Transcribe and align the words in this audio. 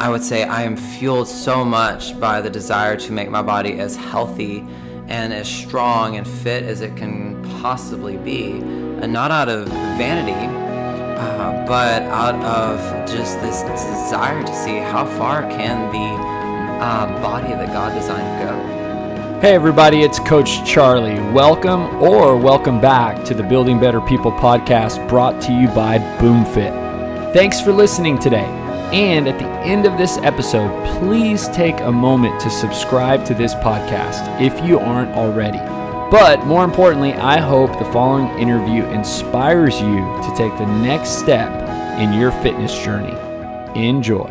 I 0.00 0.08
would 0.08 0.22
say 0.24 0.44
I 0.44 0.62
am 0.62 0.78
fueled 0.78 1.28
so 1.28 1.62
much 1.62 2.18
by 2.18 2.40
the 2.40 2.48
desire 2.48 2.96
to 2.96 3.12
make 3.12 3.28
my 3.28 3.42
body 3.42 3.78
as 3.80 3.96
healthy 3.96 4.66
and 5.08 5.30
as 5.30 5.46
strong 5.46 6.16
and 6.16 6.26
fit 6.26 6.62
as 6.62 6.80
it 6.80 6.96
can 6.96 7.42
possibly 7.60 8.16
be, 8.16 8.52
and 8.52 9.12
not 9.12 9.30
out 9.30 9.50
of 9.50 9.68
vanity, 9.98 10.32
uh, 11.20 11.66
but 11.66 12.00
out 12.04 12.34
of 12.36 12.80
just 13.10 13.42
this 13.42 13.60
desire 13.60 14.42
to 14.42 14.54
see 14.54 14.78
how 14.78 15.04
far 15.18 15.42
can 15.50 15.92
the 15.92 16.82
uh, 16.82 17.20
body 17.20 17.48
that 17.48 17.70
God 17.70 17.92
designed 17.92 18.42
go. 18.42 19.40
Hey, 19.42 19.54
everybody, 19.54 20.00
it's 20.00 20.18
Coach 20.18 20.64
Charlie. 20.64 21.20
Welcome 21.34 22.02
or 22.02 22.38
welcome 22.38 22.80
back 22.80 23.22
to 23.26 23.34
the 23.34 23.42
Building 23.42 23.78
Better 23.78 24.00
People 24.00 24.32
podcast 24.32 25.06
brought 25.10 25.42
to 25.42 25.52
you 25.52 25.68
by 25.68 25.98
BoomFit. 26.18 27.34
Thanks 27.34 27.60
for 27.60 27.70
listening 27.70 28.18
today. 28.18 28.59
And 28.92 29.28
at 29.28 29.38
the 29.38 29.46
end 29.46 29.86
of 29.86 29.96
this 29.96 30.18
episode, 30.18 30.84
please 30.98 31.48
take 31.50 31.78
a 31.78 31.92
moment 31.92 32.40
to 32.40 32.50
subscribe 32.50 33.24
to 33.26 33.34
this 33.34 33.54
podcast 33.54 34.40
if 34.40 34.66
you 34.66 34.80
aren't 34.80 35.12
already. 35.12 35.58
But 36.10 36.44
more 36.44 36.64
importantly, 36.64 37.12
I 37.12 37.38
hope 37.38 37.78
the 37.78 37.84
following 37.92 38.26
interview 38.36 38.84
inspires 38.86 39.80
you 39.80 39.98
to 39.98 40.34
take 40.36 40.58
the 40.58 40.66
next 40.66 41.20
step 41.20 41.52
in 42.00 42.12
your 42.12 42.32
fitness 42.32 42.76
journey. 42.82 43.16
Enjoy. 43.80 44.28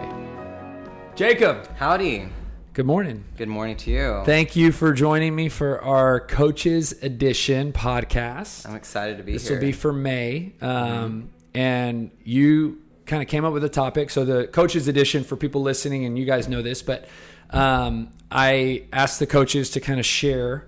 Jacob. 1.15 1.65
Howdy. 1.77 2.27
Good 2.73 2.85
morning. 2.85 3.23
Good 3.37 3.47
morning 3.47 3.77
to 3.77 3.91
you. 3.91 4.23
Thank 4.25 4.57
you 4.57 4.73
for 4.73 4.91
joining 4.91 5.37
me 5.37 5.47
for 5.47 5.81
our 5.81 6.19
Coaches 6.19 7.01
Edition 7.01 7.71
podcast. 7.71 8.67
I'm 8.67 8.75
excited 8.75 9.19
to 9.19 9.23
be 9.23 9.31
this 9.33 9.47
here. 9.47 9.57
This 9.57 9.63
will 9.63 9.69
be 9.69 9.71
for 9.71 9.93
May. 9.93 10.51
Um, 10.59 10.69
mm-hmm. 10.69 11.27
And 11.53 12.11
you 12.25 12.79
kind 13.09 13.23
of 13.23 13.27
came 13.27 13.43
up 13.43 13.51
with 13.51 13.63
a 13.63 13.69
topic. 13.69 14.09
So 14.11 14.23
the 14.23 14.47
coaches 14.47 14.87
edition 14.87 15.23
for 15.23 15.35
people 15.35 15.61
listening, 15.61 16.05
and 16.05 16.17
you 16.17 16.25
guys 16.25 16.47
know 16.47 16.61
this, 16.61 16.81
but 16.81 17.07
um, 17.49 18.11
I 18.31 18.83
asked 18.93 19.19
the 19.19 19.27
coaches 19.27 19.71
to 19.71 19.79
kind 19.79 19.99
of 19.99 20.05
share 20.05 20.67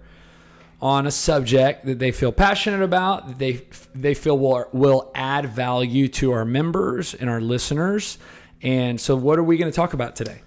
on 0.81 1.05
a 1.05 1.11
subject 1.11 1.85
that 1.85 1.99
they 1.99 2.11
feel 2.11 2.31
passionate 2.31 2.81
about, 2.81 3.27
that 3.27 3.37
they 3.37 3.61
they 3.93 4.15
feel 4.15 4.37
will, 4.37 4.65
will 4.73 5.11
add 5.13 5.45
value 5.45 6.07
to 6.07 6.31
our 6.31 6.43
members 6.43 7.13
and 7.13 7.29
our 7.29 7.39
listeners. 7.39 8.17
And 8.63 8.99
so, 8.99 9.15
what 9.15 9.37
are 9.37 9.43
we 9.43 9.57
going 9.57 9.71
to 9.71 9.75
talk 9.75 9.93
about 9.93 10.15
today? 10.15 10.41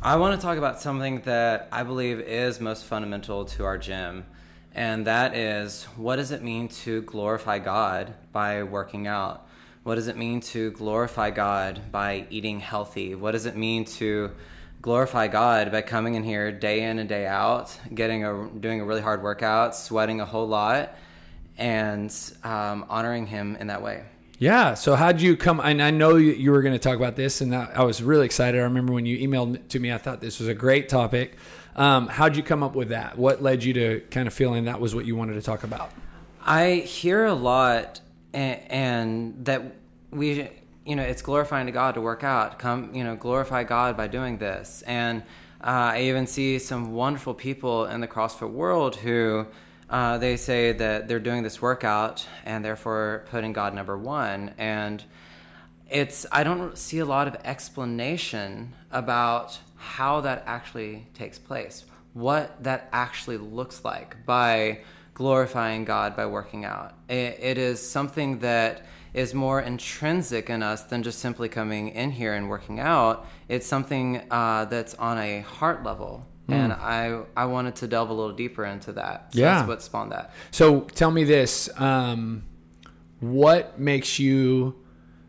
I 0.00 0.16
want 0.16 0.40
to 0.40 0.44
talk 0.44 0.58
about 0.58 0.80
something 0.80 1.20
that 1.22 1.68
I 1.70 1.82
believe 1.82 2.20
is 2.20 2.60
most 2.60 2.84
fundamental 2.84 3.44
to 3.46 3.64
our 3.64 3.78
gym, 3.78 4.24
and 4.74 5.06
that 5.08 5.36
is 5.36 5.84
what 5.96 6.16
does 6.16 6.30
it 6.30 6.42
mean 6.42 6.68
to 6.68 7.02
glorify 7.02 7.58
God 7.58 8.14
by 8.30 8.62
working 8.62 9.08
out? 9.08 9.48
What 9.84 9.96
does 9.96 10.06
it 10.06 10.16
mean 10.16 10.40
to 10.40 10.70
glorify 10.70 11.30
God 11.30 11.90
by 11.90 12.26
eating 12.30 12.60
healthy? 12.60 13.16
What 13.16 13.32
does 13.32 13.46
it 13.46 13.56
mean 13.56 13.84
to 13.96 14.30
glorify 14.80 15.26
God 15.26 15.72
by 15.72 15.82
coming 15.82 16.14
in 16.14 16.22
here 16.22 16.52
day 16.52 16.84
in 16.84 17.00
and 17.00 17.08
day 17.08 17.26
out, 17.26 17.76
getting 17.92 18.24
a 18.24 18.48
doing 18.48 18.80
a 18.80 18.84
really 18.84 19.00
hard 19.00 19.24
workout, 19.24 19.74
sweating 19.74 20.20
a 20.20 20.24
whole 20.24 20.46
lot, 20.46 20.94
and 21.58 22.14
um, 22.44 22.86
honoring 22.88 23.26
Him 23.26 23.56
in 23.56 23.66
that 23.66 23.82
way? 23.82 24.04
Yeah. 24.38 24.74
So 24.74 24.94
how'd 24.94 25.20
you 25.20 25.36
come? 25.36 25.58
And 25.58 25.82
I 25.82 25.90
know 25.90 26.14
you 26.14 26.52
were 26.52 26.62
going 26.62 26.74
to 26.74 26.78
talk 26.78 26.96
about 26.96 27.16
this, 27.16 27.40
and 27.40 27.52
I 27.52 27.82
was 27.82 28.04
really 28.04 28.24
excited. 28.24 28.60
I 28.60 28.64
remember 28.64 28.92
when 28.92 29.04
you 29.04 29.18
emailed 29.18 29.66
to 29.68 29.80
me, 29.80 29.92
I 29.92 29.98
thought 29.98 30.20
this 30.20 30.38
was 30.38 30.48
a 30.48 30.54
great 30.54 30.88
topic. 30.88 31.36
Um, 31.74 32.06
how'd 32.06 32.36
you 32.36 32.44
come 32.44 32.62
up 32.62 32.76
with 32.76 32.90
that? 32.90 33.18
What 33.18 33.42
led 33.42 33.64
you 33.64 33.72
to 33.72 34.00
kind 34.12 34.28
of 34.28 34.34
feeling 34.34 34.66
that 34.66 34.80
was 34.80 34.94
what 34.94 35.06
you 35.06 35.16
wanted 35.16 35.34
to 35.34 35.42
talk 35.42 35.64
about? 35.64 35.90
I 36.44 36.84
hear 36.86 37.24
a 37.24 37.34
lot 37.34 38.00
and, 38.34 39.44
that 39.44 39.62
we 40.10 40.48
you 40.84 40.96
know 40.96 41.02
it's 41.02 41.22
glorifying 41.22 41.66
to 41.66 41.72
god 41.72 41.94
to 41.94 42.00
work 42.00 42.24
out. 42.24 42.58
Come 42.58 42.94
you 42.94 43.04
know 43.04 43.16
glorify 43.16 43.64
god 43.64 43.96
by 43.96 44.08
doing 44.08 44.38
this. 44.38 44.82
And 44.86 45.22
uh, 45.62 45.94
i 45.94 46.02
even 46.02 46.26
see 46.26 46.58
some 46.58 46.92
wonderful 46.92 47.34
people 47.34 47.86
in 47.86 48.00
the 48.00 48.08
crossfit 48.08 48.50
world 48.50 48.96
who 48.96 49.46
uh, 49.88 50.18
they 50.18 50.36
say 50.36 50.72
that 50.72 51.06
they're 51.06 51.20
doing 51.20 51.42
this 51.42 51.62
workout 51.62 52.26
and 52.44 52.64
therefore 52.64 53.24
putting 53.30 53.52
god 53.52 53.74
number 53.74 53.96
one. 53.96 54.54
And 54.58 55.04
it's 55.92 56.24
i 56.32 56.42
don't 56.42 56.76
see 56.78 56.98
a 56.98 57.04
lot 57.04 57.28
of 57.28 57.36
explanation 57.44 58.72
about 58.90 59.58
how 59.76 60.22
that 60.22 60.42
actually 60.46 61.06
takes 61.12 61.38
place 61.38 61.84
what 62.14 62.62
that 62.62 62.88
actually 62.92 63.36
looks 63.36 63.84
like 63.84 64.24
by 64.24 64.80
glorifying 65.14 65.84
God 65.84 66.16
by 66.16 66.26
working 66.26 66.64
out. 66.64 66.94
it, 67.08 67.38
it 67.40 67.58
is 67.58 67.86
something 67.86 68.38
that 68.40 68.86
is 69.14 69.34
more 69.34 69.60
intrinsic 69.60 70.48
in 70.48 70.62
us 70.62 70.84
than 70.84 71.02
just 71.02 71.18
simply 71.18 71.48
coming 71.48 71.88
in 71.88 72.10
here 72.10 72.32
and 72.34 72.48
working 72.48 72.80
out. 72.80 73.26
It's 73.48 73.66
something 73.66 74.22
uh, 74.30 74.64
that's 74.66 74.94
on 74.94 75.18
a 75.18 75.40
heart 75.40 75.82
level. 75.82 76.26
Mm. 76.48 76.54
And 76.54 76.72
I, 76.72 77.20
I 77.36 77.44
wanted 77.44 77.76
to 77.76 77.86
delve 77.86 78.10
a 78.10 78.14
little 78.14 78.34
deeper 78.34 78.64
into 78.64 78.92
that. 78.92 79.34
So 79.34 79.40
yeah. 79.40 79.56
That's 79.56 79.68
what 79.68 79.82
spawned 79.82 80.12
that. 80.12 80.32
So 80.50 80.80
tell 80.80 81.10
me 81.10 81.24
this 81.24 81.68
um, 81.78 82.44
what 83.20 83.78
makes 83.78 84.18
you 84.18 84.76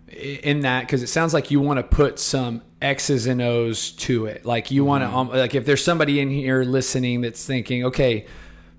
in 0.08 0.62
that? 0.62 0.82
Because 0.82 1.04
it 1.04 1.08
sounds 1.08 1.34
like 1.34 1.52
you 1.52 1.60
want 1.60 1.78
to 1.78 1.84
put 1.84 2.20
some 2.20 2.62
X's 2.82 3.28
and 3.28 3.42
O's 3.42 3.92
to 3.92 4.26
it. 4.28 4.46
Like 4.46 4.72
you 4.72 4.86
want 4.86 5.04
to, 5.04 5.10
um, 5.10 5.30
like 5.30 5.56
if 5.56 5.66
there's 5.66 5.84
somebody 5.84 6.20
in 6.20 6.30
here 6.30 6.64
listening 6.64 7.22
that's 7.22 7.46
thinking, 7.46 7.86
okay, 7.86 8.26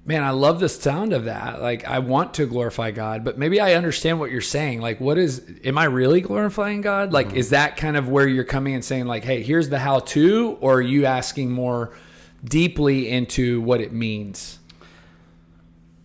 man, 0.06 0.22
I 0.22 0.30
love 0.30 0.60
the 0.60 0.68
sound 0.68 1.12
of 1.12 1.24
that. 1.24 1.62
Like, 1.62 1.86
I 1.86 1.98
want 1.98 2.34
to 2.34 2.46
glorify 2.46 2.90
God, 2.90 3.24
but 3.24 3.38
maybe 3.38 3.60
I 3.60 3.74
understand 3.74 4.20
what 4.20 4.30
you're 4.30 4.40
saying. 4.40 4.80
Like, 4.80 5.00
what 5.00 5.16
is, 5.16 5.42
am 5.64 5.78
I 5.78 5.84
really 5.84 6.20
glorifying 6.20 6.82
God? 6.82 7.12
Like, 7.12 7.28
mm-hmm. 7.28 7.36
is 7.38 7.50
that 7.50 7.76
kind 7.76 7.96
of 7.96 8.08
where 8.08 8.28
you're 8.28 8.44
coming 8.44 8.74
and 8.74 8.84
saying, 8.84 9.06
like, 9.06 9.24
hey, 9.24 9.42
here's 9.42 9.70
the 9.70 9.78
how 9.78 10.00
to, 10.00 10.58
or 10.60 10.74
are 10.74 10.82
you 10.82 11.06
asking 11.06 11.50
more 11.50 11.96
deeply 12.44 13.08
into 13.08 13.60
what 13.62 13.80
it 13.80 13.92
means? 13.92 14.58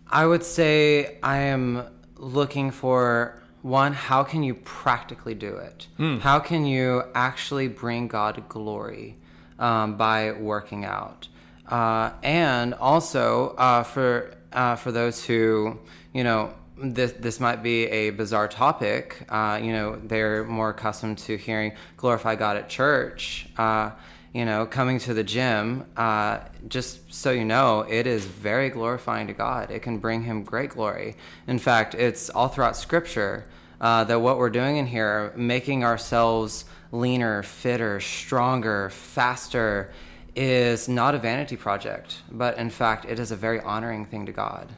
I 0.08 0.26
would 0.26 0.44
say 0.44 1.18
I 1.22 1.38
am 1.38 1.86
looking 2.16 2.72
for 2.72 3.42
one, 3.62 3.92
how 3.92 4.24
can 4.24 4.42
you 4.44 4.56
practically 4.56 5.36
do 5.36 5.56
it? 5.58 5.88
Mm. 6.00 6.22
How 6.22 6.40
can 6.40 6.66
you 6.66 7.04
actually 7.14 7.68
bring 7.68 8.08
God 8.08 8.48
glory 8.48 9.18
um, 9.60 9.98
by 9.98 10.32
working 10.32 10.86
out? 10.86 11.28
Uh, 11.70 12.12
and 12.24 12.74
also 12.74 13.50
uh, 13.50 13.84
for 13.84 14.34
uh, 14.52 14.76
for 14.76 14.92
those 14.92 15.24
who 15.24 15.80
you 16.14 16.24
know 16.24 16.52
this 16.82 17.12
this 17.14 17.40
might 17.40 17.62
be 17.62 17.86
a 17.86 18.10
bizarre 18.10 18.48
topic. 18.48 19.24
Uh, 19.30 19.60
you 19.62 19.72
know 19.72 20.00
they're 20.04 20.44
more 20.44 20.72
accustomed 20.72 21.20
to 21.20 21.38
hearing 21.38 21.74
glorify 21.96 22.36
God 22.36 22.58
at 22.58 22.70
church. 22.70 23.48
Uh, 23.58 23.92
you 24.34 24.46
know, 24.46 24.68
coming 24.68 25.00
to 25.00 25.16
the 25.16 25.24
gym, 25.24 25.86
uh, 25.98 26.38
just 26.68 27.12
so 27.12 27.32
you 27.32 27.44
know, 27.44 27.82
it 27.90 28.06
is 28.06 28.26
very 28.26 28.70
glorifying 28.70 29.26
to 29.26 29.34
God. 29.34 29.72
It 29.72 29.82
can 29.82 29.98
bring 29.98 30.22
Him 30.22 30.44
great 30.44 30.70
glory. 30.70 31.18
In 31.48 31.58
fact, 31.58 31.96
it's 31.96 32.30
all 32.30 32.48
throughout 32.48 32.78
Scripture 32.78 33.46
that 33.80 34.22
what 34.22 34.38
we're 34.38 34.52
doing 34.52 34.78
in 34.78 34.86
here, 34.86 35.34
making 35.36 35.84
ourselves 35.84 36.66
leaner, 36.92 37.42
fitter, 37.42 38.00
stronger, 38.00 38.92
faster 38.92 39.92
is 40.40 40.88
not 40.88 41.14
a 41.16 41.20
vanity 41.20 41.58
project, 41.58 42.22
but 42.32 42.58
in 42.58 42.70
fact, 42.70 43.04
it 43.04 43.20
is 43.20 43.30
a 43.30 43.36
very 43.36 43.60
honoring 43.60 44.06
thing 44.06 44.26
to 44.26 44.32
God. 44.32 44.70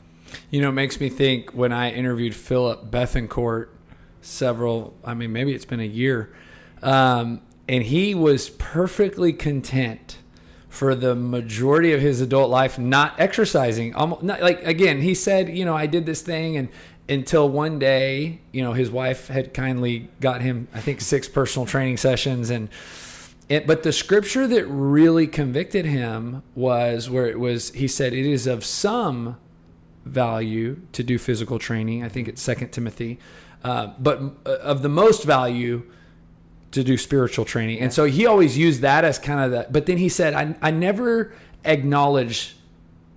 You 0.50 0.60
know, 0.60 0.70
it 0.70 0.74
makes 0.74 1.00
me 1.00 1.08
think 1.08 1.52
when 1.52 1.72
I 1.72 1.92
interviewed 1.92 2.34
Philip 2.34 2.90
Bethencourt 2.90 3.68
several, 4.22 4.98
I 5.06 5.14
mean, 5.14 5.32
maybe 5.32 5.54
it's 5.54 5.66
been 5.66 5.80
a 5.80 5.84
year, 5.84 6.34
um, 6.82 7.42
and 7.70 7.84
he 7.84 8.16
was 8.16 8.50
perfectly 8.50 9.34
content 9.34 10.18
for 10.68 10.96
the 10.96 11.14
majority 11.14 11.94
of 11.94 12.02
his 12.02 12.22
adult 12.22 12.50
life 12.50 12.80
not 12.80 13.20
exercising. 13.20 13.94
Almost, 13.94 14.24
not, 14.24 14.42
like 14.42 14.66
again, 14.66 15.02
he 15.02 15.14
said, 15.14 15.48
you 15.56 15.64
know, 15.64 15.76
I 15.76 15.86
did 15.86 16.08
this 16.08 16.24
thing, 16.24 16.58
and 16.58 16.70
until 17.08 17.48
one 17.48 17.78
day, 17.78 18.40
you 18.52 18.64
know, 18.64 18.74
his 18.74 18.90
wife 18.90 19.28
had 19.28 19.54
kindly 19.54 20.10
got 20.22 20.42
him, 20.42 20.70
I 20.74 20.80
think, 20.80 21.02
six 21.02 21.30
personal 21.30 21.68
training 21.68 21.98
sessions, 21.98 22.50
and 22.50 22.68
it, 23.52 23.68
but 23.68 23.84
the 23.84 23.92
scripture 23.92 24.48
that 24.48 24.66
really 24.66 25.28
convicted 25.28 25.86
him 25.86 26.42
was 26.56 27.10
where 27.10 27.28
it 27.28 27.38
was, 27.38 27.72
he 27.74 27.86
said, 27.86 28.14
it 28.14 28.26
is 28.26 28.48
of 28.48 28.64
some 28.64 29.36
value 30.06 30.80
to 30.94 31.04
do 31.04 31.18
physical 31.18 31.60
training. 31.60 32.02
I 32.02 32.08
think 32.08 32.30
it's 32.30 32.42
Second 32.42 32.72
Timothy. 32.72 33.20
Uh, 33.62 33.88
but 34.00 34.22
uh, 34.46 34.52
of 34.52 34.84
the 34.84 34.90
most 34.90 35.26
value 35.26 35.84
to 36.72 36.82
do 36.82 36.98
spiritual 36.98 37.44
training. 37.44 37.82
And 37.82 37.92
so 37.92 38.06
he 38.06 38.26
always 38.26 38.58
used 38.58 38.80
that 38.82 39.04
as 39.04 39.20
kind 39.20 39.42
of 39.42 39.52
that. 39.52 39.74
But 39.74 39.86
then 39.86 39.98
he 39.98 40.08
said, 40.08 40.34
I, 40.34 40.56
I 40.62 40.72
never 40.72 41.34
acknowledge 41.66 42.56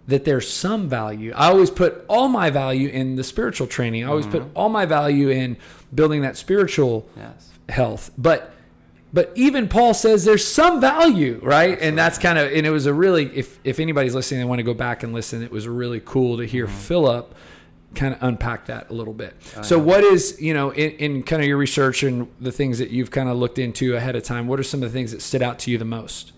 that 0.08 0.24
there's 0.24 0.50
some 0.50 0.88
value. 0.88 1.32
I 1.36 1.46
always 1.46 1.70
put 1.70 2.04
all 2.08 2.26
my 2.26 2.50
value 2.50 2.88
in 2.88 3.14
the 3.14 3.22
spiritual 3.22 3.68
training. 3.68 4.04
I 4.04 4.08
always 4.08 4.26
mm-hmm. 4.26 4.38
put 4.38 4.50
all 4.56 4.68
my 4.68 4.84
value 4.84 5.28
in 5.28 5.56
building 5.94 6.22
that 6.22 6.36
spiritual 6.36 7.08
yes. 7.16 7.50
health. 7.68 8.10
But 8.18 8.53
but 9.14 9.30
even 9.36 9.68
Paul 9.68 9.94
says 9.94 10.24
there's 10.24 10.46
some 10.46 10.80
value, 10.80 11.38
right? 11.40 11.70
Absolutely. 11.70 11.88
And 11.88 11.98
that's 11.98 12.18
kind 12.18 12.36
of 12.36 12.52
and 12.52 12.66
it 12.66 12.70
was 12.70 12.86
a 12.86 12.92
really 12.92 13.26
if 13.34 13.60
if 13.62 13.78
anybody's 13.78 14.14
listening, 14.14 14.40
they 14.40 14.44
want 14.44 14.58
to 14.58 14.64
go 14.64 14.74
back 14.74 15.04
and 15.04 15.14
listen. 15.14 15.42
It 15.42 15.52
was 15.52 15.68
really 15.68 16.02
cool 16.04 16.36
to 16.38 16.44
hear 16.44 16.66
mm-hmm. 16.66 16.76
Philip 16.76 17.34
kind 17.94 18.12
of 18.12 18.20
unpack 18.24 18.66
that 18.66 18.90
a 18.90 18.92
little 18.92 19.14
bit. 19.14 19.36
so, 19.62 19.78
what 19.78 20.02
is 20.02 20.36
you 20.40 20.52
know 20.52 20.70
in, 20.70 20.90
in 20.92 21.22
kind 21.22 21.40
of 21.40 21.46
your 21.46 21.56
research 21.56 22.02
and 22.02 22.28
the 22.40 22.50
things 22.50 22.78
that 22.78 22.90
you've 22.90 23.12
kind 23.12 23.28
of 23.28 23.36
looked 23.36 23.58
into 23.58 23.94
ahead 23.94 24.16
of 24.16 24.24
time? 24.24 24.48
What 24.48 24.58
are 24.58 24.64
some 24.64 24.82
of 24.82 24.92
the 24.92 24.98
things 24.98 25.12
that 25.12 25.22
stood 25.22 25.42
out 25.42 25.60
to 25.60 25.70
you 25.70 25.78
the 25.78 25.84
most? 25.84 26.32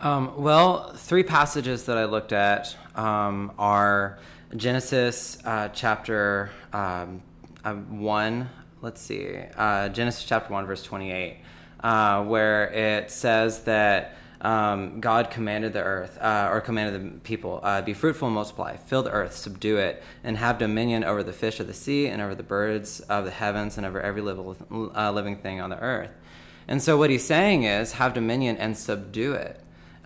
Um, 0.00 0.42
well, 0.42 0.92
three 0.94 1.22
passages 1.22 1.84
that 1.84 1.96
I 1.96 2.06
looked 2.06 2.32
at 2.32 2.76
um, 2.96 3.52
are 3.56 4.18
Genesis 4.56 5.38
uh, 5.44 5.68
chapter 5.68 6.50
um, 6.72 7.22
uh, 7.64 7.74
1, 7.74 8.50
let's 8.80 9.00
see, 9.00 9.36
uh, 9.56 9.88
Genesis 9.90 10.24
chapter 10.24 10.52
1, 10.52 10.66
verse 10.66 10.82
28, 10.82 11.36
uh, 11.82 12.24
where 12.24 12.70
it 12.72 13.10
says 13.10 13.64
that 13.64 14.16
um, 14.42 15.00
God 15.00 15.30
commanded 15.30 15.72
the 15.72 15.82
earth, 15.82 16.18
uh, 16.20 16.48
or 16.50 16.60
commanded 16.60 17.00
the 17.00 17.20
people, 17.20 17.60
uh, 17.62 17.80
be 17.80 17.94
fruitful 17.94 18.26
and 18.26 18.34
multiply, 18.34 18.76
fill 18.76 19.04
the 19.04 19.10
earth, 19.10 19.36
subdue 19.36 19.76
it, 19.76 20.02
and 20.24 20.36
have 20.36 20.58
dominion 20.58 21.04
over 21.04 21.22
the 21.22 21.32
fish 21.32 21.60
of 21.60 21.68
the 21.68 21.74
sea, 21.74 22.08
and 22.08 22.20
over 22.20 22.34
the 22.34 22.42
birds 22.42 23.00
of 23.00 23.24
the 23.24 23.30
heavens, 23.30 23.76
and 23.76 23.86
over 23.86 24.00
every 24.00 24.20
living 24.20 25.36
thing 25.36 25.60
on 25.60 25.70
the 25.70 25.78
earth. 25.78 26.10
And 26.66 26.82
so, 26.82 26.96
what 26.98 27.10
he's 27.10 27.24
saying 27.24 27.62
is, 27.62 27.92
have 27.92 28.14
dominion 28.14 28.56
and 28.56 28.76
subdue 28.76 29.34
it. 29.34 29.60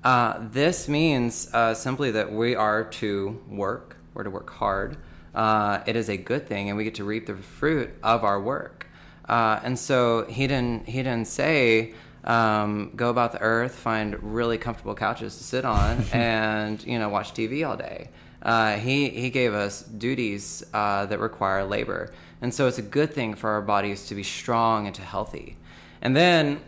Uh, 0.04 0.38
this 0.50 0.86
means 0.86 1.52
uh, 1.54 1.72
simply 1.72 2.10
that 2.10 2.30
we 2.30 2.54
are 2.54 2.84
to 2.84 3.42
work, 3.48 3.96
we're 4.12 4.24
to 4.24 4.30
work 4.30 4.50
hard. 4.50 4.98
Uh, 5.34 5.80
it 5.86 5.96
is 5.96 6.08
a 6.08 6.16
good 6.16 6.46
thing, 6.46 6.68
and 6.68 6.76
we 6.76 6.84
get 6.84 6.94
to 6.96 7.04
reap 7.04 7.26
the 7.26 7.36
fruit 7.36 7.90
of 8.02 8.22
our 8.22 8.40
work. 8.40 8.85
Uh, 9.28 9.60
and 9.64 9.78
so 9.78 10.24
he 10.26 10.46
didn't 10.46 10.88
he 10.88 10.98
didn't 10.98 11.26
say 11.26 11.92
um, 12.24 12.92
go 12.96 13.10
about 13.10 13.32
the 13.32 13.40
earth, 13.40 13.74
find 13.74 14.20
really 14.22 14.58
comfortable 14.58 14.94
couches 14.94 15.36
to 15.38 15.44
sit 15.44 15.64
on, 15.64 16.04
and 16.12 16.84
you 16.84 16.98
know 16.98 17.08
watch 17.08 17.32
TV 17.32 17.66
all 17.66 17.76
day. 17.76 18.10
Uh, 18.42 18.76
he 18.76 19.08
he 19.08 19.30
gave 19.30 19.54
us 19.54 19.82
duties 19.82 20.64
uh, 20.72 21.06
that 21.06 21.18
require 21.18 21.64
labor, 21.64 22.12
and 22.40 22.54
so 22.54 22.66
it's 22.66 22.78
a 22.78 22.82
good 22.82 23.12
thing 23.12 23.34
for 23.34 23.50
our 23.50 23.62
bodies 23.62 24.06
to 24.06 24.14
be 24.14 24.22
strong 24.22 24.86
and 24.86 24.94
to 24.94 25.02
healthy. 25.02 25.56
And 26.02 26.14
then 26.14 26.60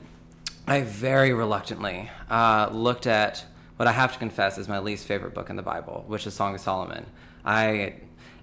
I 0.66 0.82
very 0.82 1.32
reluctantly 1.32 2.10
uh, 2.30 2.68
looked 2.72 3.06
at 3.06 3.44
what 3.76 3.86
I 3.86 3.92
have 3.92 4.12
to 4.12 4.18
confess 4.18 4.58
is 4.58 4.68
my 4.68 4.80
least 4.80 5.06
favorite 5.06 5.34
book 5.34 5.50
in 5.50 5.56
the 5.56 5.62
Bible, 5.62 6.04
which 6.08 6.26
is 6.26 6.34
Song 6.34 6.54
of 6.54 6.60
Solomon. 6.60 7.06
I 7.44 7.94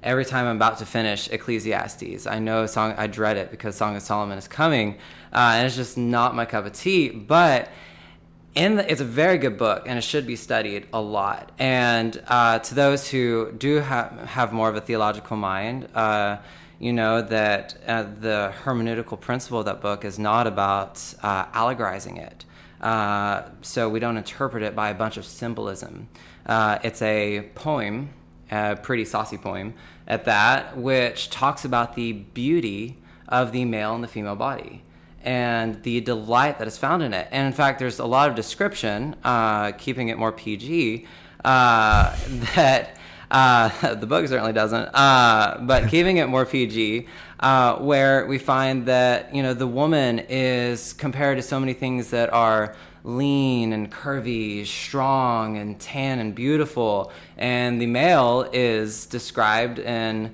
every 0.05 0.23
time 0.23 0.45
I'm 0.45 0.55
about 0.55 0.77
to 0.77 0.85
finish 0.85 1.29
Ecclesiastes, 1.29 2.27
I 2.27 2.39
know 2.39 2.65
song 2.67 2.93
I 2.97 3.07
dread 3.07 3.35
it 3.35 3.51
because 3.51 3.75
Song 3.75 3.95
of 3.95 4.03
Solomon 4.03 4.37
is 4.37 4.47
coming, 4.47 4.97
uh, 5.33 5.53
and 5.55 5.65
it's 5.65 5.75
just 5.75 5.97
not 5.97 6.35
my 6.35 6.45
cup 6.45 6.65
of 6.65 6.73
tea. 6.73 7.09
But 7.09 7.69
in 8.53 8.75
the, 8.75 8.89
it's 8.89 9.01
a 9.01 9.05
very 9.05 9.37
good 9.37 9.57
book, 9.57 9.83
and 9.87 9.97
it 9.97 10.03
should 10.03 10.27
be 10.27 10.35
studied 10.35 10.87
a 10.93 11.01
lot. 11.01 11.51
And 11.59 12.21
uh, 12.27 12.59
to 12.59 12.75
those 12.75 13.09
who 13.09 13.51
do 13.51 13.79
have 13.79 14.11
have 14.29 14.53
more 14.53 14.69
of 14.69 14.75
a 14.75 14.81
theological 14.81 15.35
mind 15.35 15.89
uh, 15.95 16.37
you 16.79 16.93
know 16.93 17.21
that 17.21 17.75
uh, 17.87 18.03
the 18.03 18.53
hermeneutical 18.63 19.19
principle 19.19 19.59
of 19.59 19.65
that 19.65 19.81
book 19.81 20.05
is 20.05 20.19
not 20.19 20.45
about 20.45 21.01
uh, 21.23 21.45
allegorizing 21.45 22.17
it. 22.17 22.45
Uh, 22.81 23.43
so 23.61 23.89
we 23.89 23.99
don't 23.99 24.17
interpret 24.17 24.61
it 24.61 24.75
by 24.75 24.89
a 24.89 24.93
bunch 24.93 25.17
of 25.17 25.25
symbolism. 25.25 26.07
It's 26.47 27.01
a 27.01 27.49
poem, 27.55 28.09
a 28.51 28.75
pretty 28.75 29.05
saucy 29.05 29.37
poem 29.37 29.73
at 30.07 30.25
that, 30.25 30.77
which 30.77 31.29
talks 31.29 31.65
about 31.65 31.95
the 31.95 32.13
beauty 32.13 32.97
of 33.27 33.51
the 33.51 33.65
male 33.65 33.95
and 33.95 34.03
the 34.03 34.07
female 34.07 34.35
body 34.35 34.83
and 35.23 35.81
the 35.81 35.99
delight 36.01 36.59
that 36.59 36.67
is 36.67 36.77
found 36.77 37.01
in 37.01 37.13
it. 37.13 37.27
And 37.31 37.47
in 37.47 37.53
fact, 37.53 37.79
there's 37.79 37.97
a 37.99 38.05
lot 38.05 38.29
of 38.29 38.35
description, 38.35 39.15
uh, 39.23 39.71
keeping 39.71 40.09
it 40.09 40.19
more 40.19 40.31
PG, 40.31 41.07
uh, 41.43 42.15
that 42.55 42.97
uh, 43.31 43.93
the 43.95 44.05
book 44.05 44.27
certainly 44.27 44.53
doesn't. 44.53 44.89
Uh, 44.93 45.57
but 45.61 45.89
keeping 45.89 46.17
it 46.17 46.27
more 46.27 46.45
PG, 46.45 47.07
uh, 47.39 47.77
where 47.77 48.25
we 48.27 48.37
find 48.37 48.85
that 48.85 49.33
you 49.33 49.41
know 49.43 49.53
the 49.53 49.67
woman 49.67 50.19
is 50.29 50.93
compared 50.93 51.37
to 51.37 51.43
so 51.43 51.59
many 51.59 51.73
things 51.73 52.11
that 52.11 52.31
are 52.31 52.75
lean 53.05 53.71
and 53.71 53.91
curvy, 53.91 54.65
strong 54.65 55.57
and 55.57 55.79
tan 55.79 56.19
and 56.19 56.33
beautiful, 56.33 57.11
and 57.37 57.79
the 57.79 57.85
male 57.85 58.49
is 58.51 59.05
described 59.05 59.77
in 59.79 60.33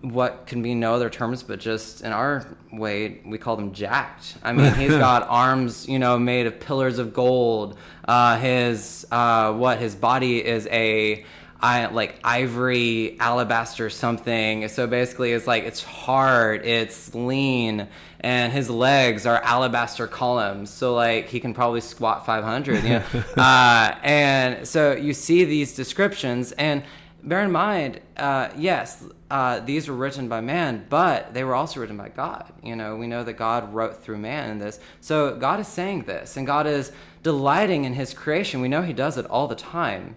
what 0.00 0.46
can 0.46 0.62
be 0.62 0.74
no 0.74 0.94
other 0.94 1.10
terms 1.10 1.42
but 1.42 1.60
just 1.60 2.00
in 2.00 2.10
our 2.10 2.46
way 2.72 3.20
we 3.26 3.36
call 3.36 3.54
them 3.54 3.72
jacked. 3.72 4.36
I 4.42 4.52
mean 4.54 4.72
he's 4.74 4.88
got 4.96 5.26
arms 5.28 5.86
you 5.86 5.98
know 5.98 6.18
made 6.18 6.46
of 6.46 6.58
pillars 6.58 6.98
of 6.98 7.12
gold. 7.12 7.76
Uh, 8.08 8.38
his 8.38 9.06
uh, 9.12 9.52
what 9.52 9.78
his 9.78 9.94
body 9.94 10.44
is 10.44 10.66
a 10.68 11.24
I 11.62 11.86
like 11.86 12.18
ivory 12.24 13.18
alabaster 13.20 13.90
something. 13.90 14.68
So 14.68 14.86
basically, 14.86 15.32
it's 15.32 15.46
like 15.46 15.64
it's 15.64 15.82
hard, 15.82 16.64
it's 16.64 17.14
lean, 17.14 17.88
and 18.20 18.52
his 18.52 18.70
legs 18.70 19.26
are 19.26 19.42
alabaster 19.42 20.06
columns. 20.06 20.70
So 20.70 20.94
like 20.94 21.28
he 21.28 21.40
can 21.40 21.52
probably 21.54 21.80
squat 21.80 22.24
500. 22.24 22.82
You 22.82 22.88
know? 22.88 23.04
uh, 23.36 23.94
and 24.02 24.66
so 24.66 24.92
you 24.92 25.12
see 25.12 25.44
these 25.44 25.74
descriptions, 25.74 26.52
and 26.52 26.82
bear 27.22 27.42
in 27.42 27.52
mind, 27.52 28.00
uh, 28.16 28.48
yes, 28.56 29.04
uh, 29.30 29.60
these 29.60 29.88
were 29.88 29.94
written 29.94 30.28
by 30.28 30.40
man, 30.40 30.86
but 30.88 31.32
they 31.34 31.44
were 31.44 31.54
also 31.54 31.80
written 31.80 31.96
by 31.96 32.08
God. 32.08 32.52
You 32.62 32.74
know, 32.74 32.96
we 32.96 33.06
know 33.06 33.22
that 33.22 33.34
God 33.34 33.72
wrote 33.72 34.02
through 34.02 34.18
man 34.18 34.50
in 34.50 34.58
this. 34.58 34.80
So 35.00 35.36
God 35.36 35.60
is 35.60 35.68
saying 35.68 36.02
this, 36.04 36.36
and 36.36 36.46
God 36.46 36.66
is 36.66 36.90
delighting 37.22 37.84
in 37.84 37.94
His 37.94 38.12
creation. 38.12 38.60
We 38.60 38.68
know 38.68 38.82
He 38.82 38.92
does 38.92 39.16
it 39.18 39.26
all 39.26 39.46
the 39.46 39.54
time. 39.54 40.16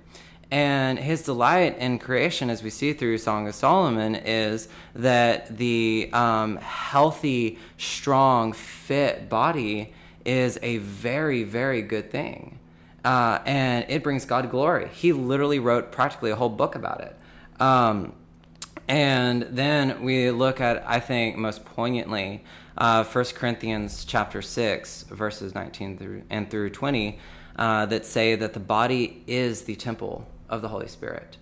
And 0.53 0.99
his 0.99 1.23
delight 1.23 1.79
in 1.79 1.97
creation, 1.97 2.51
as 2.51 2.61
we 2.61 2.69
see 2.69 2.93
through 2.93 3.17
Song 3.17 3.47
of 3.47 3.55
Solomon, 3.55 4.13
is 4.13 4.67
that 4.93 5.57
the 5.57 6.11
um, 6.13 6.57
healthy, 6.57 7.57
strong, 7.79 8.53
fit 8.53 9.29
body 9.29 9.95
is 10.23 10.59
a 10.61 10.77
very, 10.77 11.41
very 11.41 11.81
good 11.81 12.11
thing. 12.11 12.59
Uh, 13.03 13.39
and 13.47 13.83
it 13.89 14.03
brings 14.03 14.25
God 14.25 14.51
glory. 14.51 14.89
He 14.89 15.11
literally 15.11 15.57
wrote 15.57 15.91
practically 15.91 16.29
a 16.29 16.35
whole 16.35 16.49
book 16.49 16.75
about 16.75 17.01
it. 17.01 17.17
Um, 17.59 18.13
and 18.87 19.41
then 19.49 20.03
we 20.03 20.29
look 20.29 20.61
at, 20.61 20.87
I 20.87 20.99
think, 20.99 21.35
most 21.35 21.65
poignantly, 21.65 22.43
uh, 22.77 23.03
1 23.03 23.25
Corinthians 23.33 24.05
chapter 24.05 24.43
6, 24.43 25.05
verses 25.09 25.55
19 25.55 25.97
through, 25.97 26.21
and 26.29 26.51
through 26.51 26.69
20, 26.69 27.17
uh, 27.55 27.87
that 27.87 28.05
say 28.05 28.35
that 28.35 28.53
the 28.53 28.59
body 28.59 29.23
is 29.25 29.63
the 29.63 29.75
temple 29.75 30.27
of 30.49 30.61
the 30.61 30.67
Holy 30.67 30.87
Spirit, 30.87 31.37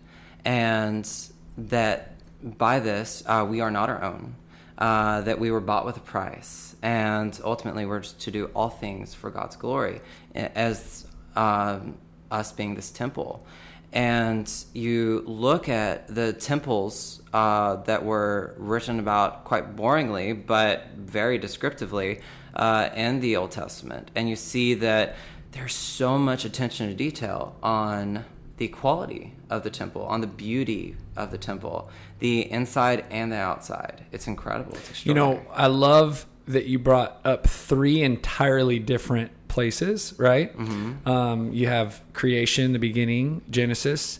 and 0.45 1.09
that 1.57 2.15
by 2.43 2.79
this 2.79 3.23
uh, 3.25 3.45
we 3.47 3.61
are 3.61 3.71
not 3.71 3.89
our 3.89 4.03
own, 4.03 4.35
uh, 4.77 5.21
that 5.21 5.39
we 5.39 5.51
were 5.51 5.61
bought 5.61 5.85
with 5.85 5.97
a 5.97 6.01
price, 6.01 6.75
and 6.81 7.39
ultimately 7.43 7.85
we're 7.85 8.01
to 8.01 8.31
do 8.31 8.45
all 8.55 8.69
things 8.69 9.13
for 9.13 9.29
God's 9.29 9.55
glory, 9.55 10.01
as 10.33 11.05
um, 11.35 11.97
us 12.31 12.51
being 12.51 12.75
this 12.75 12.91
temple. 12.91 13.45
And 13.93 14.49
you 14.73 15.21
look 15.25 15.67
at 15.67 16.07
the 16.07 16.31
temples 16.31 17.21
uh, 17.33 17.75
that 17.83 18.05
were 18.05 18.55
written 18.57 18.99
about 18.99 19.43
quite 19.43 19.75
boringly, 19.75 20.33
but 20.45 20.87
very 20.95 21.37
descriptively 21.37 22.21
uh, 22.55 22.89
in 22.95 23.19
the 23.19 23.35
Old 23.35 23.51
Testament, 23.51 24.09
and 24.15 24.29
you 24.29 24.35
see 24.35 24.73
that 24.75 25.15
there's 25.51 25.75
so 25.75 26.17
much 26.17 26.45
attention 26.45 26.87
to 26.87 26.95
detail 26.95 27.55
on 27.61 28.23
the 28.61 28.67
quality 28.67 29.33
of 29.49 29.63
the 29.63 29.71
temple, 29.71 30.03
on 30.05 30.21
the 30.21 30.27
beauty 30.27 30.95
of 31.15 31.31
the 31.31 31.37
temple, 31.39 31.89
the 32.19 32.41
inside 32.51 33.03
and 33.09 33.31
the 33.31 33.35
outside. 33.35 34.05
It's 34.11 34.27
incredible. 34.27 34.75
It's 34.75 35.03
you 35.03 35.15
know, 35.15 35.43
I 35.51 35.65
love 35.65 36.27
that 36.45 36.67
you 36.67 36.77
brought 36.77 37.19
up 37.25 37.47
three 37.47 38.03
entirely 38.03 38.77
different 38.77 39.31
places, 39.47 40.13
right? 40.19 40.55
Mm-hmm. 40.55 41.09
Um, 41.09 41.51
you 41.51 41.69
have 41.69 42.03
creation, 42.13 42.71
the 42.71 42.77
beginning, 42.77 43.41
Genesis, 43.49 44.19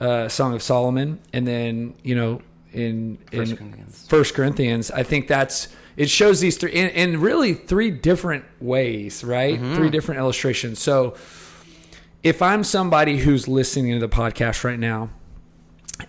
uh, 0.00 0.30
Song 0.30 0.54
of 0.54 0.62
Solomon, 0.62 1.20
and 1.34 1.46
then 1.46 1.92
you 2.02 2.14
know 2.14 2.40
in 2.72 3.18
First 3.30 3.52
in 3.52 3.56
Corinthians. 3.58 4.06
First 4.08 4.34
Corinthians. 4.34 4.90
I 4.92 5.02
think 5.02 5.28
that's 5.28 5.68
it 5.98 6.08
shows 6.08 6.40
these 6.40 6.56
three 6.56 6.72
in, 6.72 6.88
in 6.88 7.20
really 7.20 7.52
three 7.52 7.90
different 7.90 8.46
ways, 8.62 9.22
right? 9.22 9.60
Mm-hmm. 9.60 9.74
Three 9.74 9.90
different 9.90 10.20
illustrations. 10.20 10.78
So 10.80 11.16
if 12.24 12.40
I'm 12.40 12.64
somebody 12.64 13.18
who's 13.18 13.46
listening 13.46 13.92
to 13.92 14.00
the 14.00 14.08
podcast 14.08 14.64
right 14.64 14.78
now 14.78 15.10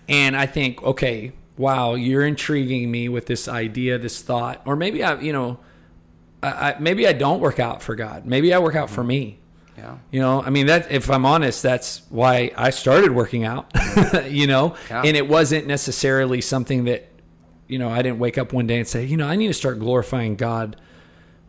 and 0.07 0.35
I 0.35 0.45
think, 0.45 0.81
okay, 0.81 1.33
wow, 1.57 1.95
you're 1.95 2.25
intriguing 2.25 2.89
me 2.89 3.09
with 3.09 3.25
this 3.25 3.49
idea, 3.49 3.97
this 3.99 4.21
thought, 4.21 4.61
or 4.65 4.77
maybe 4.77 5.03
I, 5.03 5.19
you 5.19 5.33
know, 5.33 5.59
I, 6.41 6.47
I 6.47 6.75
maybe 6.79 7.05
I 7.05 7.11
don't 7.11 7.41
work 7.41 7.59
out 7.59 7.83
for 7.83 7.95
God. 7.95 8.25
Maybe 8.25 8.53
I 8.53 8.59
work 8.59 8.75
out 8.75 8.89
for 8.89 9.01
mm-hmm. 9.01 9.07
me. 9.09 9.39
Yeah. 9.77 9.97
You 10.09 10.21
know, 10.21 10.41
I 10.41 10.51
mean 10.51 10.67
that 10.67 10.89
if 10.89 11.11
I'm 11.11 11.25
honest, 11.25 11.61
that's 11.61 12.03
why 12.09 12.49
I 12.55 12.69
started 12.69 13.11
working 13.11 13.43
out, 13.43 13.69
you 14.29 14.47
know, 14.47 14.77
yeah. 14.89 15.01
and 15.03 15.17
it 15.17 15.27
wasn't 15.27 15.67
necessarily 15.67 16.39
something 16.39 16.85
that, 16.85 17.09
you 17.67 17.77
know, 17.77 17.89
I 17.89 18.01
didn't 18.01 18.19
wake 18.19 18.37
up 18.37 18.53
one 18.53 18.67
day 18.67 18.77
and 18.77 18.87
say, 18.87 19.03
you 19.03 19.17
know, 19.17 19.27
I 19.27 19.35
need 19.35 19.47
to 19.47 19.53
start 19.53 19.79
glorifying 19.79 20.37
God 20.37 20.77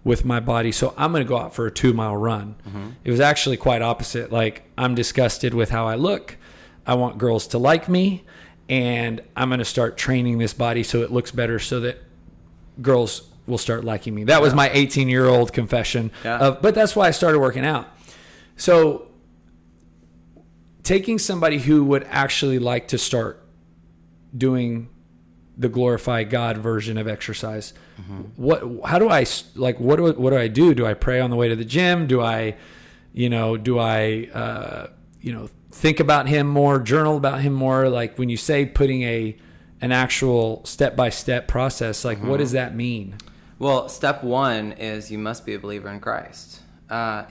with 0.07 0.25
my 0.25 0.39
body. 0.39 0.71
So 0.71 0.95
I'm 0.97 1.11
going 1.11 1.25
to 1.25 1.29
go 1.29 1.37
out 1.37 1.53
for 1.53 1.67
a 1.67 1.71
two 1.71 1.93
mile 1.93 2.17
run. 2.17 2.55
Mm-hmm. 2.69 2.91
It 3.03 3.11
was 3.11 3.19
actually 3.19 3.57
quite 3.57 3.83
opposite. 3.83 4.31
Like 4.31 4.63
I'm 4.79 4.95
disgusted 4.95 5.53
with 5.53 5.71
how 5.71 5.89
I 5.89 5.97
look. 5.97 6.37
I 6.87 6.95
want 6.95 7.19
girls 7.19 7.49
to 7.49 7.59
like 7.59 7.89
me. 7.89 8.25
and 8.69 9.21
I'm 9.37 9.49
going 9.49 9.59
to 9.59 9.65
start 9.65 9.97
training 9.97 10.39
this 10.39 10.55
body 10.55 10.85
so 10.85 11.03
it 11.03 11.11
looks 11.11 11.33
better 11.33 11.59
so 11.59 11.81
that 11.81 11.99
girls 12.81 13.29
will 13.49 13.59
start 13.59 13.85
liking 13.85 14.15
me. 14.15 14.23
That 14.25 14.41
was 14.41 14.55
my 14.55 14.71
18 14.71 15.09
year 15.09 15.27
old 15.27 15.53
confession. 15.53 16.13
Yeah. 16.25 16.39
Of, 16.39 16.63
but 16.63 16.75
that's 16.77 16.95
why 16.95 17.09
I 17.09 17.11
started 17.11 17.41
working 17.41 17.65
out. 17.65 17.89
So 18.57 19.09
taking 20.85 21.19
somebody 21.19 21.59
who 21.59 21.85
would 21.85 22.05
actually 22.11 22.61
like 22.61 22.87
to 22.89 22.99
start 22.99 23.45
doing 24.37 24.89
the 25.57 25.69
glorify 25.69 26.25
God 26.25 26.59
version 26.59 26.99
of 26.99 27.09
exercise. 27.09 27.73
What? 28.37 28.63
How 28.85 28.99
do 28.99 29.09
I 29.09 29.25
like? 29.55 29.81
What 29.81 29.97
do 29.97 30.13
what 30.13 30.31
do 30.31 30.37
I 30.37 30.49
do? 30.49 30.75
Do 30.75 30.87
I 30.87 30.95
pray 30.95 31.21
on 31.21 31.31
the 31.31 31.37
way 31.37 31.49
to 31.49 31.57
the 31.57 31.65
gym? 31.65 32.07
Do 32.07 32.21
I, 32.21 32.57
you 33.13 33.29
know, 33.31 33.57
do 33.57 33.79
I, 33.79 34.29
uh, 34.33 34.87
you 35.21 35.33
know, 35.33 35.49
think 35.71 36.01
about 36.01 36.29
Him 36.29 36.47
more, 36.47 36.79
journal 36.79 37.17
about 37.17 37.41
Him 37.41 37.55
more? 37.55 37.89
Like 37.89 38.19
when 38.19 38.29
you 38.29 38.37
say 38.37 38.67
putting 38.67 39.03
a 39.03 39.37
an 39.81 39.93
actual 39.93 40.65
step 40.65 40.97
by 40.97 41.11
step 41.11 41.49
process, 41.49 42.05
like 42.05 42.23
what 42.23 42.39
does 42.39 42.53
that 42.53 42.75
mean? 42.75 43.17
Well, 43.59 43.89
step 43.89 44.23
one 44.23 44.73
is 44.73 45.11
you 45.11 45.19
must 45.19 45.47
be 45.47 45.55
a 45.55 45.59
believer 45.59 45.89
in 45.89 46.01
Christ. 46.01 46.61
Uh, 46.91 47.25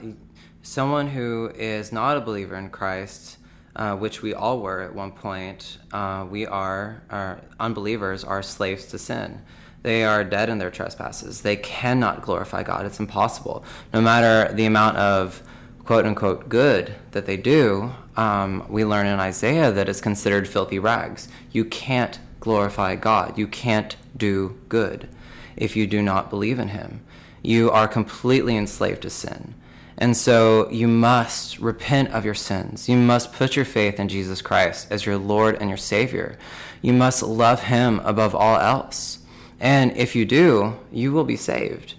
someone 0.62 1.08
who 1.08 1.52
is 1.54 1.92
not 1.92 2.16
a 2.16 2.20
believer 2.20 2.56
in 2.56 2.70
Christ, 2.70 3.38
uh, 3.76 3.94
which 3.94 4.22
we 4.22 4.32
all 4.34 4.60
were 4.60 4.80
at 4.80 4.94
one 4.94 5.12
point, 5.12 5.78
uh, 5.92 6.26
we 6.28 6.46
are, 6.46 7.02
are 7.10 7.40
unbelievers 7.60 8.24
are 8.24 8.42
slaves 8.42 8.86
to 8.86 8.98
sin. 8.98 9.42
They 9.82 10.02
are 10.02 10.24
dead 10.24 10.48
in 10.48 10.58
their 10.58 10.70
trespasses. 10.70 11.42
They 11.42 11.56
cannot 11.56 12.22
glorify 12.22 12.62
God. 12.62 12.86
It's 12.86 12.98
impossible. 12.98 13.64
No 13.92 14.00
matter 14.00 14.52
the 14.52 14.64
amount 14.64 14.96
of 14.96 15.42
quote 15.84 16.06
unquote 16.06 16.48
good 16.48 16.94
that 17.12 17.26
they 17.26 17.36
do, 17.36 17.92
um, 18.16 18.66
we 18.68 18.84
learn 18.84 19.06
in 19.06 19.20
Isaiah 19.20 19.70
that 19.70 19.88
it's 19.88 20.00
considered 20.00 20.48
filthy 20.48 20.78
rags. 20.78 21.28
You 21.52 21.64
can't 21.64 22.18
glorify 22.40 22.96
God. 22.96 23.38
You 23.38 23.46
can't 23.46 23.96
do 24.16 24.58
good 24.68 25.08
if 25.54 25.76
you 25.76 25.86
do 25.86 26.02
not 26.02 26.30
believe 26.30 26.58
in 26.58 26.68
him. 26.68 27.02
You 27.42 27.70
are 27.70 27.86
completely 27.86 28.56
enslaved 28.56 29.02
to 29.02 29.10
sin. 29.10 29.54
And 29.98 30.16
so 30.16 30.70
you 30.70 30.88
must 30.88 31.58
repent 31.58 32.10
of 32.10 32.24
your 32.24 32.34
sins. 32.34 32.88
You 32.88 32.96
must 32.96 33.32
put 33.32 33.56
your 33.56 33.64
faith 33.64 33.98
in 33.98 34.08
Jesus 34.08 34.42
Christ 34.42 34.88
as 34.90 35.06
your 35.06 35.16
Lord 35.16 35.56
and 35.58 35.70
your 35.70 35.78
Savior. 35.78 36.38
You 36.82 36.92
must 36.92 37.22
love 37.22 37.64
him 37.64 38.00
above 38.04 38.34
all 38.34 38.58
else. 38.58 39.20
And 39.58 39.96
if 39.96 40.14
you 40.14 40.26
do, 40.26 40.76
you 40.92 41.12
will 41.12 41.24
be 41.24 41.36
saved. 41.36 41.94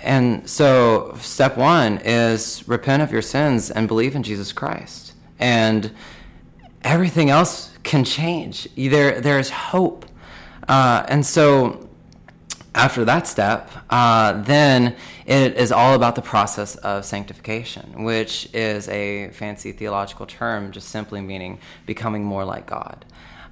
And 0.00 0.48
so 0.48 1.14
step 1.20 1.56
one 1.56 1.98
is 1.98 2.66
repent 2.66 3.02
of 3.02 3.12
your 3.12 3.22
sins 3.22 3.70
and 3.70 3.88
believe 3.88 4.14
in 4.14 4.22
Jesus 4.22 4.52
Christ. 4.52 5.12
And 5.38 5.92
everything 6.82 7.28
else 7.28 7.72
can 7.82 8.04
change. 8.04 8.68
There, 8.74 9.20
there 9.20 9.38
is 9.38 9.50
hope. 9.50 10.06
Uh, 10.66 11.04
and 11.08 11.26
so 11.26 11.88
after 12.74 13.04
that 13.04 13.26
step, 13.26 13.70
uh, 13.90 14.40
then 14.42 14.94
it 15.28 15.58
is 15.58 15.70
all 15.70 15.94
about 15.94 16.14
the 16.14 16.22
process 16.22 16.74
of 16.76 17.04
sanctification, 17.04 18.02
which 18.02 18.48
is 18.54 18.88
a 18.88 19.28
fancy 19.32 19.72
theological 19.72 20.24
term, 20.24 20.72
just 20.72 20.88
simply 20.88 21.20
meaning 21.20 21.58
becoming 21.84 22.24
more 22.24 22.46
like 22.46 22.66
God. 22.66 23.04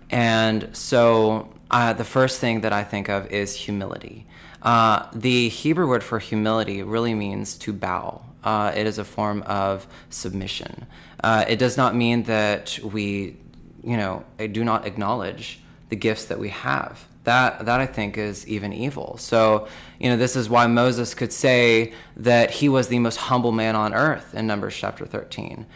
And 0.08 0.74
so 0.74 1.52
uh, 1.70 1.92
the 1.92 2.04
first 2.04 2.40
thing 2.40 2.62
that 2.62 2.72
I 2.72 2.82
think 2.82 3.10
of 3.10 3.30
is 3.30 3.54
humility. 3.54 4.26
Uh, 4.62 5.06
the 5.12 5.50
Hebrew 5.50 5.86
word 5.86 6.02
for 6.02 6.18
humility 6.18 6.82
really 6.82 7.12
means 7.12 7.58
to 7.58 7.74
bow. 7.74 8.24
Uh, 8.42 8.72
it 8.74 8.86
is 8.86 8.96
a 8.96 9.04
form 9.04 9.42
of 9.42 9.86
submission. 10.08 10.86
Uh, 11.22 11.44
it 11.46 11.58
does 11.58 11.76
not 11.76 11.94
mean 11.94 12.22
that 12.22 12.78
we, 12.82 13.36
you 13.84 13.98
know, 13.98 14.24
do 14.38 14.64
not 14.64 14.86
acknowledge 14.86 15.60
the 15.90 15.96
gifts 15.96 16.24
that 16.26 16.38
we 16.38 16.48
have. 16.48 17.06
That 17.26 17.66
that 17.66 17.80
I 17.80 17.86
think 17.86 18.16
is 18.16 18.46
even 18.46 18.72
evil. 18.72 19.16
So, 19.18 19.66
you 19.98 20.08
know, 20.08 20.16
this 20.16 20.36
is 20.36 20.48
why 20.48 20.68
Moses 20.68 21.12
could 21.12 21.32
say 21.32 21.92
that 22.16 22.52
he 22.52 22.68
was 22.68 22.86
the 22.86 23.00
most 23.00 23.16
humble 23.16 23.50
man 23.50 23.74
on 23.74 23.92
earth 23.92 24.32
in 24.32 24.46
Numbers 24.46 24.76
chapter 24.76 25.04
13. 25.04 25.66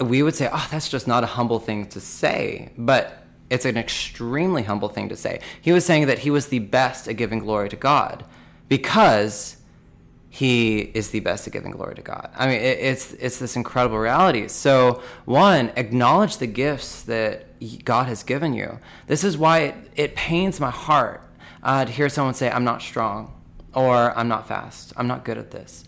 We 0.00 0.22
would 0.22 0.34
say, 0.34 0.50
"Oh, 0.52 0.68
that's 0.70 0.90
just 0.90 1.08
not 1.08 1.24
a 1.24 1.28
humble 1.38 1.60
thing 1.60 1.86
to 1.86 2.00
say," 2.00 2.72
but 2.76 3.24
it's 3.48 3.64
an 3.64 3.78
extremely 3.78 4.64
humble 4.64 4.90
thing 4.90 5.08
to 5.08 5.16
say. 5.16 5.40
He 5.62 5.72
was 5.72 5.86
saying 5.86 6.08
that 6.08 6.20
he 6.20 6.30
was 6.30 6.48
the 6.48 6.58
best 6.58 7.08
at 7.08 7.16
giving 7.16 7.38
glory 7.38 7.70
to 7.70 7.76
God 7.76 8.26
because 8.68 9.55
he 10.36 10.80
is 10.92 11.10
the 11.10 11.20
best 11.20 11.46
at 11.46 11.52
giving 11.54 11.70
glory 11.70 11.94
to 11.94 12.02
God. 12.02 12.28
I 12.36 12.46
mean, 12.46 12.60
it, 12.60 12.78
it's 12.78 13.14
it's 13.14 13.38
this 13.38 13.56
incredible 13.56 13.96
reality. 13.96 14.48
So, 14.48 15.02
one, 15.24 15.72
acknowledge 15.76 16.36
the 16.36 16.46
gifts 16.46 17.00
that 17.04 17.46
God 17.86 18.06
has 18.08 18.22
given 18.22 18.52
you. 18.52 18.78
This 19.06 19.24
is 19.24 19.38
why 19.38 19.60
it, 19.60 19.74
it 19.96 20.14
pains 20.14 20.60
my 20.60 20.70
heart 20.70 21.26
uh, 21.62 21.86
to 21.86 21.90
hear 21.90 22.10
someone 22.10 22.34
say, 22.34 22.50
"I'm 22.50 22.64
not 22.64 22.82
strong," 22.82 23.32
or 23.72 24.12
"I'm 24.14 24.28
not 24.28 24.46
fast," 24.46 24.92
"I'm 24.98 25.06
not 25.06 25.24
good 25.24 25.38
at 25.38 25.52
this." 25.52 25.84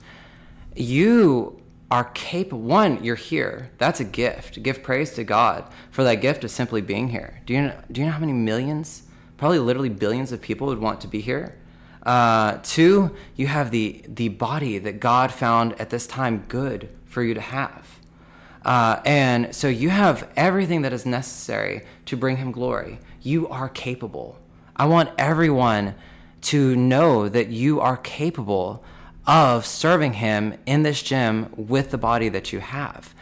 You 0.75 1.61
are 1.91 2.05
capable. 2.15 2.63
One, 2.63 3.05
you're 3.05 3.17
here. 3.17 3.71
That's 3.77 4.01
a 4.01 4.05
gift. 4.05 4.63
Give 4.63 4.83
praise 4.83 5.11
to 5.17 5.25
God 5.25 5.65
for 5.91 6.05
that 6.05 6.23
gift 6.23 6.43
of 6.43 6.51
simply 6.51 6.81
being 6.81 7.09
here. 7.09 7.43
Do 7.45 7.53
you 7.53 7.63
know, 7.65 7.77
do 7.93 8.01
you 8.01 8.07
know 8.07 8.15
how 8.15 8.21
many 8.21 8.33
millions, 8.33 9.03
probably 9.37 9.59
literally 9.59 9.91
billions 9.91 10.33
of 10.33 10.41
people 10.41 10.69
would 10.69 10.79
want 10.79 11.03
to 11.03 11.07
be 11.07 11.21
here? 11.21 11.58
Uh, 12.09 12.59
two, 12.63 13.15
you 13.37 13.47
have 13.47 13.71
the 13.71 14.03
the 14.09 14.31
body 14.31 14.79
that 14.79 14.99
God 14.99 15.31
found 15.31 15.79
at 15.79 15.91
this 15.91 16.07
time 16.07 16.43
good 16.49 16.89
for 17.05 17.23
you 17.23 17.35
to 17.35 17.41
have, 17.43 17.99
uh, 18.65 18.99
and 19.05 19.55
so 19.55 19.69
you 19.69 19.91
have 19.91 20.27
everything 20.35 20.81
that 20.81 20.93
is 20.95 21.05
necessary 21.05 21.83
to 22.07 22.17
bring 22.17 22.39
Him 22.39 22.51
glory. 22.51 22.99
You 23.21 23.47
are 23.49 23.69
capable. 23.69 24.39
I 24.75 24.87
want 24.87 25.11
everyone 25.19 25.97
to 26.45 26.75
know 26.77 27.29
that 27.29 27.49
you 27.49 27.79
are 27.79 27.99
capable 27.99 28.83
of 29.27 29.67
serving 29.67 30.15
Him 30.15 30.55
in 30.65 30.85
this 30.85 31.03
gym 31.03 31.53
with 31.59 31.91
the 31.91 31.99
body 31.99 32.31
that 32.31 32.55
you 32.55 32.61
have, 32.61 33.15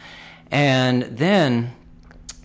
and 0.49 1.03
then 1.03 1.73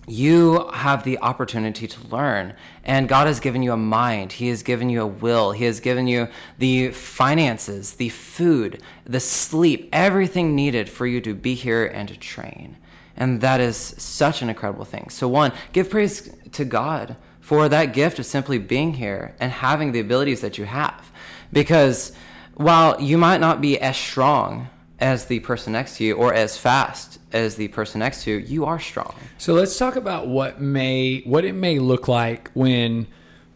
you 0.07 0.69
have 0.75 1.05
the 1.05 1.19
opportunity 1.19 1.87
to 1.87 2.07
learn 2.09 2.55
and 2.85 3.09
god 3.09 3.27
has 3.27 3.39
given 3.39 3.63
you 3.63 3.73
a 3.73 3.77
mind. 3.77 4.33
He 4.33 4.49
has 4.49 4.63
given 4.63 4.91
you 4.91 5.03
a 5.03 5.07
will. 5.07 5.53
He 5.53 5.65
has 5.65 5.79
given 5.79 6.07
you 6.07 6.29
the 6.59 6.91
finances 6.91 7.95
the 7.95 8.09
food 8.09 8.83
the 9.05 9.21
sleep 9.21 9.89
everything 9.93 10.55
needed 10.55 10.89
for 10.89 11.07
you 11.07 11.21
to 11.21 11.35
be 11.35 11.55
here 11.55 11.87
and 11.87 12.09
to 12.09 12.17
train. 12.17 12.77
And 13.17 13.41
that 13.41 13.61
is 13.61 13.77
such 13.77 14.43
an 14.43 14.49
incredible 14.49 14.85
thing. 14.85 15.09
So 15.11 15.29
one 15.29 15.53
give 15.73 15.91
praise 15.91 16.35
to 16.53 16.65
god 16.65 17.17
for 17.41 17.69
that 17.69 17.93
gift 17.93 18.19
of 18.19 18.27
simply 18.27 18.59
being 18.59 18.95
here 18.95 19.35
and 19.39 19.53
having 19.53 19.93
the 19.93 20.01
abilities 20.01 20.41
that 20.41 20.59
you 20.59 20.65
have. 20.65 21.13
Because 21.53 22.13
while 22.55 23.01
you 23.01 23.19
might 23.19 23.41
not 23.41 23.61
be 23.61 23.79
as 23.79 23.97
strong 23.97 24.69
as 24.99 25.27
the 25.27 25.41
person 25.41 25.73
next 25.73 25.97
to 25.97 26.05
you 26.05 26.15
or 26.15 26.33
as 26.33 26.57
fast 26.57 27.19
as 27.33 27.57
the 27.57 27.69
person 27.69 28.01
next 28.01 28.25
to 28.25 28.31
you, 28.33 28.37
you 28.39 28.65
are 28.65 28.79
strong. 28.79 29.15
So 29.39 29.55
let's 29.55 29.77
talk 29.79 29.97
about 29.97 30.29
what 30.29 30.61
may 30.61 31.21
what 31.23 31.45
it 31.45 31.55
may 31.55 31.79
look 31.79 32.09
like 32.09 32.51
when 32.55 33.07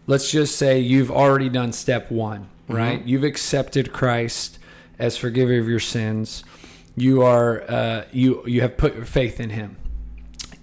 let's 0.07 0.31
just 0.31 0.57
say 0.57 0.79
you've 0.81 1.11
already 1.11 1.49
done 1.49 1.73
step 1.73 2.11
1, 2.11 2.49
right? 2.69 3.05
You've 3.05 3.25
accepted 3.25 3.93
Christ 3.93 4.59
as 4.99 5.17
forgiver 5.17 5.59
of 5.59 5.69
your 5.69 5.81
sins. 5.81 6.45
You 6.97 7.23
are 7.23 7.63
uh, 7.69 8.05
you 8.13 8.43
you 8.47 8.63
have 8.63 8.77
put 8.77 8.95
your 8.97 9.05
faith 9.05 9.41
in 9.41 9.51
him. 9.51 9.77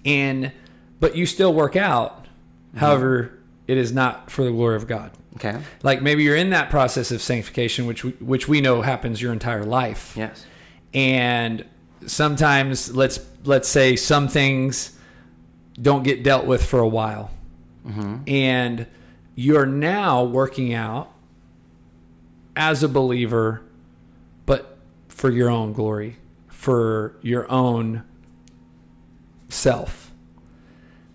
And 0.04 0.52
but 1.00 1.16
you 1.16 1.26
still 1.26 1.54
work 1.54 1.76
out. 1.76 2.26
However, 2.76 3.38
it 3.68 3.76
is 3.76 3.92
not 3.92 4.30
for 4.30 4.44
the 4.44 4.50
glory 4.50 4.76
of 4.76 4.86
God. 4.88 5.12
Okay. 5.36 5.56
Like 5.82 6.02
maybe 6.02 6.22
you're 6.24 6.36
in 6.36 6.50
that 6.50 6.70
process 6.70 7.10
of 7.10 7.20
sanctification 7.22 7.86
which 7.86 8.04
we, 8.04 8.10
which 8.12 8.48
we 8.48 8.60
know 8.60 8.82
happens 8.82 9.20
your 9.22 9.32
entire 9.32 9.64
life 9.64 10.14
Yes. 10.16 10.44
and 10.92 11.64
sometimes 12.06 12.94
let's 12.94 13.20
let's 13.44 13.68
say 13.68 13.96
some 13.96 14.28
things 14.28 14.96
don't 15.80 16.02
get 16.02 16.22
dealt 16.22 16.46
with 16.46 16.64
for 16.64 16.80
a 16.80 16.88
while. 16.88 17.30
Mm-hmm. 17.86 18.22
And 18.26 18.86
you're 19.34 19.66
now 19.66 20.24
working 20.24 20.72
out 20.72 21.10
as 22.56 22.82
a 22.82 22.88
believer 22.88 23.62
but 24.46 24.78
for 25.08 25.30
your 25.30 25.50
own 25.50 25.72
glory 25.72 26.16
for 26.64 27.14
your 27.20 27.50
own 27.52 28.02
self. 29.50 30.10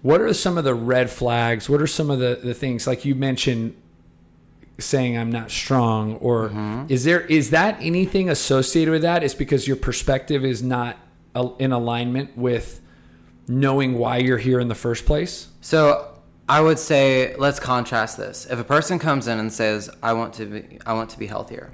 What 0.04 0.22
are 0.22 0.32
some 0.32 0.60
of 0.60 0.64
the 0.64 0.76
red 0.76 1.10
flags? 1.10 1.68
What 1.68 1.82
are 1.82 1.88
some 1.88 2.12
of 2.12 2.20
the, 2.20 2.40
the 2.42 2.54
things 2.54 2.86
like 2.86 3.04
you 3.04 3.16
mentioned 3.16 3.76
saying 4.80 5.18
I'm 5.18 5.32
not 5.32 5.52
strong 5.52 6.16
or 6.18 6.52
is 6.90 7.04
there 7.04 7.22
is 7.22 7.50
that 7.52 7.78
anything 7.82 8.30
associated 8.30 8.92
with 8.92 9.02
that? 9.04 9.24
Is 9.24 9.34
because 9.36 9.68
your 9.68 9.78
perspective 9.78 10.44
is 10.46 10.62
not 10.64 10.98
in 11.60 11.72
alignment 11.72 12.38
with 12.38 12.82
knowing 13.48 13.98
why 13.98 14.18
you're 14.18 14.38
here 14.38 14.60
in 14.60 14.68
the 14.68 14.76
first 14.76 15.06
place? 15.06 15.48
So 15.62 16.20
I 16.48 16.62
would 16.62 16.80
say 16.80 17.36
let's 17.36 17.60
contrast 17.60 18.18
this. 18.18 18.48
If 18.50 18.60
a 18.60 18.64
person 18.64 18.98
comes 18.98 19.28
in 19.28 19.38
and 19.40 19.54
says, 19.54 19.90
"I 20.02 20.14
want 20.14 20.34
to 20.36 20.46
be, 20.46 20.80
I 20.86 20.94
want 20.94 21.12
to 21.12 21.20
be 21.20 21.28
healthier," 21.28 21.72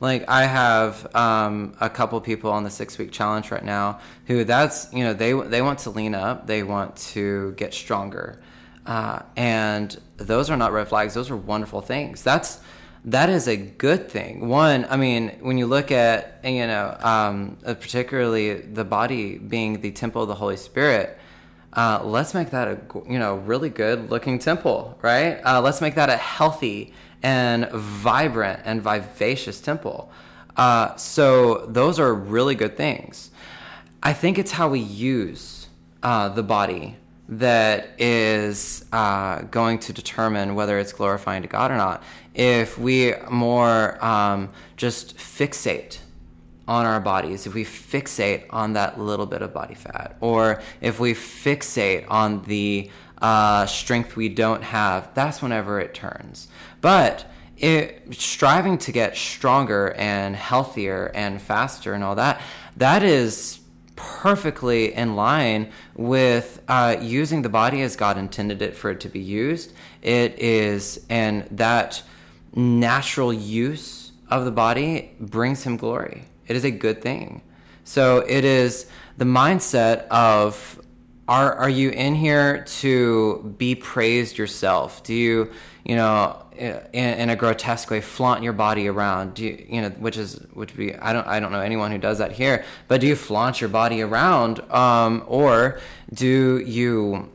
like 0.00 0.28
I 0.28 0.44
have 0.44 1.14
um, 1.14 1.74
a 1.80 1.88
couple 1.88 2.20
people 2.20 2.50
on 2.50 2.62
the 2.64 2.70
six 2.70 2.98
week 2.98 3.12
challenge 3.12 3.50
right 3.50 3.64
now 3.64 4.00
who 4.26 4.44
that's 4.44 4.92
you 4.92 5.04
know 5.04 5.14
they 5.14 5.32
they 5.32 5.62
want 5.62 5.80
to 5.80 5.90
lean 5.90 6.14
up, 6.14 6.46
they 6.46 6.62
want 6.62 6.96
to 6.96 7.52
get 7.52 7.72
stronger. 7.72 8.42
Uh, 8.84 9.22
and 9.36 10.00
those 10.20 10.50
are 10.50 10.56
not 10.56 10.72
red 10.72 10.88
flags. 10.88 11.14
Those 11.14 11.30
are 11.30 11.36
wonderful 11.36 11.80
things. 11.80 12.22
That's 12.22 12.60
that 13.04 13.30
is 13.30 13.48
a 13.48 13.56
good 13.56 14.10
thing. 14.10 14.48
One, 14.48 14.86
I 14.90 14.96
mean, 14.96 15.30
when 15.40 15.56
you 15.56 15.66
look 15.66 15.90
at 15.90 16.40
you 16.44 16.66
know, 16.66 16.96
um, 17.00 17.56
uh, 17.64 17.74
particularly 17.74 18.60
the 18.60 18.84
body 18.84 19.38
being 19.38 19.80
the 19.80 19.90
temple 19.90 20.22
of 20.22 20.28
the 20.28 20.34
Holy 20.34 20.58
Spirit, 20.58 21.18
uh, 21.72 22.02
let's 22.04 22.34
make 22.34 22.50
that 22.50 22.68
a 22.68 22.78
you 23.08 23.18
know 23.18 23.36
really 23.36 23.70
good 23.70 24.10
looking 24.10 24.38
temple, 24.38 24.98
right? 25.02 25.40
Uh, 25.44 25.60
let's 25.60 25.80
make 25.80 25.94
that 25.94 26.10
a 26.10 26.16
healthy 26.16 26.92
and 27.22 27.70
vibrant 27.70 28.60
and 28.64 28.82
vivacious 28.82 29.60
temple. 29.60 30.10
Uh, 30.56 30.94
so 30.96 31.66
those 31.66 31.98
are 31.98 32.12
really 32.12 32.54
good 32.54 32.76
things. 32.76 33.30
I 34.02 34.12
think 34.12 34.38
it's 34.38 34.52
how 34.52 34.68
we 34.68 34.80
use 34.80 35.68
uh, 36.02 36.28
the 36.28 36.42
body 36.42 36.96
that 37.30 37.90
is 37.96 38.84
uh, 38.92 39.42
going 39.42 39.78
to 39.78 39.92
determine 39.92 40.56
whether 40.56 40.78
it's 40.80 40.92
glorifying 40.92 41.42
to 41.42 41.48
God 41.48 41.70
or 41.70 41.76
not. 41.76 42.02
If 42.34 42.76
we 42.76 43.14
more 43.30 44.04
um, 44.04 44.50
just 44.76 45.16
fixate 45.16 45.98
on 46.66 46.86
our 46.86 47.00
bodies, 47.00 47.46
if 47.46 47.54
we 47.54 47.64
fixate 47.64 48.46
on 48.50 48.72
that 48.72 48.98
little 48.98 49.26
bit 49.26 49.42
of 49.42 49.54
body 49.54 49.74
fat, 49.74 50.16
or 50.20 50.60
if 50.80 50.98
we 50.98 51.14
fixate 51.14 52.04
on 52.08 52.42
the 52.42 52.90
uh, 53.22 53.64
strength 53.66 54.16
we 54.16 54.28
don't 54.28 54.62
have, 54.64 55.14
that's 55.14 55.40
whenever 55.40 55.78
it 55.80 55.94
turns. 55.94 56.48
But 56.80 57.26
it, 57.56 58.12
striving 58.12 58.78
to 58.78 58.92
get 58.92 59.16
stronger 59.16 59.92
and 59.92 60.34
healthier 60.34 61.12
and 61.14 61.40
faster 61.40 61.94
and 61.94 62.02
all 62.02 62.16
that, 62.16 62.40
that 62.76 63.04
is 63.04 63.60
perfectly 64.00 64.92
in 64.94 65.14
line 65.14 65.70
with 65.94 66.62
uh, 66.68 66.96
using 67.00 67.42
the 67.42 67.48
body 67.48 67.82
as 67.82 67.96
God 67.96 68.16
intended 68.16 68.62
it 68.62 68.76
for 68.76 68.90
it 68.90 69.00
to 69.00 69.08
be 69.08 69.20
used. 69.20 69.72
It 70.02 70.38
is, 70.38 71.04
and 71.08 71.46
that 71.50 72.02
natural 72.54 73.32
use 73.32 74.12
of 74.28 74.44
the 74.44 74.50
body 74.50 75.12
brings 75.20 75.64
him 75.64 75.76
glory. 75.76 76.24
It 76.46 76.56
is 76.56 76.64
a 76.64 76.70
good 76.70 77.02
thing. 77.02 77.42
So 77.84 78.18
it 78.18 78.44
is 78.44 78.86
the 79.16 79.24
mindset 79.24 80.06
of 80.08 80.80
are 81.28 81.54
are 81.54 81.68
you 81.68 81.90
in 81.90 82.16
here 82.16 82.64
to 82.80 83.54
be 83.56 83.74
praised 83.74 84.36
yourself? 84.36 85.02
Do 85.04 85.14
you, 85.14 85.50
you 85.90 85.96
know, 85.96 86.40
in, 86.56 86.78
in, 86.92 87.30
a 87.30 87.34
grotesque 87.34 87.90
way 87.90 88.00
flaunt 88.00 88.44
your 88.44 88.52
body 88.52 88.86
around. 88.86 89.34
Do 89.34 89.44
you, 89.44 89.66
you 89.68 89.80
know 89.82 89.90
which 89.90 90.16
is 90.16 90.34
which 90.52 90.76
be 90.76 90.94
i 90.94 91.12
don't 91.12 91.26
i 91.26 91.40
don't 91.40 91.50
know 91.50 91.60
anyone 91.60 91.90
who 91.90 91.98
does 91.98 92.18
that 92.18 92.30
here 92.30 92.64
but 92.86 93.00
do 93.00 93.08
you 93.08 93.16
flaunt 93.16 93.60
your 93.60 93.70
body 93.70 94.00
around 94.00 94.60
um, 94.70 95.24
or 95.26 95.80
do 96.14 96.58
you 96.58 97.28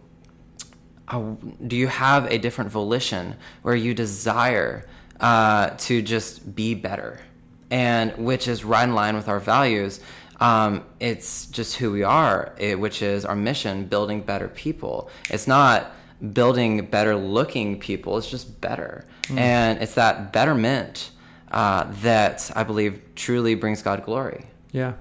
uh, 1.09 1.35
do 1.67 1.75
you 1.75 1.87
have 1.87 2.31
a 2.31 2.37
different 2.37 2.71
volition 2.71 3.35
where 3.61 3.75
you 3.75 3.93
desire 3.93 4.87
uh, 5.19 5.71
to 5.87 6.01
just 6.01 6.55
be 6.55 6.73
better? 6.73 7.19
And 7.69 8.15
which 8.17 8.47
is 8.47 8.63
right 8.63 8.87
in 8.87 8.95
line 8.95 9.17
with 9.17 9.27
our 9.27 9.41
values. 9.41 9.99
Um, 10.39 10.85
it's 11.01 11.47
just 11.47 11.75
who 11.75 11.91
we 11.91 12.03
are 12.03 12.53
it, 12.57 12.79
which 12.79 13.01
is 13.01 13.25
our 13.25 13.35
mission 13.35 13.85
building 13.85 14.21
better 14.21 14.47
people. 14.47 15.09
It's 15.29 15.45
not 15.45 15.91
building 16.33 16.85
better 16.85 17.15
looking 17.15 17.79
people 17.79 18.17
is 18.17 18.27
just 18.27 18.61
better 18.61 19.05
Mm. 19.27 19.39
And 19.39 19.81
it's 19.81 19.95
that 19.95 20.31
betterment 20.31 21.11
uh, 21.51 21.85
that 22.01 22.51
I 22.55 22.63
believe 22.63 23.01
truly 23.15 23.55
brings 23.55 23.81
God 23.81 24.03
glory. 24.03 24.45
Yeah. 24.71 24.93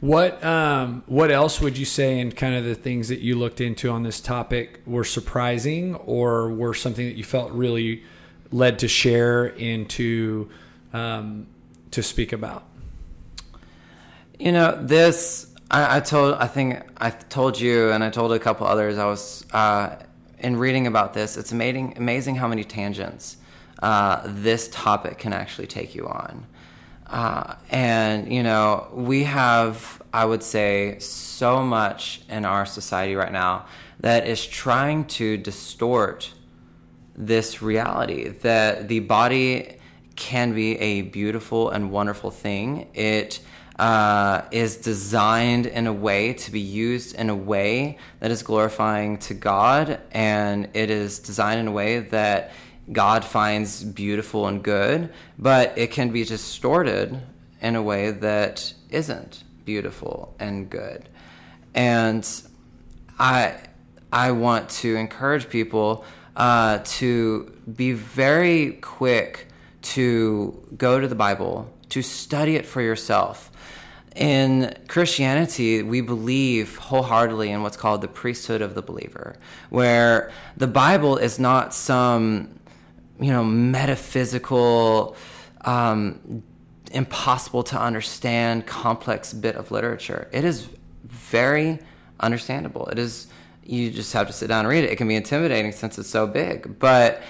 What 0.00 0.44
um, 0.44 1.02
what 1.06 1.30
else 1.30 1.60
would 1.60 1.78
you 1.78 1.86
say 1.86 2.18
in 2.18 2.32
kind 2.32 2.54
of 2.54 2.64
the 2.64 2.74
things 2.74 3.08
that 3.08 3.20
you 3.20 3.36
looked 3.36 3.60
into 3.60 3.88
on 3.88 4.02
this 4.02 4.20
topic 4.20 4.82
were 4.84 5.04
surprising 5.04 5.94
or 5.94 6.50
were 6.50 6.74
something 6.74 7.06
that 7.06 7.16
you 7.16 7.24
felt 7.24 7.52
really 7.52 8.02
led 8.50 8.78
to 8.80 8.88
share 8.88 9.58
and 9.58 9.88
to 9.90 10.50
um, 10.92 11.46
to 11.92 12.02
speak 12.02 12.32
about? 12.32 12.64
You 14.38 14.52
know, 14.52 14.78
this 14.78 15.54
I, 15.70 15.96
I, 15.96 16.00
told 16.00 16.34
I 16.34 16.48
think 16.48 16.82
I 16.98 17.08
told 17.08 17.58
you 17.58 17.90
and 17.90 18.04
I 18.04 18.10
told 18.10 18.32
a 18.32 18.38
couple 18.38 18.66
others 18.66 18.98
I 18.98 19.06
was 19.06 19.46
uh, 19.52 19.96
in 20.44 20.56
reading 20.56 20.86
about 20.86 21.14
this. 21.14 21.36
It's 21.36 21.52
amazing 21.52 21.94
amazing 21.96 22.36
how 22.36 22.48
many 22.48 22.64
tangents 22.64 23.38
uh, 23.82 24.22
this 24.24 24.68
topic 24.68 25.18
can 25.18 25.32
actually 25.32 25.66
take 25.66 25.94
you 25.94 26.06
on. 26.06 26.46
Uh, 27.06 27.54
and, 27.70 28.32
you 28.32 28.42
know, 28.42 28.88
we 28.92 29.24
have, 29.24 30.02
I 30.12 30.24
would 30.24 30.42
say, 30.42 30.98
so 30.98 31.62
much 31.62 32.22
in 32.28 32.44
our 32.44 32.66
society 32.66 33.14
right 33.14 33.32
now 33.32 33.66
that 34.00 34.26
is 34.26 34.46
trying 34.46 35.04
to 35.06 35.36
distort 35.36 36.32
this 37.16 37.62
reality 37.62 38.28
that 38.28 38.88
the 38.88 39.00
body 39.00 39.78
can 40.16 40.54
be 40.54 40.78
a 40.78 41.02
beautiful 41.02 41.70
and 41.70 41.90
wonderful 41.90 42.30
thing. 42.30 42.88
It 42.94 43.40
uh, 43.78 44.42
is 44.50 44.76
designed 44.76 45.66
in 45.66 45.86
a 45.86 45.92
way 45.92 46.32
to 46.34 46.50
be 46.50 46.60
used 46.60 47.14
in 47.16 47.30
a 47.30 47.34
way 47.34 47.98
that 48.20 48.30
is 48.30 48.42
glorifying 48.42 49.18
to 49.18 49.34
God, 49.34 50.00
and 50.12 50.68
it 50.74 50.90
is 50.90 51.18
designed 51.18 51.60
in 51.60 51.68
a 51.68 51.72
way 51.72 52.00
that 52.00 52.52
God 52.92 53.24
finds 53.24 53.82
beautiful 53.82 54.46
and 54.46 54.62
good, 54.62 55.12
but 55.38 55.76
it 55.76 55.90
can 55.90 56.10
be 56.10 56.24
distorted 56.24 57.20
in 57.60 57.76
a 57.76 57.82
way 57.82 58.10
that 58.10 58.74
isn't 58.90 59.42
beautiful 59.64 60.36
and 60.38 60.68
good. 60.68 61.08
And 61.74 62.28
I 63.18 63.58
I 64.12 64.30
want 64.30 64.68
to 64.70 64.94
encourage 64.94 65.48
people 65.48 66.04
uh, 66.36 66.78
to 66.84 67.52
be 67.74 67.92
very 67.92 68.72
quick 68.80 69.48
to 69.82 70.62
go 70.76 71.00
to 71.00 71.08
the 71.08 71.14
Bible, 71.14 71.72
to 71.88 72.02
study 72.02 72.56
it 72.56 72.66
for 72.66 72.80
yourself. 72.80 73.50
In 74.14 74.76
Christianity, 74.86 75.82
we 75.82 76.00
believe 76.00 76.76
wholeheartedly 76.76 77.50
in 77.50 77.62
what's 77.62 77.76
called 77.76 78.00
the 78.00 78.08
priesthood 78.08 78.62
of 78.62 78.74
the 78.74 78.82
believer, 78.82 79.36
where 79.70 80.30
the 80.56 80.68
Bible 80.68 81.16
is 81.16 81.38
not 81.38 81.74
some 81.74 82.60
you 83.20 83.30
know, 83.30 83.44
metaphysical, 83.44 85.16
um, 85.64 86.42
impossible 86.90 87.62
to 87.64 87.80
understand, 87.80 88.66
complex 88.66 89.32
bit 89.32 89.56
of 89.56 89.70
literature. 89.70 90.28
It 90.32 90.44
is 90.44 90.68
very 91.04 91.78
understandable. 92.20 92.86
It 92.88 92.98
is, 92.98 93.28
you 93.64 93.90
just 93.90 94.12
have 94.12 94.26
to 94.26 94.32
sit 94.32 94.48
down 94.48 94.60
and 94.60 94.68
read 94.68 94.84
it. 94.84 94.90
It 94.90 94.96
can 94.96 95.08
be 95.08 95.14
intimidating 95.14 95.72
since 95.72 95.98
it's 95.98 96.08
so 96.08 96.26
big, 96.26 96.78
but 96.78 97.22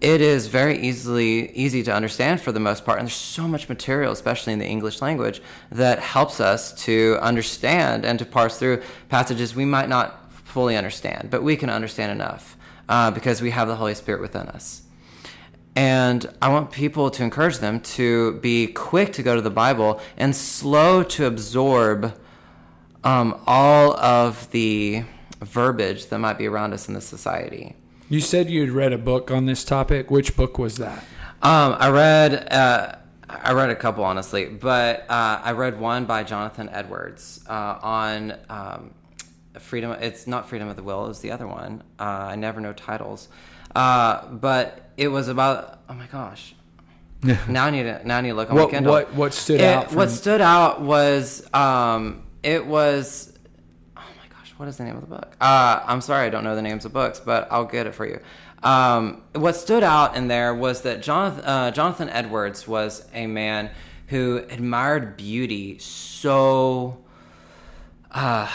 it 0.00 0.20
is 0.20 0.46
very 0.46 0.78
easily 0.78 1.50
easy 1.52 1.82
to 1.82 1.92
understand 1.92 2.40
for 2.40 2.52
the 2.52 2.60
most 2.60 2.84
part 2.84 2.98
and 2.98 3.06
there's 3.06 3.14
so 3.14 3.46
much 3.46 3.68
material 3.68 4.12
especially 4.12 4.52
in 4.52 4.58
the 4.58 4.66
english 4.66 5.02
language 5.02 5.42
that 5.70 5.98
helps 5.98 6.40
us 6.40 6.72
to 6.72 7.18
understand 7.20 8.04
and 8.04 8.18
to 8.18 8.24
parse 8.24 8.58
through 8.58 8.82
passages 9.08 9.54
we 9.54 9.64
might 9.64 9.88
not 9.88 10.32
fully 10.32 10.76
understand 10.76 11.28
but 11.30 11.42
we 11.42 11.56
can 11.56 11.70
understand 11.70 12.10
enough 12.10 12.56
uh, 12.88 13.10
because 13.10 13.40
we 13.40 13.50
have 13.50 13.68
the 13.68 13.76
holy 13.76 13.94
spirit 13.94 14.20
within 14.20 14.48
us 14.48 14.82
and 15.76 16.28
I 16.42 16.48
want 16.48 16.72
people 16.72 17.10
to 17.10 17.22
encourage 17.22 17.58
them 17.58 17.80
to 17.80 18.32
be 18.40 18.66
quick 18.66 19.12
to 19.14 19.22
go 19.22 19.36
to 19.36 19.40
the 19.40 19.50
Bible 19.50 20.00
and 20.16 20.34
slow 20.34 21.02
to 21.04 21.26
absorb 21.26 22.12
um, 23.04 23.40
all 23.46 23.96
of 23.96 24.50
the 24.50 25.04
verbiage 25.40 26.08
that 26.08 26.18
might 26.18 26.38
be 26.38 26.46
around 26.46 26.74
us 26.74 26.88
in 26.88 26.94
the 26.94 27.00
society. 27.00 27.76
You 28.10 28.20
said 28.20 28.50
you'd 28.50 28.70
read 28.70 28.92
a 28.92 28.98
book 28.98 29.30
on 29.30 29.46
this 29.46 29.62
topic. 29.62 30.10
Which 30.10 30.36
book 30.36 30.58
was 30.58 30.78
that? 30.78 30.98
Um, 31.42 31.76
I 31.78 31.90
read. 31.90 32.52
Uh, 32.52 32.96
I 33.28 33.52
read 33.52 33.70
a 33.70 33.76
couple, 33.76 34.02
honestly, 34.02 34.46
but 34.46 35.08
uh, 35.08 35.40
I 35.44 35.52
read 35.52 35.78
one 35.78 36.06
by 36.06 36.24
Jonathan 36.24 36.68
Edwards 36.70 37.44
uh, 37.48 37.78
on 37.80 38.36
um, 38.48 38.90
freedom. 39.60 39.92
It's 39.92 40.26
not 40.26 40.48
freedom 40.48 40.66
of 40.66 40.74
the 40.74 40.82
will; 40.82 41.08
it's 41.08 41.20
the 41.20 41.30
other 41.30 41.46
one. 41.46 41.84
Uh, 42.00 42.02
I 42.02 42.34
never 42.34 42.60
know 42.60 42.72
titles, 42.72 43.28
uh, 43.76 44.26
but 44.26 44.90
it 44.96 45.06
was 45.06 45.28
about 45.28 45.78
oh 45.88 45.94
my 45.94 46.08
gosh. 46.08 46.56
now 47.48 47.66
I 47.66 47.70
need 47.70 47.84
to 47.84 48.04
now 48.04 48.18
I 48.18 48.22
need 48.22 48.30
to 48.30 48.34
look 48.34 48.50
on 48.50 48.56
what, 48.56 48.64
my 48.64 48.70
Kindle. 48.72 48.92
What 48.92 49.14
what 49.14 49.34
stood 49.34 49.60
it, 49.60 49.72
out? 49.72 49.86
From... 49.86 49.98
What 49.98 50.10
stood 50.10 50.40
out 50.40 50.80
was 50.80 51.48
um, 51.54 52.24
it 52.42 52.66
was 52.66 53.29
what 54.60 54.68
is 54.68 54.76
the 54.76 54.84
name 54.84 54.94
of 54.94 55.00
the 55.00 55.06
book? 55.06 55.34
Uh, 55.40 55.82
I'm 55.86 56.02
sorry, 56.02 56.26
I 56.26 56.28
don't 56.28 56.44
know 56.44 56.54
the 56.54 56.60
names 56.60 56.84
of 56.84 56.92
books, 56.92 57.18
but 57.18 57.48
I'll 57.50 57.64
get 57.64 57.86
it 57.86 57.94
for 57.94 58.04
you. 58.04 58.20
Um, 58.62 59.22
what 59.34 59.56
stood 59.56 59.82
out 59.82 60.16
in 60.16 60.28
there 60.28 60.54
was 60.54 60.82
that 60.82 61.00
Jonathan, 61.00 61.44
uh, 61.46 61.70
Jonathan 61.70 62.10
Edwards 62.10 62.68
was 62.68 63.08
a 63.14 63.26
man 63.26 63.70
who 64.08 64.44
admired 64.50 65.16
beauty 65.16 65.78
so 65.78 67.02
uh, 68.10 68.50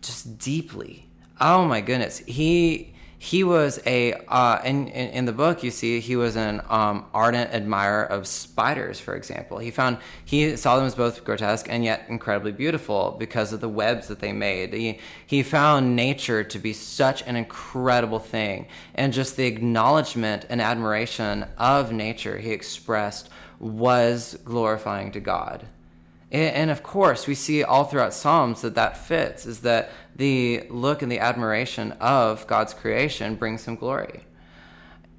just 0.00 0.38
deeply. 0.38 1.08
Oh 1.40 1.66
my 1.66 1.80
goodness, 1.80 2.18
he 2.18 2.93
he 3.24 3.42
was 3.42 3.80
a 3.86 4.12
uh, 4.28 4.60
in, 4.66 4.86
in, 4.88 5.08
in 5.10 5.24
the 5.24 5.32
book 5.32 5.62
you 5.62 5.70
see 5.70 5.98
he 5.98 6.14
was 6.14 6.36
an 6.36 6.60
um, 6.68 7.06
ardent 7.14 7.50
admirer 7.54 8.04
of 8.04 8.26
spiders 8.26 9.00
for 9.00 9.16
example. 9.16 9.56
He 9.56 9.70
found 9.70 9.96
he 10.22 10.56
saw 10.56 10.76
them 10.76 10.84
as 10.84 10.94
both 10.94 11.24
grotesque 11.24 11.66
and 11.70 11.82
yet 11.82 12.04
incredibly 12.08 12.52
beautiful 12.52 13.16
because 13.18 13.54
of 13.54 13.62
the 13.62 13.68
webs 13.68 14.08
that 14.08 14.20
they 14.20 14.34
made. 14.34 14.74
He, 14.74 14.98
he 15.26 15.42
found 15.42 15.96
nature 15.96 16.44
to 16.44 16.58
be 16.58 16.74
such 16.74 17.22
an 17.22 17.34
incredible 17.34 18.18
thing. 18.18 18.66
And 18.94 19.10
just 19.10 19.36
the 19.36 19.46
acknowledgement 19.46 20.44
and 20.50 20.60
admiration 20.60 21.46
of 21.56 21.92
nature 21.92 22.36
he 22.36 22.50
expressed 22.50 23.30
was 23.58 24.38
glorifying 24.44 25.12
to 25.12 25.20
god 25.20 25.64
and 26.34 26.70
of 26.70 26.82
course, 26.82 27.26
we 27.26 27.34
see 27.34 27.62
all 27.62 27.84
throughout 27.84 28.12
Psalms 28.12 28.62
that 28.62 28.74
that 28.74 28.96
fits, 28.96 29.46
is 29.46 29.60
that 29.60 29.90
the 30.16 30.64
look 30.68 31.02
and 31.02 31.10
the 31.10 31.20
admiration 31.20 31.92
of 32.00 32.46
God's 32.46 32.74
creation 32.74 33.36
brings 33.36 33.66
him 33.66 33.76
glory. 33.76 34.24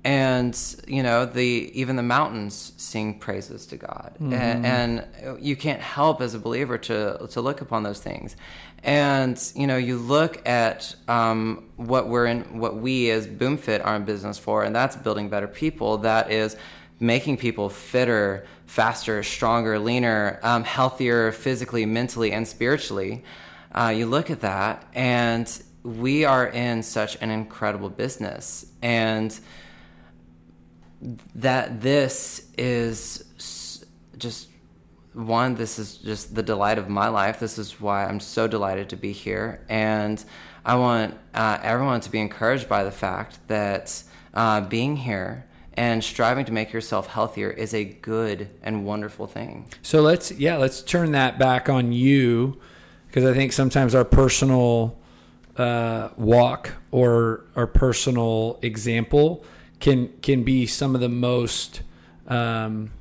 And, 0.04 0.56
you 0.88 1.02
know, 1.02 1.26
the 1.26 1.72
even 1.74 1.96
the 1.96 2.04
mountains 2.04 2.74
sing 2.78 3.18
praises 3.18 3.66
to 3.68 3.78
God. 3.78 4.18
Mm-hmm. 4.20 4.34
And, 4.34 4.66
and 4.66 5.44
you 5.44 5.56
can't 5.56 5.82
help 5.82 6.22
as 6.22 6.36
a 6.36 6.40
believer 6.40 6.78
to, 6.78 7.28
to 7.32 7.42
look 7.42 7.62
upon 7.62 7.82
those 7.82 8.00
things. 8.00 8.36
And, 8.84 9.42
you 9.56 9.66
know, 9.66 9.78
you 9.78 9.98
look 9.98 10.48
at 10.48 10.96
um, 11.08 11.72
what 11.76 12.08
we're 12.08 12.28
in, 12.28 12.60
what 12.60 12.76
we 12.76 13.10
as 13.10 13.26
BoomFit 13.26 13.84
are 13.84 13.96
in 13.96 14.06
business 14.06 14.38
for, 14.38 14.64
and 14.64 14.76
that's 14.76 14.96
building 14.96 15.28
better 15.28 15.48
people. 15.48 15.98
That 15.98 16.30
is 16.30 16.56
making 17.00 17.38
people 17.38 17.68
fitter, 17.70 18.46
faster, 18.76 19.24
stronger, 19.24 19.80
leaner, 19.80 20.38
um, 20.44 20.66
healthier 20.66 21.32
physically, 21.32 21.86
mentally, 21.86 22.34
and 22.34 22.46
spiritually. 22.46 23.24
Uh, 23.74 23.88
you 23.88 24.06
look 24.06 24.30
at 24.30 24.42
that, 24.42 24.86
and 24.94 25.64
we 25.84 26.26
are 26.26 26.46
in 26.46 26.84
such 26.84 27.16
an 27.22 27.32
incredible 27.32 27.90
business, 27.90 28.66
and 28.82 29.40
that 31.36 31.80
this 31.80 32.52
is 32.58 33.86
just 34.18 34.50
one. 35.14 35.56
This 35.56 35.80
is 35.80 35.98
just 35.98 36.36
the 36.36 36.44
delight 36.44 36.78
of 36.78 36.90
my 36.90 37.08
life. 37.08 37.40
This 37.40 37.58
is 37.58 37.80
why 37.80 38.06
I'm 38.06 38.20
so 38.20 38.46
delighted 38.46 38.90
to 38.90 38.98
be 38.98 39.14
here, 39.14 39.64
and 39.70 40.22
I 40.66 40.76
want 40.76 41.18
uh, 41.34 41.60
everyone 41.64 42.02
to 42.02 42.12
be 42.12 42.20
encouraged 42.20 42.68
by 42.68 42.84
the 42.84 42.92
fact 42.92 43.40
that 43.48 44.04
uh, 44.34 44.60
being 44.60 44.98
here 44.98 45.46
and 45.78 46.04
striving 46.04 46.46
to 46.46 46.52
make 46.52 46.72
yourself 46.72 47.08
healthier 47.08 47.50
is 47.50 47.74
a 47.74 47.84
good 47.84 48.50
and 48.64 48.86
wonderful 48.86 49.28
thing. 49.28 49.68
So 49.82 50.02
let's 50.02 50.32
yeah, 50.32 50.58
let's 50.58 50.82
turn 50.82 51.12
that 51.12 51.38
back 51.38 51.70
on 51.70 51.92
you 51.92 52.60
because 53.08 53.26
I 53.26 53.34
think 53.34 53.54
sometimes 53.54 53.94
our 53.94 54.06
personal 54.06 54.98
uh, 55.58 56.10
walk 56.18 56.74
or 56.92 57.46
our 57.56 57.68
personal 57.68 58.60
example 58.62 59.46
can 59.80 60.10
can 60.22 60.44
be 60.44 60.66
some 60.66 60.96
of 60.96 61.02
the 61.02 61.10
most 61.10 61.82
um, 62.28 62.92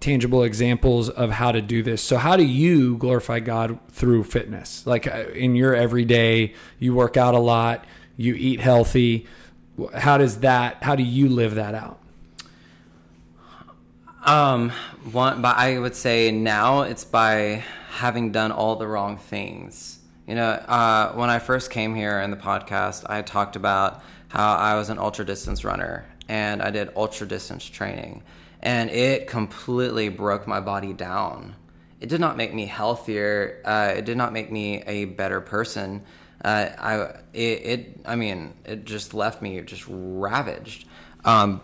tangible 0.00 0.42
examples 0.42 1.08
of 1.08 1.30
how 1.30 1.52
to 1.52 1.60
do 1.60 1.82
this. 1.82 2.02
So 2.02 2.16
how 2.16 2.36
do 2.36 2.44
you 2.44 2.96
glorify 2.96 3.40
God 3.40 3.78
through 3.90 4.24
fitness? 4.24 4.86
Like 4.86 5.06
uh, 5.06 5.28
in 5.34 5.54
your 5.54 5.74
everyday, 5.74 6.54
you 6.78 6.94
work 6.94 7.16
out 7.16 7.34
a 7.34 7.38
lot, 7.38 7.84
you 8.16 8.34
eat 8.34 8.60
healthy 8.60 9.26
how 9.94 10.18
does 10.18 10.38
that 10.38 10.82
how 10.82 10.94
do 10.94 11.02
you 11.02 11.28
live 11.28 11.54
that 11.56 11.74
out? 11.74 12.00
Um 14.24 14.70
one 15.12 15.42
but 15.42 15.56
i 15.56 15.78
would 15.78 15.94
say 15.94 16.30
now 16.30 16.82
it's 16.82 17.04
by 17.04 17.64
having 17.90 18.32
done 18.32 18.52
all 18.52 18.76
the 18.76 18.86
wrong 18.86 19.16
things. 19.18 20.00
You 20.26 20.34
know 20.34 20.48
uh, 20.48 21.12
when 21.12 21.30
i 21.30 21.38
first 21.38 21.70
came 21.70 21.94
here 21.94 22.18
in 22.20 22.30
the 22.32 22.36
podcast 22.36 23.08
i 23.08 23.22
talked 23.22 23.54
about 23.54 24.02
how 24.28 24.54
i 24.56 24.74
was 24.74 24.90
an 24.90 24.98
ultra 24.98 25.24
distance 25.24 25.64
runner 25.64 26.04
and 26.28 26.60
i 26.60 26.70
did 26.70 26.90
ultra 26.96 27.28
distance 27.28 27.64
training 27.64 28.24
and 28.60 28.90
it 28.90 29.28
completely 29.28 30.08
broke 30.08 30.46
my 30.48 30.60
body 30.60 30.92
down. 30.92 31.54
It 32.00 32.08
did 32.08 32.20
not 32.20 32.36
make 32.36 32.52
me 32.52 32.66
healthier 32.66 33.62
uh, 33.64 33.94
it 33.96 34.04
did 34.04 34.16
not 34.16 34.32
make 34.32 34.50
me 34.50 34.82
a 34.86 35.04
better 35.06 35.40
person 35.40 36.02
I 36.50 37.20
it, 37.32 37.38
it, 37.40 38.00
I 38.04 38.16
mean 38.16 38.54
it 38.64 38.84
just 38.84 39.14
left 39.14 39.42
me 39.42 39.60
just 39.62 39.84
ravaged. 39.88 40.86
Um, 41.24 41.60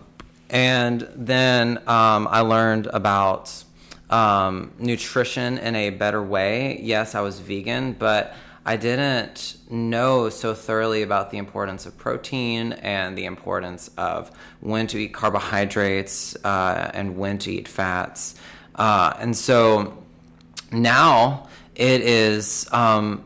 and 0.50 1.08
then 1.14 1.78
um, 1.86 2.28
I 2.30 2.40
learned 2.40 2.86
about 2.88 3.64
um, 4.10 4.72
nutrition 4.78 5.56
in 5.58 5.74
a 5.74 5.90
better 5.90 6.22
way. 6.22 6.78
Yes, 6.82 7.14
I 7.14 7.20
was 7.22 7.40
vegan, 7.40 7.94
but 7.94 8.34
I 8.64 8.76
didn't 8.76 9.56
know 9.70 10.28
so 10.28 10.54
thoroughly 10.54 11.02
about 11.02 11.30
the 11.30 11.38
importance 11.38 11.86
of 11.86 11.96
protein 11.96 12.72
and 12.74 13.18
the 13.18 13.24
importance 13.24 13.90
of 13.96 14.30
when 14.60 14.86
to 14.88 14.98
eat 14.98 15.14
carbohydrates 15.14 16.36
uh, 16.44 16.90
and 16.94 17.16
when 17.16 17.38
to 17.38 17.50
eat 17.50 17.66
fats. 17.66 18.36
Uh, 18.74 19.14
and 19.18 19.36
so 19.36 20.04
now 20.70 21.48
it 21.74 22.02
is 22.02 22.68
um, 22.72 23.24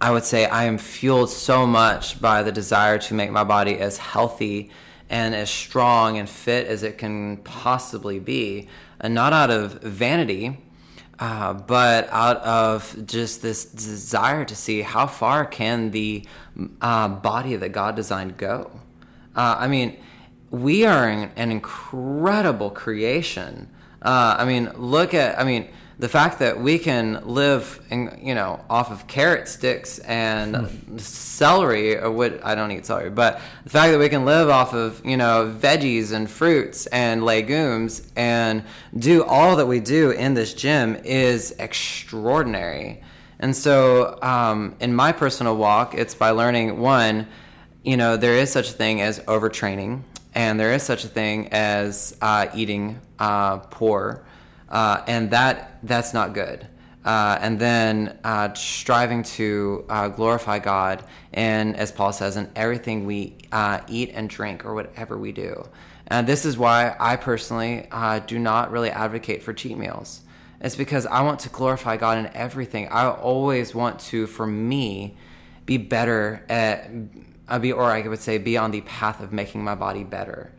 I 0.00 0.10
would 0.12 0.24
say 0.24 0.46
I 0.46 0.64
am 0.64 0.78
fueled 0.78 1.30
so 1.30 1.66
much 1.66 2.20
by 2.20 2.42
the 2.42 2.52
desire 2.52 2.98
to 2.98 3.14
make 3.14 3.30
my 3.30 3.44
body 3.44 3.78
as 3.78 3.98
healthy 3.98 4.70
and 5.10 5.34
as 5.34 5.50
strong 5.50 6.18
and 6.18 6.28
fit 6.28 6.66
as 6.66 6.82
it 6.82 6.98
can 6.98 7.38
possibly 7.38 8.18
be, 8.18 8.68
and 9.00 9.14
not 9.14 9.32
out 9.32 9.50
of 9.50 9.82
vanity, 9.82 10.58
uh, 11.18 11.52
but 11.54 12.08
out 12.12 12.36
of 12.38 13.06
just 13.06 13.42
this 13.42 13.64
desire 13.64 14.44
to 14.44 14.54
see 14.54 14.82
how 14.82 15.06
far 15.06 15.44
can 15.44 15.90
the 15.90 16.24
uh, 16.80 17.08
body 17.08 17.56
that 17.56 17.70
God 17.70 17.96
designed 17.96 18.36
go. 18.36 18.70
Uh, 19.34 19.56
I 19.58 19.66
mean, 19.66 19.96
we 20.50 20.84
are 20.84 21.08
an, 21.08 21.30
an 21.36 21.50
incredible 21.50 22.70
creation. 22.70 23.68
Uh, 24.00 24.36
I 24.38 24.44
mean, 24.44 24.70
look 24.76 25.14
at, 25.14 25.40
I 25.40 25.44
mean, 25.44 25.68
the 25.98 26.08
fact 26.08 26.38
that 26.38 26.60
we 26.60 26.78
can 26.78 27.26
live, 27.26 27.80
in, 27.90 28.20
you 28.22 28.34
know, 28.34 28.64
off 28.70 28.92
of 28.92 29.08
carrot 29.08 29.48
sticks 29.48 29.98
and 30.00 30.56
hmm. 30.56 30.98
celery, 30.98 31.98
or 31.98 32.10
what 32.10 32.44
I 32.44 32.54
don't 32.54 32.70
eat 32.70 32.86
celery, 32.86 33.10
but 33.10 33.40
the 33.64 33.70
fact 33.70 33.92
that 33.92 33.98
we 33.98 34.08
can 34.08 34.24
live 34.24 34.48
off 34.48 34.74
of, 34.74 35.04
you 35.04 35.16
know, 35.16 35.52
veggies 35.58 36.12
and 36.12 36.30
fruits 36.30 36.86
and 36.86 37.24
legumes 37.24 38.12
and 38.14 38.62
do 38.96 39.24
all 39.24 39.56
that 39.56 39.66
we 39.66 39.80
do 39.80 40.10
in 40.12 40.34
this 40.34 40.54
gym 40.54 40.94
is 41.04 41.52
extraordinary. 41.58 43.02
And 43.40 43.54
so, 43.54 44.18
um, 44.22 44.76
in 44.80 44.94
my 44.94 45.10
personal 45.10 45.56
walk, 45.56 45.94
it's 45.94 46.14
by 46.14 46.30
learning 46.30 46.78
one, 46.78 47.26
you 47.82 47.96
know, 47.96 48.16
there 48.16 48.34
is 48.34 48.52
such 48.52 48.70
a 48.70 48.72
thing 48.72 49.00
as 49.00 49.18
overtraining, 49.20 50.02
and 50.34 50.60
there 50.60 50.72
is 50.72 50.84
such 50.84 51.04
a 51.04 51.08
thing 51.08 51.48
as 51.48 52.16
uh, 52.22 52.46
eating 52.54 53.00
uh, 53.18 53.58
poor 53.58 54.24
uh, 54.70 55.02
and 55.06 55.30
that 55.30 55.78
that's 55.82 56.12
not 56.12 56.34
good. 56.34 56.66
Uh, 57.04 57.38
and 57.40 57.58
then 57.58 58.18
uh, 58.24 58.52
striving 58.54 59.22
to 59.22 59.84
uh, 59.88 60.08
glorify 60.08 60.58
God, 60.58 61.02
and 61.32 61.74
as 61.76 61.90
Paul 61.90 62.12
says, 62.12 62.36
in 62.36 62.50
everything 62.54 63.06
we 63.06 63.36
uh, 63.50 63.80
eat 63.88 64.10
and 64.12 64.28
drink 64.28 64.64
or 64.64 64.74
whatever 64.74 65.16
we 65.16 65.32
do. 65.32 65.66
And 66.08 66.26
this 66.26 66.44
is 66.44 66.58
why 66.58 66.96
I 66.98 67.16
personally 67.16 67.86
uh, 67.90 68.18
do 68.20 68.38
not 68.38 68.70
really 68.70 68.90
advocate 68.90 69.42
for 69.42 69.52
cheat 69.52 69.78
meals. 69.78 70.22
It's 70.60 70.74
because 70.74 71.06
I 71.06 71.22
want 71.22 71.40
to 71.40 71.48
glorify 71.48 71.96
God 71.96 72.18
in 72.18 72.26
everything. 72.34 72.88
I 72.88 73.08
always 73.10 73.74
want 73.74 74.00
to, 74.00 74.26
for 74.26 74.46
me, 74.46 75.16
be 75.66 75.76
better 75.76 76.44
at, 76.48 76.90
be, 77.60 77.72
or 77.72 77.84
I 77.84 78.06
would 78.08 78.18
say, 78.18 78.38
be 78.38 78.56
on 78.56 78.70
the 78.70 78.80
path 78.80 79.20
of 79.20 79.32
making 79.32 79.62
my 79.62 79.74
body 79.74 80.02
better. 80.02 80.52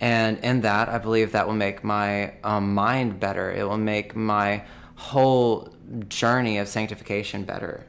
And 0.00 0.38
in 0.38 0.62
that, 0.62 0.88
I 0.88 0.98
believe 0.98 1.32
that 1.32 1.46
will 1.46 1.54
make 1.54 1.84
my 1.84 2.32
um, 2.42 2.74
mind 2.74 3.20
better. 3.20 3.50
It 3.52 3.68
will 3.68 3.76
make 3.76 4.16
my 4.16 4.64
whole 4.94 5.74
journey 6.08 6.58
of 6.58 6.68
sanctification 6.68 7.44
better. 7.44 7.86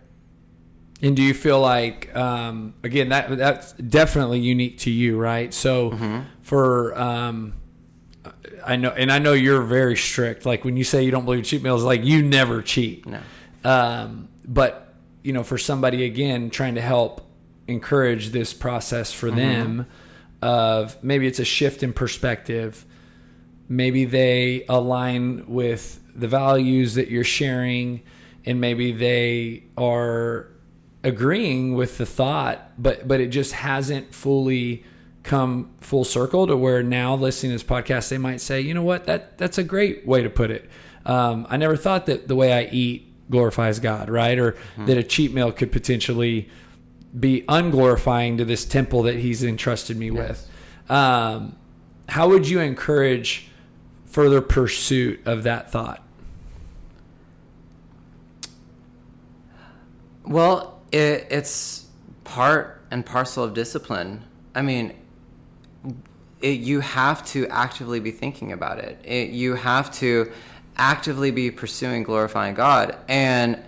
And 1.02 1.16
do 1.16 1.24
you 1.24 1.34
feel 1.34 1.60
like, 1.60 2.16
um, 2.16 2.76
again, 2.84 3.10
that 3.10 3.36
that's 3.38 3.74
definitely 3.74 4.40
unique 4.40 4.80
to 4.80 4.92
you, 4.92 5.18
right? 5.18 5.54
So 5.54 5.92
mm-hmm. 5.92 6.20
for, 6.42 6.98
um, 7.00 7.54
I 8.64 8.76
know, 8.76 8.90
and 8.90 9.12
I 9.12 9.18
know 9.18 9.34
you're 9.34 9.64
very 9.64 9.98
strict. 9.98 10.46
Like 10.46 10.64
when 10.64 10.78
you 10.78 10.84
say 10.84 11.04
you 11.04 11.12
don't 11.12 11.26
believe 11.26 11.44
cheat 11.44 11.64
meals, 11.64 11.84
like 11.84 12.04
you 12.04 12.22
never 12.22 12.62
cheat. 12.62 13.06
No. 13.08 13.20
Um, 13.64 14.30
but 14.46 14.94
you 15.24 15.34
know, 15.34 15.44
for 15.44 15.58
somebody 15.58 16.06
again 16.06 16.50
trying 16.50 16.76
to 16.76 16.82
help 16.82 17.28
encourage 17.68 18.30
this 18.30 18.54
process 18.54 19.12
for 19.12 19.28
mm-hmm. 19.28 19.38
them 19.38 19.88
of 20.42 21.02
maybe 21.04 21.28
it's 21.28 21.40
a 21.40 21.46
shift 21.46 21.84
in 21.84 21.94
perspective. 21.94 22.86
Maybe 23.70 24.06
they 24.06 24.66
align 24.68 25.46
with 25.48 26.00
the 26.16 26.28
values 26.28 26.96
that 26.96 27.10
you're 27.10 27.24
sharing, 27.24 28.02
and 28.46 28.60
maybe 28.60 28.92
they 28.92 29.64
are 29.78 30.48
agreeing 31.04 31.74
with 31.74 31.98
the 31.98 32.06
thought, 32.06 32.72
but 32.78 33.08
but 33.08 33.20
it 33.20 33.28
just 33.28 33.54
hasn't 33.54 34.14
fully 34.14 34.84
come 35.24 35.70
full 35.80 36.04
circle 36.04 36.48
to 36.48 36.58
where 36.58 36.82
now 36.84 37.16
listening 37.16 37.52
to 37.52 37.56
this 37.56 37.64
podcast, 37.64 38.10
they 38.10 38.18
might 38.18 38.42
say, 38.42 38.60
you 38.60 38.74
know 38.74 38.84
what, 38.84 39.06
that 39.06 39.38
that's 39.38 39.58
a 39.58 39.64
great 39.64 40.06
way 40.06 40.24
to 40.24 40.30
put 40.30 40.52
it. 40.52 40.70
Um, 41.06 41.48
I 41.50 41.58
never 41.58 41.76
thought 41.76 42.06
that 42.08 42.28
the 42.28 42.36
way 42.36 42.54
I 42.54 42.70
eat 42.72 43.08
glorifies 43.30 43.80
God, 43.80 44.10
right? 44.10 44.38
Or 44.38 44.54
mm-hmm. 44.54 44.86
that 44.86 44.98
a 44.98 45.04
cheat 45.04 45.34
meal 45.34 45.52
could 45.52 45.72
potentially 45.72 46.50
be 47.18 47.44
unglorifying 47.44 48.38
to 48.38 48.46
this 48.46 48.66
temple 48.66 49.04
that 49.04 49.16
He's 49.16 49.44
entrusted 49.44 49.98
me 49.98 50.12
with. 50.12 50.50
Um, 50.90 51.56
how 52.10 52.30
would 52.30 52.48
you 52.48 52.60
encourage 52.60 53.50
further 54.06 54.42
pursuit 54.42 55.22
of 55.26 55.44
that 55.44 55.72
thought? 55.72 56.04
Well, 60.26 60.82
it, 60.92 61.28
it's 61.30 61.88
part 62.24 62.82
and 62.92 63.06
parcel 63.06 63.44
of 63.44 63.54
discipline. 63.54 64.24
I 64.54 64.62
mean, 64.62 64.94
it, 66.42 66.60
you 66.60 66.82
have 66.82 67.26
to 67.28 67.48
actively 67.48 68.00
be 68.00 68.12
thinking 68.12 68.52
about 68.52 68.80
it. 68.80 69.00
it. 69.04 69.30
You 69.30 69.56
have 69.56 69.92
to 69.96 70.32
actively 70.78 71.32
be 71.32 71.52
pursuing 71.52 72.04
glorifying 72.04 72.54
God 72.54 72.98
and 73.08 73.62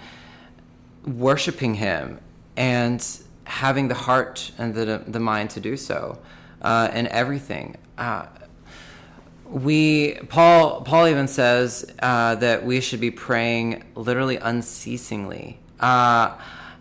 worshiping 1.06 1.76
Him 1.76 2.20
and 2.56 3.06
having 3.54 3.88
the 3.88 3.96
heart 3.96 4.52
and 4.58 4.74
the, 4.74 5.04
the 5.08 5.20
mind 5.20 5.52
to 5.52 5.60
do 5.60 5.78
so 5.78 6.18
uh, 6.64 6.90
in 6.94 7.08
everything. 7.08 7.78
Uh, 7.98 8.26
we 9.46 10.16
Paul 10.30 10.82
Paul 10.82 11.08
even 11.08 11.28
says 11.28 11.86
uh, 12.02 12.34
that 12.36 12.66
we 12.66 12.82
should 12.82 13.00
be 13.00 13.12
praying 13.12 13.84
literally 13.96 14.38
unceasingly. 14.38 15.60
Uh, 15.80 16.36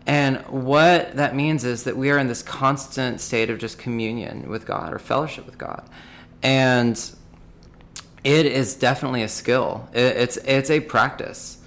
and 0.06 0.38
what 0.48 1.16
that 1.16 1.37
means 1.37 1.64
is 1.64 1.85
that 1.85 1.96
we 1.96 2.11
are 2.11 2.18
in 2.18 2.26
this 2.26 2.42
constant 2.42 3.20
state 3.20 3.50
of 3.50 3.58
just 3.58 3.78
communion 3.78 4.48
with 4.48 4.66
God 4.66 4.92
or 4.92 4.98
fellowship 4.98 5.44
with 5.44 5.58
God. 5.58 5.85
And 6.42 6.98
it 8.24 8.46
is 8.46 8.74
definitely 8.74 9.22
a 9.22 9.28
skill. 9.28 9.88
It, 9.92 10.16
it's 10.16 10.37
it's 10.38 10.70
a 10.70 10.80
practice. 10.80 11.58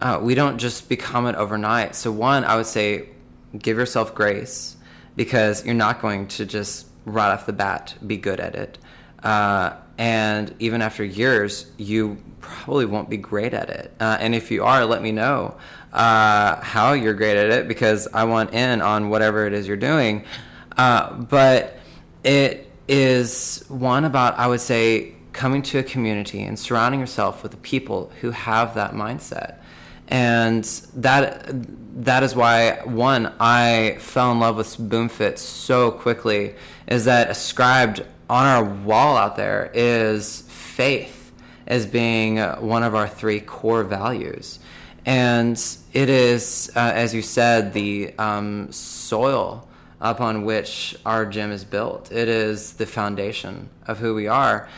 Uh, 0.00 0.18
we 0.22 0.34
don't 0.34 0.58
just 0.58 0.88
become 0.88 1.26
it 1.26 1.34
overnight. 1.36 1.94
So 1.94 2.10
one, 2.10 2.44
I 2.44 2.56
would 2.56 2.66
say, 2.66 3.10
give 3.58 3.76
yourself 3.76 4.14
grace 4.14 4.76
because 5.16 5.64
you're 5.64 5.74
not 5.74 6.00
going 6.00 6.26
to 6.28 6.46
just 6.46 6.86
right 7.04 7.32
off 7.32 7.46
the 7.46 7.52
bat 7.52 7.94
be 8.06 8.16
good 8.16 8.40
at 8.40 8.54
it. 8.54 8.78
Uh, 9.22 9.74
and 9.98 10.54
even 10.58 10.82
after 10.82 11.02
years, 11.02 11.70
you 11.78 12.18
probably 12.40 12.84
won't 12.84 13.08
be 13.08 13.16
great 13.16 13.54
at 13.54 13.70
it. 13.70 13.92
Uh, 13.98 14.18
and 14.20 14.34
if 14.34 14.50
you 14.50 14.64
are, 14.64 14.84
let 14.84 15.02
me 15.02 15.10
know 15.10 15.56
uh, 15.92 16.60
how 16.60 16.92
you're 16.92 17.14
great 17.14 17.36
at 17.36 17.50
it 17.50 17.68
because 17.68 18.06
I 18.12 18.24
want 18.24 18.52
in 18.52 18.82
on 18.82 19.08
whatever 19.08 19.46
it 19.46 19.54
is 19.54 19.66
you're 19.66 19.76
doing. 19.76 20.24
Uh, 20.76 21.14
but 21.14 21.78
it 22.22 22.70
is 22.86 23.64
one 23.68 24.04
about, 24.04 24.38
I 24.38 24.46
would 24.46 24.60
say, 24.60 25.14
coming 25.32 25.62
to 25.62 25.78
a 25.78 25.82
community 25.82 26.42
and 26.42 26.58
surrounding 26.58 27.00
yourself 27.00 27.42
with 27.42 27.52
the 27.52 27.58
people 27.58 28.12
who 28.20 28.30
have 28.30 28.74
that 28.74 28.92
mindset. 28.92 29.58
And 30.08 30.64
that 30.94 31.50
that 32.04 32.22
is 32.22 32.36
why 32.36 32.80
one 32.84 33.32
I 33.40 33.96
fell 34.00 34.32
in 34.32 34.40
love 34.40 34.56
with 34.56 34.76
BoomFit 34.76 35.38
so 35.38 35.90
quickly 35.90 36.54
is 36.86 37.06
that 37.06 37.30
ascribed 37.30 38.04
on 38.28 38.46
our 38.46 38.64
wall 38.64 39.16
out 39.16 39.36
there 39.36 39.70
is 39.72 40.42
faith 40.48 41.32
as 41.66 41.86
being 41.86 42.38
one 42.38 42.82
of 42.82 42.94
our 42.94 43.08
three 43.08 43.40
core 43.40 43.82
values. 43.82 44.58
And 45.04 45.56
it 45.92 46.08
is, 46.08 46.70
uh, 46.74 46.92
as 46.94 47.14
you 47.14 47.22
said, 47.22 47.72
the 47.72 48.12
um, 48.18 48.70
soil 48.72 49.68
upon 50.00 50.44
which 50.44 50.96
our 51.06 51.24
gym 51.24 51.52
is 51.52 51.64
built. 51.64 52.12
It 52.12 52.28
is 52.28 52.74
the 52.74 52.86
foundation 52.86 53.70
of 53.86 53.98
who 53.98 54.14
we 54.14 54.26
are. 54.26 54.68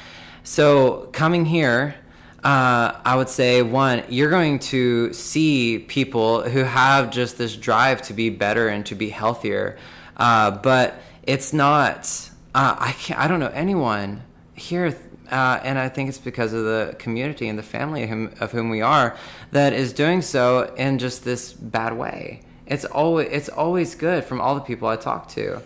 So, 0.45 1.09
coming 1.13 1.47
here, 1.47 1.97
uh, 2.45 3.01
I 3.05 3.17
would 3.17 3.29
say 3.29 3.63
one, 3.63 4.05
you're 4.09 4.31
going 4.31 4.61
to 4.61 5.13
see 5.13 5.79
people 5.81 6.43
who 6.43 6.61
have 6.61 7.11
just 7.11 7.39
this 7.39 7.57
drive 7.57 8.03
to 8.03 8.13
be 8.13 8.31
better 8.31 8.69
and 8.69 8.87
to 8.87 8.95
be 8.95 9.11
healthier, 9.11 9.79
uh, 10.17 10.51
but 10.53 10.95
it's 11.23 11.53
not. 11.53 12.31
Uh, 12.55 12.77
I 12.79 12.93
can't. 12.93 13.21
I 13.21 13.29
don't 13.29 13.41
know 13.41 13.53
anyone 13.53 14.23
here 14.55 14.97
uh, 15.31 15.61
and 15.63 15.79
I 15.79 15.89
think 15.89 16.09
it's 16.09 16.19
because 16.19 16.53
of 16.53 16.65
the 16.65 16.97
community 16.99 17.49
and 17.49 17.59
the 17.59 17.63
family 17.63 18.03
of 18.05 18.09
whom, 18.09 18.33
of 18.41 18.53
whom 18.53 18.71
we 18.71 18.81
are 18.81 19.17
that 19.53 19.73
is 19.73 19.93
doing 19.93 20.23
so 20.23 20.73
in 20.77 20.99
just 20.99 21.25
this 21.25 21.53
bad 21.53 21.97
way. 21.97 22.43
It's 22.67 22.85
always 22.85 23.29
it's 23.31 23.49
always 23.49 23.95
good 23.95 24.25
from 24.25 24.41
all 24.41 24.55
the 24.55 24.61
people 24.61 24.89
I 24.89 24.97
talk 24.97 25.29
to, 25.31 25.63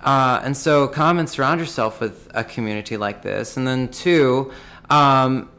uh, 0.00 0.40
and 0.44 0.56
so 0.56 0.86
come 0.86 1.18
and 1.18 1.28
surround 1.28 1.58
yourself 1.58 2.00
with 2.00 2.28
a 2.34 2.44
community 2.44 2.96
like 2.96 3.22
this, 3.22 3.56
and 3.56 3.66
then 3.66 3.88
two. 3.88 4.52
Um, 4.88 5.50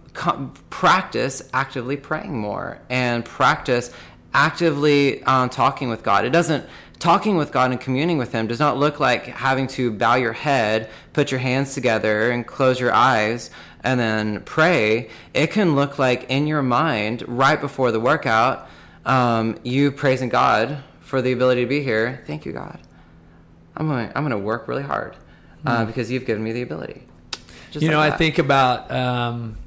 practice 0.70 1.42
actively 1.54 1.98
praying 1.98 2.38
more 2.38 2.80
and 2.90 3.24
practice 3.24 3.92
actively 4.34 5.24
um, 5.24 5.50
talking 5.50 5.90
with 5.90 6.04
God. 6.04 6.26
It 6.26 6.32
doesn't 6.32 6.66
talking 7.00 7.38
with 7.38 7.52
God 7.52 7.72
and 7.72 7.80
communing 7.80 8.18
with 8.18 8.32
Him 8.32 8.48
does 8.48 8.60
not 8.60 8.78
look 8.78 9.00
like 9.00 9.26
having 9.26 9.68
to 9.68 9.92
bow 9.92 10.16
your 10.16 10.34
head, 10.34 10.90
put 11.14 11.32
your 11.32 11.40
hands 11.40 11.74
together, 11.74 12.32
and 12.32 12.46
close 12.46 12.80
your 12.80 12.94
eyes 12.94 13.50
and 13.82 14.00
then 14.00 14.42
pray. 14.42 15.10
It 15.34 15.52
can 15.52 15.76
look 15.76 16.00
like 16.00 16.30
in 16.30 16.48
your 16.48 16.62
mind, 16.62 17.24
right 17.28 17.60
before 17.60 17.92
the 17.92 18.00
workout, 18.00 18.68
um, 19.06 19.58
you 19.64 19.92
praising 19.92 20.30
God 20.30 20.84
for 21.00 21.22
the 21.22 21.32
ability 21.32 21.62
to 21.62 21.68
be 21.68 21.82
here. 21.82 22.24
Thank 22.28 22.46
you, 22.46 22.52
God. 22.52 22.80
I'm 23.76 23.88
going. 23.88 24.12
I'm 24.16 24.24
going 24.24 24.32
to 24.32 24.38
work 24.38 24.68
really 24.68 24.84
hard 24.84 25.16
uh, 25.66 25.84
mm. 25.84 25.88
because 25.88 26.10
you've 26.12 26.26
given 26.26 26.44
me 26.44 26.52
the 26.52 26.64
ability. 26.64 27.04
Just 27.72 27.84
you 27.84 27.90
like 27.90 27.92
know, 27.92 28.02
that. 28.02 28.14
I 28.14 28.18
think 28.18 28.40
about 28.40 28.92
um, 28.92 29.58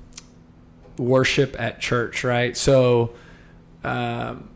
worship 1.01 1.57
at 1.59 1.81
church, 1.81 2.23
right? 2.25 2.57
So. 2.57 3.15
Um, 3.83 4.51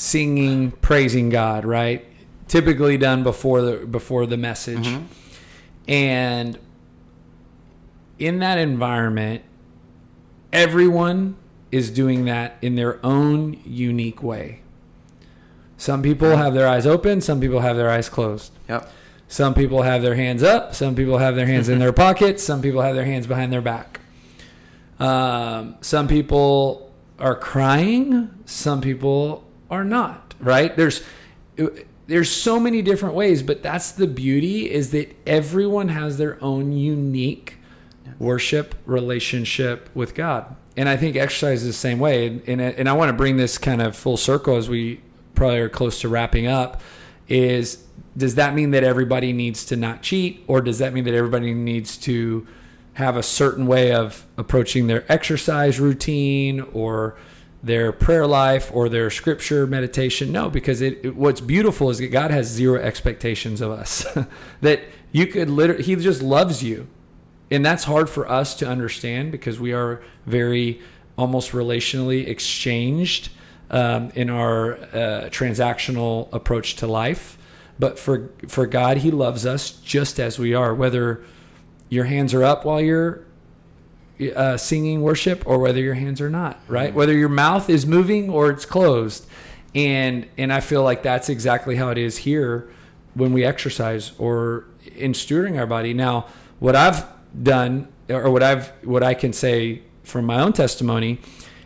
singing, 0.00 0.70
praising 0.70 1.28
God, 1.28 1.64
right? 1.64 2.06
Typically 2.48 2.96
done 2.96 3.22
before 3.22 3.60
the 3.60 3.86
before 3.86 4.26
the 4.26 4.36
message. 4.36 4.86
Mm-hmm. 4.86 5.04
And 5.88 6.58
in 8.18 8.38
that 8.40 8.58
environment, 8.58 9.44
everyone 10.52 11.36
is 11.70 11.90
doing 11.90 12.24
that 12.24 12.56
in 12.60 12.74
their 12.74 13.04
own 13.04 13.60
unique 13.64 14.22
way. 14.22 14.62
Some 15.76 16.02
people 16.02 16.36
have 16.36 16.54
their 16.54 16.66
eyes 16.66 16.86
open, 16.86 17.20
some 17.20 17.40
people 17.40 17.60
have 17.60 17.76
their 17.76 17.90
eyes 17.90 18.08
closed. 18.08 18.52
Yep. 18.68 18.90
Some 19.28 19.54
people 19.54 19.82
have 19.82 20.02
their 20.02 20.16
hands 20.16 20.42
up, 20.42 20.74
some 20.74 20.94
people 20.94 21.18
have 21.18 21.36
their 21.36 21.46
hands 21.46 21.68
in 21.68 21.78
their 21.78 21.92
pockets, 22.04 22.42
some 22.42 22.60
people 22.60 22.82
have 22.82 22.96
their 22.96 23.04
hands 23.04 23.26
behind 23.26 23.52
their 23.52 23.62
back. 23.62 23.99
Um, 25.00 25.76
some 25.80 26.06
people 26.06 26.92
are 27.18 27.34
crying, 27.34 28.30
some 28.44 28.80
people 28.80 29.44
are 29.70 29.84
not, 29.84 30.34
right? 30.40 30.76
There's 30.76 31.02
there's 32.06 32.30
so 32.30 32.58
many 32.58 32.82
different 32.82 33.14
ways, 33.14 33.42
but 33.42 33.62
that's 33.62 33.92
the 33.92 34.06
beauty 34.06 34.70
is 34.70 34.90
that 34.90 35.16
everyone 35.26 35.88
has 35.88 36.18
their 36.18 36.42
own 36.42 36.72
unique 36.72 37.56
worship 38.18 38.74
relationship 38.84 39.88
with 39.94 40.14
God. 40.14 40.56
And 40.76 40.88
I 40.88 40.96
think 40.96 41.16
exercise 41.16 41.62
is 41.62 41.68
the 41.68 41.72
same 41.72 41.98
way. 41.98 42.26
And, 42.26 42.42
and, 42.46 42.60
and 42.60 42.88
I 42.88 42.92
want 42.94 43.10
to 43.10 43.12
bring 43.12 43.36
this 43.36 43.58
kind 43.58 43.80
of 43.80 43.96
full 43.96 44.16
circle 44.16 44.56
as 44.56 44.68
we 44.68 45.02
probably 45.34 45.58
are 45.58 45.68
close 45.68 46.00
to 46.00 46.08
wrapping 46.08 46.46
up 46.46 46.80
is 47.28 47.84
does 48.16 48.34
that 48.34 48.54
mean 48.54 48.72
that 48.72 48.82
everybody 48.82 49.32
needs 49.32 49.64
to 49.66 49.76
not 49.76 50.02
cheat 50.02 50.44
or 50.48 50.60
does 50.60 50.78
that 50.78 50.92
mean 50.92 51.04
that 51.04 51.14
everybody 51.14 51.54
needs 51.54 51.96
to 51.96 52.46
have 52.94 53.16
a 53.16 53.22
certain 53.22 53.66
way 53.66 53.92
of 53.92 54.26
approaching 54.36 54.86
their 54.86 55.10
exercise 55.10 55.78
routine 55.78 56.60
or 56.72 57.16
their 57.62 57.92
prayer 57.92 58.26
life 58.26 58.70
or 58.72 58.88
their 58.88 59.10
scripture 59.10 59.66
meditation. 59.66 60.32
No, 60.32 60.50
because 60.50 60.80
it, 60.80 61.04
it, 61.04 61.16
what's 61.16 61.40
beautiful 61.40 61.90
is 61.90 61.98
that 61.98 62.08
God 62.08 62.30
has 62.30 62.46
zero 62.46 62.80
expectations 62.80 63.60
of 63.60 63.70
us. 63.70 64.06
that 64.60 64.82
you 65.12 65.26
could 65.26 65.50
literally, 65.50 65.82
He 65.82 65.96
just 65.96 66.22
loves 66.22 66.62
you. 66.62 66.88
And 67.50 67.66
that's 67.66 67.84
hard 67.84 68.08
for 68.08 68.28
us 68.28 68.54
to 68.56 68.68
understand 68.68 69.32
because 69.32 69.58
we 69.58 69.72
are 69.72 70.02
very 70.24 70.80
almost 71.18 71.50
relationally 71.52 72.26
exchanged 72.26 73.30
um, 73.70 74.10
in 74.14 74.30
our 74.30 74.74
uh, 74.74 75.28
transactional 75.30 76.32
approach 76.32 76.76
to 76.76 76.86
life. 76.86 77.36
But 77.78 77.98
for 77.98 78.30
for 78.46 78.66
God, 78.66 78.98
He 78.98 79.10
loves 79.10 79.46
us 79.46 79.70
just 79.70 80.20
as 80.20 80.38
we 80.38 80.54
are, 80.54 80.74
whether 80.74 81.24
your 81.90 82.04
hands 82.04 82.32
are 82.32 82.42
up 82.42 82.64
while 82.64 82.80
you're 82.80 83.24
uh, 84.34 84.56
singing 84.56 85.02
worship 85.02 85.42
or 85.46 85.58
whether 85.58 85.80
your 85.80 85.94
hands 85.94 86.20
are 86.20 86.30
not, 86.30 86.58
right? 86.68 86.88
Mm-hmm. 86.88 86.98
Whether 86.98 87.12
your 87.14 87.28
mouth 87.28 87.68
is 87.68 87.84
moving 87.84 88.30
or 88.30 88.50
it's 88.50 88.64
closed. 88.64 89.26
And 89.74 90.26
and 90.38 90.52
I 90.52 90.60
feel 90.60 90.82
like 90.82 91.02
that's 91.02 91.28
exactly 91.28 91.76
how 91.76 91.90
it 91.90 91.98
is 91.98 92.18
here 92.18 92.70
when 93.14 93.32
we 93.32 93.44
exercise 93.44 94.12
or 94.18 94.66
in 94.96 95.12
stewarding 95.12 95.58
our 95.58 95.66
body. 95.66 95.92
Now, 95.92 96.26
what 96.58 96.74
I've 96.74 97.06
done 97.40 97.88
or 98.08 98.30
what 98.30 98.42
I've 98.42 98.68
what 98.84 99.02
I 99.02 99.14
can 99.14 99.32
say 99.32 99.82
from 100.02 100.24
my 100.24 100.40
own 100.40 100.52
testimony 100.52 101.20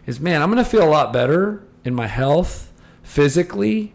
is 0.07 0.21
man, 0.21 0.43
I'm 0.43 0.51
going 0.51 0.63
to 0.63 0.69
feel 0.69 0.87
a 0.87 0.91
lot 0.91 1.13
better 1.13 1.63
in 1.85 1.95
my 1.95 2.07
health 2.07 2.73
physically 3.03 3.95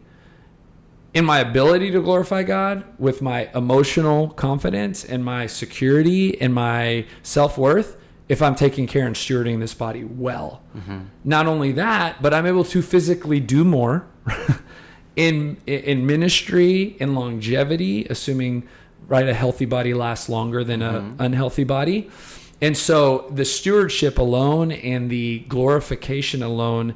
in 1.14 1.26
my 1.26 1.40
ability 1.40 1.92
to 1.92 2.02
glorify 2.02 2.44
God, 2.44 2.84
with 3.00 3.22
my 3.22 3.50
emotional 3.56 4.30
confidence 4.30 5.04
and 5.04 5.26
my 5.26 5.48
security 5.48 6.40
and 6.40 6.54
my 6.54 7.06
self 7.24 7.58
worth, 7.58 7.98
if 8.28 8.42
I'm 8.44 8.56
taking 8.56 8.86
care 8.86 9.08
and 9.08 9.16
stewarding 9.16 9.60
this 9.60 9.74
body 9.74 10.04
well. 10.04 10.62
Mm-hmm. 10.78 11.00
Not 11.24 11.48
only 11.48 11.72
that, 11.74 12.22
but 12.22 12.34
I'm 12.34 12.46
able 12.46 12.64
to 12.66 12.82
physically 12.82 13.40
do 13.40 13.64
more 13.64 14.08
in 15.16 15.58
in 15.66 16.06
ministry 16.06 16.96
in 17.00 17.16
longevity, 17.16 18.06
assuming 18.06 18.68
right 19.08 19.28
a 19.28 19.34
healthy 19.34 19.66
body 19.66 19.96
lasts 19.96 20.30
longer 20.30 20.64
than 20.64 20.84
an 20.84 21.16
unhealthy 21.18 21.64
body. 21.64 22.10
And 22.62 22.78
so 22.78 23.28
the 23.32 23.46
stewardship 23.46 24.20
alone 24.20 24.72
and 24.72 25.10
the 25.10 25.40
glorification 25.48 26.44
alone 26.44 26.96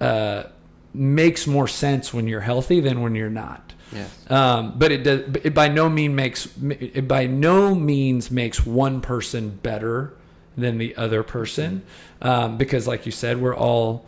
uh, 0.00 0.44
makes 0.92 1.46
more 1.46 1.68
sense 1.68 2.12
when 2.12 2.26
you're 2.26 2.40
healthy 2.40 2.80
than 2.80 3.02
when 3.02 3.14
you're 3.14 3.30
not. 3.30 3.72
Yes. 3.92 4.30
Um, 4.30 4.74
but 4.78 4.92
it 4.92 5.02
does. 5.02 5.22
It 5.42 5.54
by 5.54 5.68
no 5.68 5.88
mean 5.88 6.14
makes. 6.14 6.48
It 6.62 7.08
by 7.08 7.26
no 7.26 7.74
means 7.74 8.30
makes 8.30 8.64
one 8.64 9.00
person 9.00 9.58
better 9.62 10.14
than 10.56 10.78
the 10.78 10.94
other 10.96 11.22
person, 11.22 11.82
um, 12.22 12.56
because, 12.56 12.86
like 12.86 13.06
you 13.06 13.12
said, 13.12 13.40
we're 13.40 13.56
all 13.56 14.06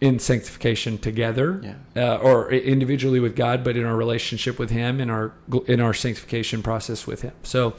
in 0.00 0.18
sanctification 0.18 0.96
together, 0.98 1.60
Yeah. 1.94 2.14
uh, 2.14 2.16
or 2.16 2.50
individually 2.50 3.20
with 3.20 3.36
God, 3.36 3.62
but 3.62 3.76
in 3.76 3.84
our 3.84 3.96
relationship 3.96 4.58
with 4.58 4.70
Him, 4.70 5.00
in 5.00 5.10
our 5.10 5.32
in 5.66 5.80
our 5.80 5.92
sanctification 5.92 6.62
process 6.62 7.06
with 7.06 7.22
Him. 7.22 7.32
So, 7.42 7.74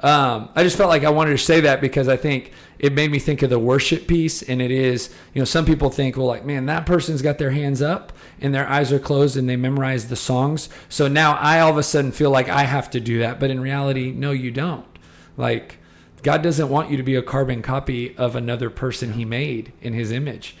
um, 0.00 0.50
I 0.54 0.62
just 0.62 0.76
felt 0.76 0.88
like 0.90 1.04
I 1.04 1.10
wanted 1.10 1.32
to 1.32 1.38
say 1.38 1.60
that 1.60 1.80
because 1.80 2.08
I 2.08 2.16
think 2.16 2.52
it 2.78 2.92
made 2.92 3.10
me 3.10 3.18
think 3.18 3.42
of 3.42 3.50
the 3.50 3.58
worship 3.58 4.06
piece, 4.06 4.42
and 4.42 4.60
it 4.62 4.70
is, 4.70 5.10
you 5.34 5.40
know, 5.40 5.44
some 5.46 5.64
people 5.64 5.90
think, 5.90 6.16
well, 6.16 6.26
like, 6.26 6.44
man, 6.44 6.66
that 6.66 6.84
person's 6.86 7.22
got 7.22 7.38
their 7.38 7.50
hands 7.50 7.80
up 7.82 8.12
and 8.40 8.54
their 8.54 8.66
eyes 8.68 8.90
are 8.92 8.98
closed 8.98 9.36
and 9.36 9.48
they 9.48 9.56
memorize 9.56 10.08
the 10.08 10.16
songs. 10.16 10.68
So 10.88 11.06
now 11.08 11.34
I 11.36 11.60
all 11.60 11.70
of 11.70 11.76
a 11.78 11.82
sudden 11.82 12.12
feel 12.12 12.30
like 12.30 12.48
I 12.48 12.64
have 12.64 12.88
to 12.90 13.00
do 13.00 13.18
that, 13.18 13.38
but 13.38 13.50
in 13.50 13.60
reality, 13.60 14.12
no, 14.12 14.30
you 14.30 14.50
don't. 14.50 14.86
Like, 15.36 15.78
God 16.22 16.42
doesn't 16.42 16.68
want 16.68 16.90
you 16.90 16.96
to 16.98 17.02
be 17.02 17.14
a 17.14 17.22
carbon 17.22 17.60
copy 17.62 18.14
of 18.16 18.34
another 18.36 18.68
person 18.70 19.12
He 19.14 19.24
made 19.26 19.72
in 19.82 19.92
His 19.94 20.10
image. 20.12 20.56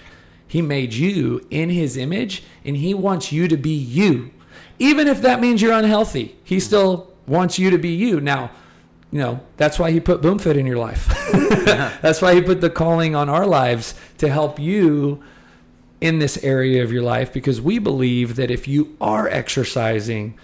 He 0.50 0.62
made 0.62 0.94
you 0.94 1.46
in 1.48 1.70
His 1.70 1.96
image, 1.96 2.42
and 2.64 2.76
He 2.76 2.92
wants 2.92 3.30
you 3.30 3.46
to 3.46 3.56
be 3.56 3.70
you. 3.70 4.32
Even 4.80 5.06
if 5.06 5.22
that 5.22 5.40
means 5.40 5.62
you're 5.62 5.72
unhealthy, 5.72 6.34
He 6.42 6.58
still 6.58 7.08
wants 7.28 7.56
you 7.56 7.70
to 7.70 7.78
be 7.78 7.90
you. 7.90 8.20
Now, 8.20 8.50
you 9.12 9.20
know, 9.20 9.40
that's 9.58 9.78
why 9.78 9.92
He 9.92 10.00
put 10.00 10.22
BoomFit 10.22 10.56
in 10.56 10.66
your 10.66 10.78
life. 10.78 11.06
that's 12.02 12.20
why 12.20 12.34
He 12.34 12.42
put 12.42 12.60
the 12.60 12.68
calling 12.68 13.14
on 13.14 13.28
our 13.28 13.46
lives 13.46 13.94
to 14.18 14.28
help 14.28 14.58
you 14.58 15.22
in 16.00 16.18
this 16.18 16.42
area 16.42 16.82
of 16.82 16.90
your 16.90 17.04
life 17.04 17.32
because 17.32 17.60
we 17.60 17.78
believe 17.78 18.34
that 18.34 18.50
if 18.50 18.66
you 18.66 18.96
are 19.00 19.28
exercising, 19.28 20.36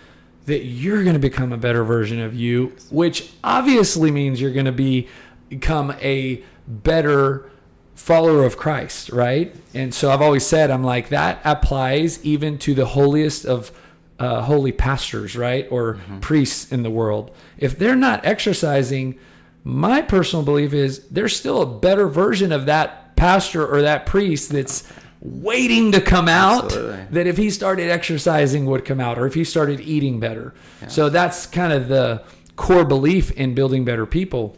that 0.45 0.67
you're 0.67 1.03
going 1.03 1.15
to 1.15 1.21
become 1.21 1.53
a 1.53 1.57
better 1.57 1.83
version 1.83 2.21
of 2.21 2.33
you, 2.33 2.77
which 2.91 3.33
obviously 3.43 4.13
means 4.13 4.41
you're 4.41 4.53
going 4.53 4.67
to 4.67 4.71
be 4.71 5.09
become 5.49 5.91
a 6.01 6.45
better 6.69 7.51
follower 7.97 8.45
of 8.45 8.57
Christ, 8.57 9.11
right? 9.11 9.55
And 9.75 9.93
so 9.93 10.11
I've 10.11 10.23
always 10.23 10.47
said 10.47 10.71
I'm 10.71 10.85
like 10.85 11.09
that 11.09 11.41
applies 11.45 12.25
even 12.25 12.59
to 12.59 12.75
the 12.75 12.87
holiest 12.87 13.45
of 13.45 13.73
uh, 14.19 14.43
holy 14.43 14.73
pastors, 14.73 15.37
right, 15.37 15.67
or 15.71 15.99
priests 16.21 16.71
in 16.71 16.83
the 16.83 16.91
world. 16.91 17.35
If 17.59 17.79
they're 17.79 17.97
not 17.97 18.25
exercising, 18.25 19.19
my 19.65 20.01
personal 20.03 20.45
belief 20.45 20.73
is 20.73 21.07
there's 21.09 21.37
still 21.37 21.61
a 21.61 21.67
better 21.67 22.07
version 22.07 22.53
of 22.53 22.67
that 22.67 23.17
pastor 23.17 23.67
or 23.67 23.83
that 23.83 24.07
priest 24.07 24.51
that's 24.51 24.91
waiting 25.21 25.93
to 25.93 26.01
come 26.01 26.29
out 26.29 26.67
Absolutely. 26.67 27.07
that 27.11 27.27
if 27.27 27.37
he 27.37 27.51
started 27.51 27.91
exercising 27.91 28.67
would 28.67 28.85
come 28.85 29.01
out 29.01 29.19
or 29.19 29.27
if 29.27 29.35
he 29.35 29.43
started 29.43 29.81
eating 29.81 30.21
better. 30.21 30.55
So 30.89 31.09
that's 31.09 31.47
kind 31.47 31.73
of 31.73 31.89
the 31.89 32.23
core 32.55 32.85
belief 32.85 33.31
in 33.33 33.55
building 33.55 33.85
better 33.85 34.07
people. 34.07 34.57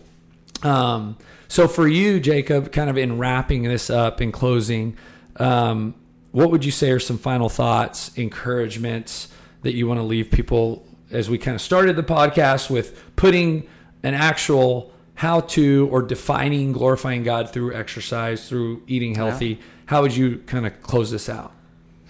Um, 0.63 1.17
so 1.49 1.67
for 1.67 1.89
you, 1.89 2.21
Jacob, 2.21 2.73
kind 2.73 2.91
of 2.91 2.97
in 2.97 3.19
wrapping 3.19 3.63
this 3.63 3.91
up 3.91 4.21
and 4.21 4.33
closing, 4.33 4.97
um, 5.37 5.95
what 6.31 6.51
would 6.51 6.65
you 6.65 6.71
say 6.71 6.91
are 6.91 7.01
some 7.01 7.19
final 7.19 7.49
thoughts, 7.49 8.17
encouragements 8.17 9.29
that 9.63 9.75
you 9.75 9.87
want 9.87 9.99
to 9.99 10.05
leave 10.05 10.31
people 10.31 10.87
as 11.11 11.31
we 11.31 11.39
kind 11.39 11.55
of 11.55 11.61
started 11.61 11.97
the 11.97 12.03
podcast 12.03 12.71
with 12.71 13.17
putting 13.17 13.67
an 14.03 14.15
actual 14.15 14.93
how 15.15 15.41
to 15.41 15.89
or 15.91 16.01
defining 16.01 16.71
glorifying 16.71 17.25
God 17.25 17.51
through 17.51 17.75
exercise, 17.75 18.49
through 18.49 18.83
eating 18.87 19.17
healthy? 19.17 19.59
How 19.87 20.03
would 20.03 20.15
you 20.15 20.39
kind 20.47 20.65
of 20.65 20.81
close 20.83 21.11
this 21.11 21.29
out? 21.29 21.53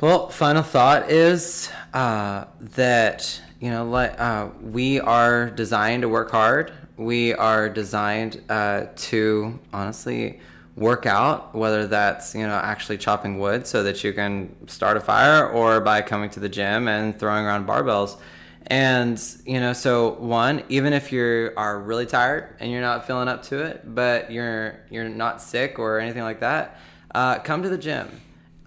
Well, 0.00 0.28
final 0.28 0.62
thought 0.62 1.10
is 1.10 1.70
uh, 1.94 2.44
that 2.60 3.40
you 3.60 3.70
know, 3.70 3.84
like 3.84 4.18
uh, 4.20 4.48
we 4.62 5.00
are 5.00 5.50
designed 5.50 6.02
to 6.02 6.08
work 6.08 6.30
hard. 6.30 6.72
We 6.98 7.32
are 7.32 7.68
designed 7.68 8.42
uh, 8.48 8.86
to 8.94 9.58
honestly 9.72 10.40
work 10.76 11.06
out, 11.06 11.54
whether 11.54 11.86
that's 11.86 12.34
you 12.34 12.46
know 12.46 12.54
actually 12.54 12.98
chopping 12.98 13.38
wood 13.38 13.66
so 13.66 13.82
that 13.84 14.04
you 14.04 14.12
can 14.12 14.54
start 14.68 14.96
a 14.96 15.00
fire, 15.00 15.48
or 15.48 15.80
by 15.80 16.02
coming 16.02 16.30
to 16.30 16.40
the 16.40 16.48
gym 16.48 16.88
and 16.88 17.18
throwing 17.18 17.44
around 17.46 17.66
barbells. 17.66 18.18
And 18.66 19.22
you 19.46 19.60
know, 19.60 19.72
so 19.72 20.10
one, 20.14 20.62
even 20.68 20.92
if 20.92 21.10
you 21.10 21.52
are 21.56 21.80
really 21.80 22.04
tired 22.04 22.56
and 22.60 22.70
you're 22.70 22.82
not 22.82 23.06
feeling 23.06 23.28
up 23.28 23.42
to 23.44 23.62
it, 23.62 23.82
but 23.94 24.30
you're 24.30 24.80
you're 24.90 25.08
not 25.08 25.40
sick 25.40 25.78
or 25.78 26.00
anything 26.00 26.22
like 26.22 26.40
that, 26.40 26.78
uh, 27.14 27.38
come 27.38 27.62
to 27.62 27.68
the 27.68 27.78
gym. 27.78 28.08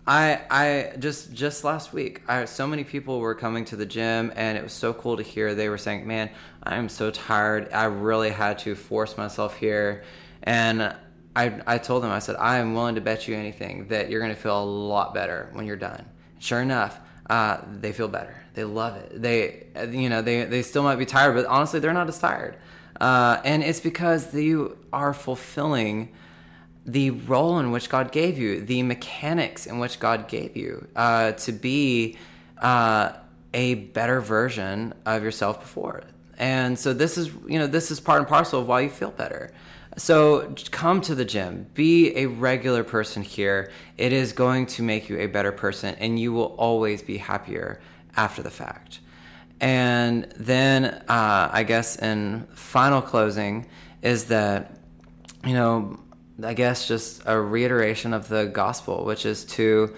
I 0.08 0.42
I 0.50 0.98
just 0.98 1.34
just 1.34 1.64
last 1.64 1.94
week, 1.94 2.22
I 2.28 2.46
so 2.46 2.66
many 2.66 2.84
people 2.84 3.20
were 3.20 3.36
coming 3.36 3.66
to 3.66 3.76
the 3.76 3.86
gym, 3.86 4.32
and 4.36 4.58
it 4.58 4.64
was 4.64 4.74
so 4.74 4.94
cool 4.94 5.18
to 5.18 5.24
hear. 5.24 5.54
They 5.54 5.70
were 5.70 5.78
saying, 5.78 6.08
"Man, 6.08 6.30
I 6.64 6.76
am 6.78 6.90
so 6.90 7.12
tired. 7.12 7.72
I 7.72 7.86
really 7.86 8.32
had 8.32 8.58
to 8.60 8.76
force 8.76 9.16
myself 9.18 9.58
here," 9.58 10.04
and 10.42 10.96
I 11.36 11.62
I 11.68 11.78
told 11.78 12.04
them, 12.04 12.12
I 12.12 12.20
said, 12.20 12.36
"I 12.40 12.58
am 12.58 12.74
willing 12.74 12.96
to 12.96 13.02
bet 13.02 13.28
you 13.28 13.36
anything 13.36 13.90
that 13.90 14.10
you're 14.10 14.22
going 14.22 14.34
to 14.34 14.42
feel 14.42 14.64
a 14.64 14.66
lot 14.66 15.14
better 15.14 15.50
when 15.54 15.68
you're 15.68 15.76
done." 15.76 16.06
Sure 16.40 16.62
enough, 16.62 17.00
uh, 17.30 17.58
they 17.72 17.92
feel 17.92 18.08
better. 18.08 18.36
They 18.56 18.64
love 18.64 18.98
it. 18.98 19.22
They 19.22 19.68
you 19.92 20.10
know 20.10 20.24
they 20.24 20.46
they 20.46 20.64
still 20.64 20.84
might 20.84 20.98
be 20.98 21.06
tired, 21.06 21.36
but 21.36 21.46
honestly, 21.46 21.80
they're 21.80 21.94
not 21.94 22.08
as 22.10 22.18
tired, 22.18 22.58
uh, 23.00 23.40
and 23.46 23.62
it's 23.62 23.80
because 23.80 24.34
you 24.34 24.80
are 24.92 25.14
fulfilling 25.14 26.10
the 26.86 27.12
role 27.12 27.60
in 27.60 27.72
which 27.72 27.90
God 27.90 28.12
gave 28.12 28.38
you, 28.38 28.62
the 28.62 28.84
mechanics 28.84 29.68
in 29.68 29.80
which 29.80 30.00
God 30.00 30.28
gave 30.28 30.58
you, 30.58 30.88
uh, 30.96 31.34
to 31.34 31.52
be 31.52 32.18
uh, 32.58 33.14
a 33.54 33.76
better 33.76 34.22
version 34.22 34.94
of 35.06 35.24
yourself 35.24 35.60
before. 35.60 36.04
And 36.38 36.80
so 36.80 36.94
this 36.94 37.18
is, 37.18 37.32
you 37.48 37.60
know, 37.60 37.68
this 37.68 37.92
is 37.92 38.00
part 38.00 38.20
and 38.20 38.28
parcel 38.28 38.62
of 38.62 38.68
why 38.68 38.82
you 38.82 38.90
feel 38.90 39.12
better. 39.12 39.52
So 39.98 40.56
come 40.72 41.02
to 41.02 41.14
the 41.14 41.26
gym, 41.26 41.68
be 41.74 42.16
a 42.16 42.26
regular 42.28 42.84
person 42.84 43.24
here. 43.24 43.72
It 43.98 44.14
is 44.14 44.32
going 44.32 44.66
to 44.68 44.84
make 44.84 45.10
you 45.10 45.20
a 45.20 45.28
better 45.28 45.52
person, 45.52 45.96
and 46.00 46.18
you 46.18 46.32
will 46.32 46.56
always 46.58 47.04
be 47.04 47.18
happier 47.18 47.80
after 48.16 48.42
the 48.42 48.50
fact. 48.50 49.02
And 49.60 50.34
then, 50.38 50.86
uh, 50.86 51.50
I 51.52 51.64
guess, 51.64 51.98
in 51.98 52.48
final 52.56 53.02
closing, 53.02 53.68
is 54.02 54.26
that, 54.26 54.80
you 55.46 55.54
know, 55.54 56.00
I 56.44 56.54
guess 56.54 56.88
just 56.88 57.22
a 57.26 57.40
reiteration 57.40 58.14
of 58.14 58.28
the 58.28 58.46
gospel, 58.46 59.06
which 59.06 59.26
is 59.26 59.46
to 59.46 59.94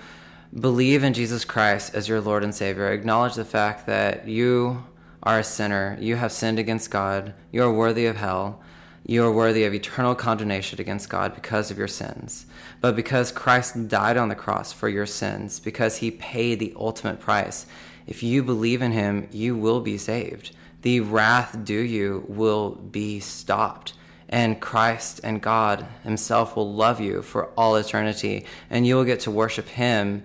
believe 0.60 1.04
in 1.04 1.14
Jesus 1.14 1.46
Christ 1.46 1.96
as 1.96 2.08
your 2.08 2.22
Lord 2.22 2.44
and 2.44 2.54
Savior. 2.54 2.92
Acknowledge 2.92 3.36
the 3.36 3.46
fact 3.46 3.86
that 3.88 4.28
you 4.28 4.84
are 5.22 5.40
a 5.40 5.44
sinner, 5.44 5.98
you 6.00 6.16
have 6.18 6.32
sinned 6.32 6.60
against 6.60 6.92
God, 6.92 7.34
you 7.52 7.64
are 7.64 7.72
worthy 7.72 8.06
of 8.06 8.18
hell, 8.18 8.62
you 9.06 9.24
are 9.24 9.32
worthy 9.32 9.64
of 9.64 9.74
eternal 9.74 10.16
condemnation 10.16 10.80
against 10.80 11.10
God 11.10 11.34
because 11.36 11.72
of 11.72 11.78
your 11.78 11.88
sins. 11.88 12.46
But 12.82 12.96
because 12.96 13.32
Christ 13.32 13.88
died 13.88 14.18
on 14.18 14.30
the 14.30 14.36
cross 14.36 14.72
for 14.72 14.90
your 14.90 15.06
sins, 15.06 15.60
because 15.60 15.98
he 15.98 16.12
paid 16.12 16.60
the 16.60 16.74
ultimate 16.76 17.20
price, 17.20 17.66
if 18.06 18.22
you 18.22 18.44
believe 18.44 18.82
in 18.82 18.92
him, 18.92 19.28
you 19.32 19.56
will 19.56 19.82
be 19.82 19.98
saved. 19.98 20.52
The 20.82 21.00
wrath 21.00 21.64
due 21.64 21.80
you 21.80 22.26
will 22.28 22.72
be 22.72 23.20
stopped 23.20 23.94
and 24.34 24.60
Christ 24.60 25.22
and 25.24 25.40
God 25.40 25.86
Himself 26.04 26.56
will 26.56 26.74
love 26.74 27.00
you 27.00 27.22
for 27.22 27.50
all 27.56 27.76
eternity, 27.76 28.46
and 28.68 28.86
you 28.86 28.96
will 28.96 29.06
get 29.06 29.20
to 29.22 29.32
worship 29.32 29.68
Him 29.68 30.24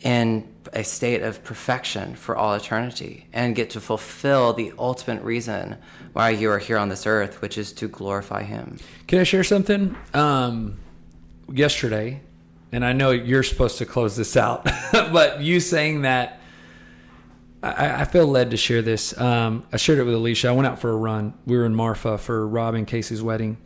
in 0.00 0.48
a 0.72 0.84
state 0.84 1.22
of 1.22 1.42
perfection 1.42 2.14
for 2.14 2.36
all 2.36 2.54
eternity 2.54 3.26
and 3.32 3.56
get 3.56 3.70
to 3.70 3.80
fulfill 3.80 4.52
the 4.52 4.72
ultimate 4.78 5.24
reason 5.24 5.76
why 6.12 6.30
you 6.30 6.48
are 6.48 6.60
here 6.60 6.78
on 6.78 6.90
this 6.90 7.08
earth, 7.08 7.42
which 7.42 7.58
is 7.58 7.72
to 7.72 7.88
glorify 7.88 8.44
Him. 8.44 8.78
Can 9.08 9.18
I 9.18 9.24
share 9.24 9.42
something? 9.42 9.96
Um, 10.14 10.78
yesterday, 11.52 12.20
and 12.70 12.84
I 12.84 12.92
know 12.92 13.10
you're 13.10 13.42
supposed 13.42 13.78
to 13.78 13.86
close 13.86 14.14
this 14.14 14.36
out, 14.36 14.64
but 14.92 15.40
you 15.40 15.58
saying 15.58 16.02
that, 16.02 16.37
I, 17.62 18.02
I 18.02 18.04
feel 18.04 18.26
led 18.26 18.50
to 18.50 18.56
share 18.56 18.82
this. 18.82 19.18
Um, 19.18 19.66
I 19.72 19.76
shared 19.76 19.98
it 19.98 20.04
with 20.04 20.14
Alicia. 20.14 20.48
I 20.48 20.52
went 20.52 20.66
out 20.66 20.78
for 20.78 20.90
a 20.90 20.96
run. 20.96 21.34
We 21.46 21.56
were 21.56 21.64
in 21.64 21.74
Marfa 21.74 22.18
for 22.18 22.46
Rob 22.46 22.74
and 22.74 22.86
Casey's 22.86 23.22
wedding, 23.22 23.58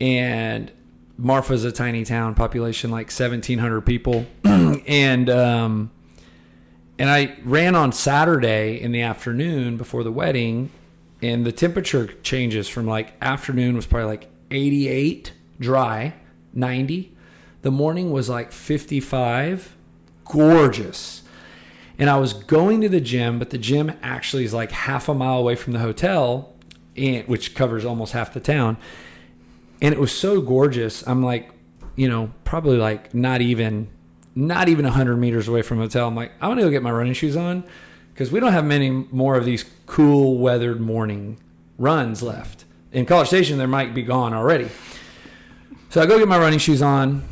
and 0.00 0.72
Marfa's 1.16 1.64
a 1.64 1.72
tiny 1.72 2.04
town, 2.04 2.34
population 2.34 2.90
like 2.90 3.06
1,700 3.06 3.82
people, 3.82 4.26
and 4.44 5.30
um, 5.30 5.90
and 6.98 7.10
I 7.10 7.36
ran 7.44 7.74
on 7.74 7.92
Saturday 7.92 8.80
in 8.80 8.92
the 8.92 9.02
afternoon 9.02 9.76
before 9.76 10.02
the 10.02 10.12
wedding, 10.12 10.70
and 11.22 11.44
the 11.44 11.52
temperature 11.52 12.06
changes 12.22 12.68
from 12.68 12.86
like 12.86 13.14
afternoon 13.20 13.76
was 13.76 13.86
probably 13.86 14.06
like 14.06 14.28
88 14.50 15.32
dry, 15.58 16.14
90. 16.52 17.12
The 17.62 17.70
morning 17.70 18.10
was 18.10 18.28
like 18.28 18.52
55, 18.52 19.76
gorgeous. 20.24 21.22
And 21.98 22.10
I 22.10 22.16
was 22.16 22.32
going 22.32 22.80
to 22.80 22.88
the 22.88 23.00
gym, 23.00 23.38
but 23.38 23.50
the 23.50 23.58
gym 23.58 23.92
actually 24.02 24.44
is 24.44 24.52
like 24.52 24.72
half 24.72 25.08
a 25.08 25.14
mile 25.14 25.38
away 25.38 25.54
from 25.54 25.72
the 25.72 25.78
hotel, 25.78 26.52
and, 26.96 27.26
which 27.28 27.54
covers 27.54 27.84
almost 27.84 28.12
half 28.12 28.34
the 28.34 28.40
town. 28.40 28.76
And 29.80 29.94
it 29.94 30.00
was 30.00 30.12
so 30.12 30.40
gorgeous. 30.40 31.06
I'm 31.06 31.22
like, 31.22 31.50
you 31.96 32.08
know, 32.08 32.32
probably 32.44 32.78
like 32.78 33.14
not 33.14 33.40
even, 33.40 33.88
not 34.34 34.68
even 34.68 34.84
100 34.84 35.16
meters 35.16 35.46
away 35.46 35.62
from 35.62 35.78
the 35.78 35.84
hotel. 35.84 36.08
I'm 36.08 36.16
like, 36.16 36.32
I'm 36.40 36.48
going 36.48 36.58
to 36.58 36.64
go 36.64 36.70
get 36.70 36.82
my 36.82 36.90
running 36.90 37.12
shoes 37.12 37.36
on 37.36 37.64
because 38.12 38.32
we 38.32 38.40
don't 38.40 38.52
have 38.52 38.64
many 38.64 38.90
more 38.90 39.36
of 39.36 39.44
these 39.44 39.64
cool 39.86 40.38
weathered 40.38 40.80
morning 40.80 41.38
runs 41.78 42.22
left. 42.22 42.64
In 42.92 43.06
College 43.06 43.28
Station, 43.28 43.58
there 43.58 43.68
might 43.68 43.94
be 43.94 44.02
gone 44.02 44.32
already. 44.32 44.68
So 45.90 46.00
I 46.00 46.06
go 46.06 46.18
get 46.18 46.26
my 46.26 46.38
running 46.38 46.58
shoes 46.58 46.82
on 46.82 47.24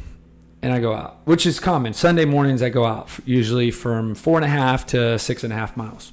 and 0.63 0.73
I 0.73 0.81
go 0.81 0.95
out, 0.95 1.19
which 1.25 1.45
is 1.45 1.59
common. 1.59 1.93
Sunday 1.93 2.25
mornings, 2.25 2.63
I 2.63 2.69
go 2.69 2.85
out 2.85 3.11
usually 3.25 3.71
from 3.71 4.15
four 4.15 4.39
and 4.39 4.45
a 4.45 4.49
half 4.49 4.87
to 4.87 5.19
six 5.19 5.43
and 5.43 5.53
a 5.53 5.57
half 5.57 5.77
miles. 5.77 6.13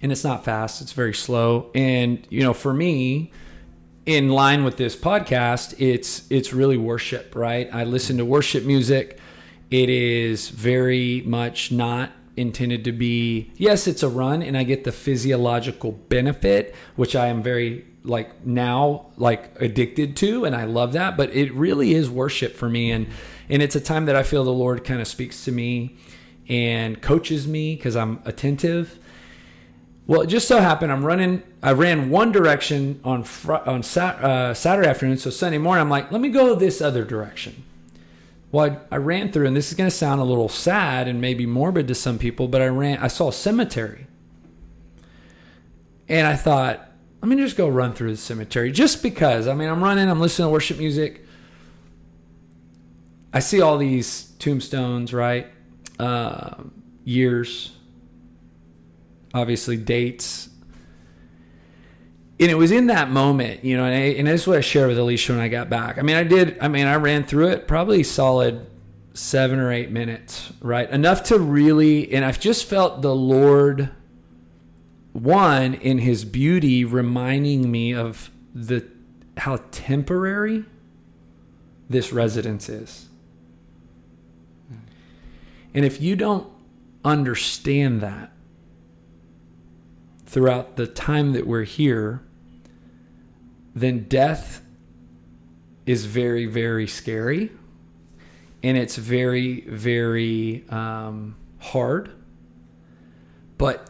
And 0.00 0.12
it's 0.12 0.22
not 0.22 0.44
fast, 0.44 0.80
it's 0.80 0.92
very 0.92 1.12
slow. 1.12 1.70
And, 1.74 2.24
you 2.30 2.42
know, 2.42 2.54
for 2.54 2.72
me, 2.72 3.32
in 4.06 4.28
line 4.30 4.64
with 4.64 4.76
this 4.78 4.96
podcast, 4.96 5.74
it's 5.78 6.30
it's 6.30 6.54
really 6.54 6.78
worship, 6.78 7.34
right? 7.34 7.68
I 7.72 7.84
listen 7.84 8.16
to 8.16 8.24
worship 8.24 8.64
music. 8.64 9.18
It 9.70 9.90
is 9.90 10.48
very 10.48 11.22
much 11.26 11.70
not 11.70 12.12
intended 12.38 12.84
to 12.84 12.92
be 12.92 13.50
yes 13.56 13.86
it's 13.86 14.02
a 14.02 14.08
run 14.08 14.42
and 14.42 14.56
i 14.56 14.62
get 14.62 14.84
the 14.84 14.92
physiological 14.92 15.92
benefit 15.92 16.74
which 16.96 17.14
i 17.16 17.26
am 17.26 17.42
very 17.42 17.84
like 18.04 18.46
now 18.46 19.06
like 19.16 19.50
addicted 19.60 20.16
to 20.16 20.44
and 20.44 20.54
i 20.54 20.64
love 20.64 20.92
that 20.92 21.16
but 21.16 21.30
it 21.34 21.52
really 21.52 21.92
is 21.94 22.08
worship 22.08 22.54
for 22.54 22.68
me 22.68 22.90
and 22.90 23.06
and 23.48 23.62
it's 23.62 23.76
a 23.76 23.80
time 23.80 24.06
that 24.06 24.16
i 24.16 24.22
feel 24.22 24.44
the 24.44 24.52
lord 24.52 24.84
kind 24.84 25.00
of 25.00 25.08
speaks 25.08 25.44
to 25.44 25.52
me 25.52 25.96
and 26.48 27.02
coaches 27.02 27.46
me 27.46 27.74
because 27.76 27.94
i'm 27.96 28.20
attentive. 28.24 28.98
Well 30.06 30.22
it 30.22 30.28
just 30.28 30.48
so 30.48 30.60
happened 30.60 30.90
i'm 30.90 31.04
running 31.04 31.42
i 31.62 31.72
ran 31.72 32.08
one 32.08 32.32
direction 32.32 33.00
on 33.04 33.24
fr- 33.24 33.56
on 33.66 33.82
sat- 33.82 34.24
uh, 34.24 34.54
saturday 34.54 34.88
afternoon 34.88 35.18
so 35.18 35.28
sunday 35.28 35.58
morning 35.58 35.82
i'm 35.82 35.90
like 35.90 36.10
let 36.10 36.22
me 36.22 36.30
go 36.30 36.54
this 36.54 36.80
other 36.80 37.04
direction 37.04 37.64
well, 38.50 38.78
I, 38.90 38.94
I 38.94 38.98
ran 38.98 39.30
through, 39.30 39.46
and 39.46 39.56
this 39.56 39.68
is 39.68 39.74
going 39.76 39.90
to 39.90 39.94
sound 39.94 40.20
a 40.20 40.24
little 40.24 40.48
sad 40.48 41.06
and 41.06 41.20
maybe 41.20 41.46
morbid 41.46 41.88
to 41.88 41.94
some 41.94 42.18
people, 42.18 42.48
but 42.48 42.62
I 42.62 42.66
ran. 42.66 42.98
I 42.98 43.08
saw 43.08 43.28
a 43.28 43.32
cemetery, 43.32 44.06
and 46.08 46.26
I 46.26 46.34
thought, 46.36 46.88
let 47.20 47.28
me 47.28 47.36
just 47.36 47.56
go 47.56 47.68
run 47.68 47.92
through 47.92 48.12
the 48.12 48.16
cemetery, 48.16 48.72
just 48.72 49.02
because. 49.02 49.46
I 49.46 49.54
mean, 49.54 49.68
I'm 49.68 49.82
running, 49.82 50.08
I'm 50.08 50.20
listening 50.20 50.48
to 50.48 50.52
worship 50.52 50.78
music. 50.78 51.24
I 53.32 53.40
see 53.40 53.60
all 53.60 53.76
these 53.76 54.32
tombstones, 54.38 55.12
right? 55.12 55.48
Uh, 55.98 56.62
years, 57.04 57.72
obviously 59.34 59.76
dates, 59.76 60.48
and 62.40 62.50
it 62.50 62.54
was 62.56 62.70
in 62.70 62.86
that 62.86 63.10
moment, 63.10 63.64
you 63.64 63.76
know, 63.76 63.84
and, 63.84 63.94
I, 63.94 64.30
and 64.30 64.46
what 64.46 64.58
I 64.58 64.60
shared 64.60 64.88
with 64.88 64.98
Alicia 64.98 65.32
when 65.32 65.40
I 65.40 65.48
got 65.48 65.68
back. 65.68 65.98
I 65.98 66.02
mean, 66.02 66.16
I 66.16 66.22
did, 66.22 66.56
I 66.60 66.68
mean, 66.68 66.86
I 66.86 66.94
ran 66.94 67.24
through 67.24 67.48
it 67.48 67.66
probably 67.66 68.02
solid 68.04 68.66
seven 69.12 69.58
or 69.58 69.72
eight 69.72 69.90
minutes, 69.90 70.52
right? 70.60 70.88
Enough 70.90 71.24
to 71.24 71.38
really, 71.38 72.12
and 72.12 72.24
I've 72.24 72.38
just 72.38 72.66
felt 72.66 73.02
the 73.02 73.14
Lord, 73.14 73.90
one, 75.12 75.74
in 75.74 75.98
his 75.98 76.24
beauty, 76.24 76.84
reminding 76.84 77.70
me 77.70 77.92
of 77.92 78.30
the, 78.54 78.86
how 79.38 79.58
temporary 79.72 80.64
this 81.90 82.12
residence 82.12 82.68
is. 82.68 83.08
And 85.74 85.84
if 85.84 86.00
you 86.00 86.14
don't 86.14 86.48
understand 87.04 88.00
that 88.00 88.32
throughout 90.26 90.76
the 90.76 90.86
time 90.86 91.32
that 91.32 91.46
we're 91.46 91.64
here, 91.64 92.22
then 93.80 94.04
death 94.08 94.62
is 95.86 96.04
very, 96.04 96.46
very 96.46 96.86
scary. 96.86 97.50
And 98.62 98.76
it's 98.76 98.96
very, 98.96 99.60
very 99.62 100.64
um, 100.68 101.36
hard. 101.58 102.10
But 103.56 103.88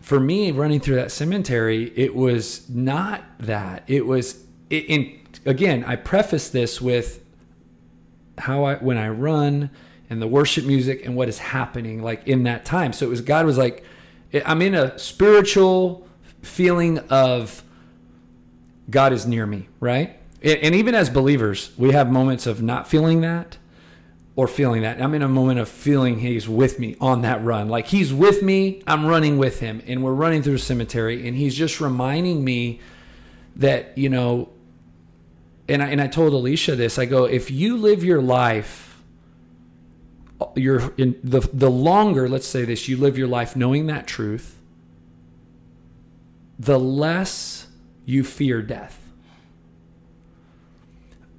for 0.00 0.18
me, 0.18 0.50
running 0.50 0.80
through 0.80 0.96
that 0.96 1.12
cemetery, 1.12 1.92
it 1.94 2.14
was 2.14 2.68
not 2.68 3.22
that. 3.38 3.84
It 3.86 4.06
was, 4.06 4.44
it, 4.70 4.84
in, 4.86 5.20
again, 5.44 5.84
I 5.84 5.96
preface 5.96 6.48
this 6.48 6.80
with 6.80 7.24
how 8.38 8.64
I, 8.64 8.74
when 8.76 8.98
I 8.98 9.08
run 9.08 9.70
and 10.10 10.22
the 10.22 10.26
worship 10.26 10.64
music 10.64 11.04
and 11.04 11.14
what 11.14 11.28
is 11.28 11.38
happening 11.38 12.02
like 12.02 12.26
in 12.26 12.44
that 12.44 12.64
time. 12.64 12.92
So 12.92 13.06
it 13.06 13.08
was, 13.08 13.20
God 13.20 13.46
was 13.46 13.58
like, 13.58 13.84
I'm 14.44 14.62
in 14.62 14.74
a 14.74 14.98
spiritual 14.98 16.06
feeling 16.42 16.98
of 17.10 17.62
God 18.90 19.12
is 19.12 19.26
near 19.26 19.46
me, 19.46 19.68
right? 19.80 20.18
And 20.42 20.74
even 20.74 20.94
as 20.94 21.10
believers, 21.10 21.72
we 21.76 21.92
have 21.92 22.10
moments 22.10 22.46
of 22.46 22.62
not 22.62 22.88
feeling 22.88 23.20
that 23.22 23.58
or 24.36 24.46
feeling 24.46 24.82
that. 24.82 25.02
I'm 25.02 25.14
in 25.14 25.22
a 25.22 25.28
moment 25.28 25.58
of 25.58 25.68
feeling 25.68 26.20
He's 26.20 26.48
with 26.48 26.78
me 26.78 26.96
on 27.00 27.22
that 27.22 27.42
run. 27.42 27.68
Like 27.68 27.88
He's 27.88 28.14
with 28.14 28.40
me, 28.42 28.82
I'm 28.86 29.04
running 29.04 29.36
with 29.36 29.60
Him, 29.60 29.82
and 29.86 30.02
we're 30.02 30.14
running 30.14 30.42
through 30.42 30.54
a 30.54 30.58
cemetery, 30.60 31.26
and 31.26 31.36
He's 31.36 31.56
just 31.56 31.80
reminding 31.80 32.44
me 32.44 32.80
that, 33.56 33.98
you 33.98 34.08
know, 34.08 34.50
and 35.68 35.82
I, 35.82 35.88
and 35.88 36.00
I 36.00 36.06
told 36.06 36.32
Alicia 36.32 36.76
this 36.76 36.98
I 36.98 37.04
go, 37.04 37.24
if 37.24 37.50
you 37.50 37.76
live 37.76 38.04
your 38.04 38.22
life, 38.22 39.02
you're 40.54 40.94
in 40.96 41.18
the, 41.24 41.40
the 41.52 41.70
longer, 41.70 42.28
let's 42.28 42.46
say 42.46 42.64
this, 42.64 42.88
you 42.88 42.96
live 42.96 43.18
your 43.18 43.26
life 43.26 43.56
knowing 43.56 43.86
that 43.88 44.06
truth, 44.06 44.60
the 46.58 46.78
less 46.78 47.67
you 48.08 48.24
fear 48.24 48.62
death. 48.62 49.10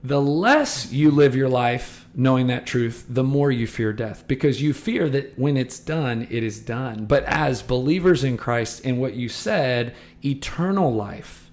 The 0.03 0.21
less 0.21 0.91
you 0.91 1.09
live 1.09 1.35
your 1.35 1.49
life 1.49 2.07
knowing 2.13 2.45
that 2.47 2.67
truth, 2.67 3.07
the 3.09 3.23
more 3.23 3.51
you 3.51 3.65
fear 3.65 3.91
death 3.91 4.23
because 4.27 4.61
you 4.61 4.71
fear 4.71 5.09
that 5.09 5.37
when 5.37 5.57
it's 5.57 5.79
done, 5.79 6.27
it 6.29 6.43
is 6.43 6.59
done. 6.59 7.07
But 7.07 7.23
as 7.23 7.63
believers 7.63 8.23
in 8.23 8.37
Christ, 8.37 8.85
in 8.85 8.99
what 8.99 9.15
you 9.15 9.29
said, 9.29 9.95
eternal 10.23 10.93
life. 10.93 11.49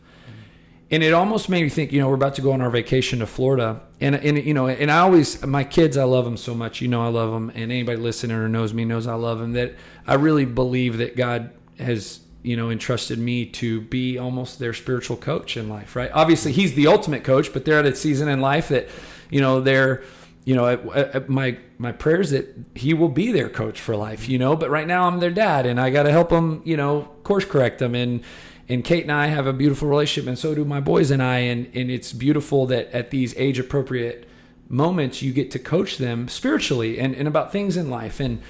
And 0.90 1.02
it 1.02 1.14
almost 1.14 1.48
made 1.48 1.62
me 1.62 1.70
think, 1.70 1.92
you 1.92 2.00
know, 2.00 2.08
we're 2.08 2.14
about 2.14 2.34
to 2.34 2.42
go 2.42 2.52
on 2.52 2.60
our 2.60 2.70
vacation 2.70 3.20
to 3.20 3.26
Florida. 3.26 3.80
And, 4.02 4.14
and 4.16 4.44
you 4.44 4.52
know, 4.52 4.68
and 4.68 4.90
I 4.90 4.98
always, 4.98 5.44
my 5.46 5.64
kids, 5.64 5.96
I 5.96 6.04
love 6.04 6.26
them 6.26 6.36
so 6.36 6.54
much. 6.54 6.82
You 6.82 6.88
know, 6.88 7.02
I 7.02 7.08
love 7.08 7.32
them. 7.32 7.48
And 7.54 7.72
anybody 7.72 7.96
listening 7.96 8.36
or 8.36 8.50
knows 8.50 8.74
me 8.74 8.84
knows 8.84 9.06
I 9.06 9.14
love 9.14 9.38
them. 9.38 9.54
That 9.54 9.76
I 10.06 10.14
really 10.14 10.44
believe 10.44 10.98
that 10.98 11.16
God 11.16 11.52
has 11.78 12.20
you 12.46 12.56
know, 12.56 12.70
entrusted 12.70 13.18
me 13.18 13.44
to 13.44 13.80
be 13.80 14.16
almost 14.16 14.60
their 14.60 14.72
spiritual 14.72 15.16
coach 15.16 15.56
in 15.56 15.68
life, 15.68 15.96
right? 15.96 16.12
Obviously, 16.14 16.52
he's 16.52 16.74
the 16.74 16.86
ultimate 16.86 17.24
coach, 17.24 17.52
but 17.52 17.64
they're 17.64 17.80
at 17.80 17.86
a 17.86 17.96
season 17.96 18.28
in 18.28 18.40
life 18.40 18.68
that, 18.68 18.88
you 19.30 19.40
know, 19.40 19.60
they're, 19.60 20.04
you 20.44 20.54
know, 20.54 20.68
at, 20.68 21.28
my 21.28 21.58
my 21.78 21.90
prayers 21.90 22.30
that 22.30 22.54
he 22.76 22.94
will 22.94 23.08
be 23.08 23.32
their 23.32 23.48
coach 23.48 23.80
for 23.80 23.96
life, 23.96 24.28
you 24.28 24.38
know. 24.38 24.54
But 24.54 24.70
right 24.70 24.86
now, 24.86 25.08
I'm 25.08 25.18
their 25.18 25.32
dad, 25.32 25.66
and 25.66 25.80
I 25.80 25.90
got 25.90 26.04
to 26.04 26.12
help 26.12 26.28
them, 26.28 26.62
you 26.64 26.76
know, 26.76 27.08
course 27.24 27.44
correct 27.44 27.80
them. 27.80 27.96
And 27.96 28.22
and 28.68 28.84
Kate 28.84 29.02
and 29.02 29.10
I 29.10 29.26
have 29.26 29.48
a 29.48 29.52
beautiful 29.52 29.88
relationship, 29.88 30.28
and 30.28 30.38
so 30.38 30.54
do 30.54 30.64
my 30.64 30.78
boys 30.78 31.10
and 31.10 31.20
I. 31.20 31.38
And 31.38 31.68
and 31.74 31.90
it's 31.90 32.12
beautiful 32.12 32.64
that 32.66 32.92
at 32.92 33.10
these 33.10 33.34
age 33.36 33.58
appropriate 33.58 34.28
moments, 34.68 35.20
you 35.20 35.32
get 35.32 35.50
to 35.50 35.58
coach 35.58 35.98
them 35.98 36.28
spiritually 36.28 37.00
and 37.00 37.12
and 37.16 37.26
about 37.26 37.50
things 37.50 37.76
in 37.76 37.90
life 37.90 38.20
and 38.20 38.40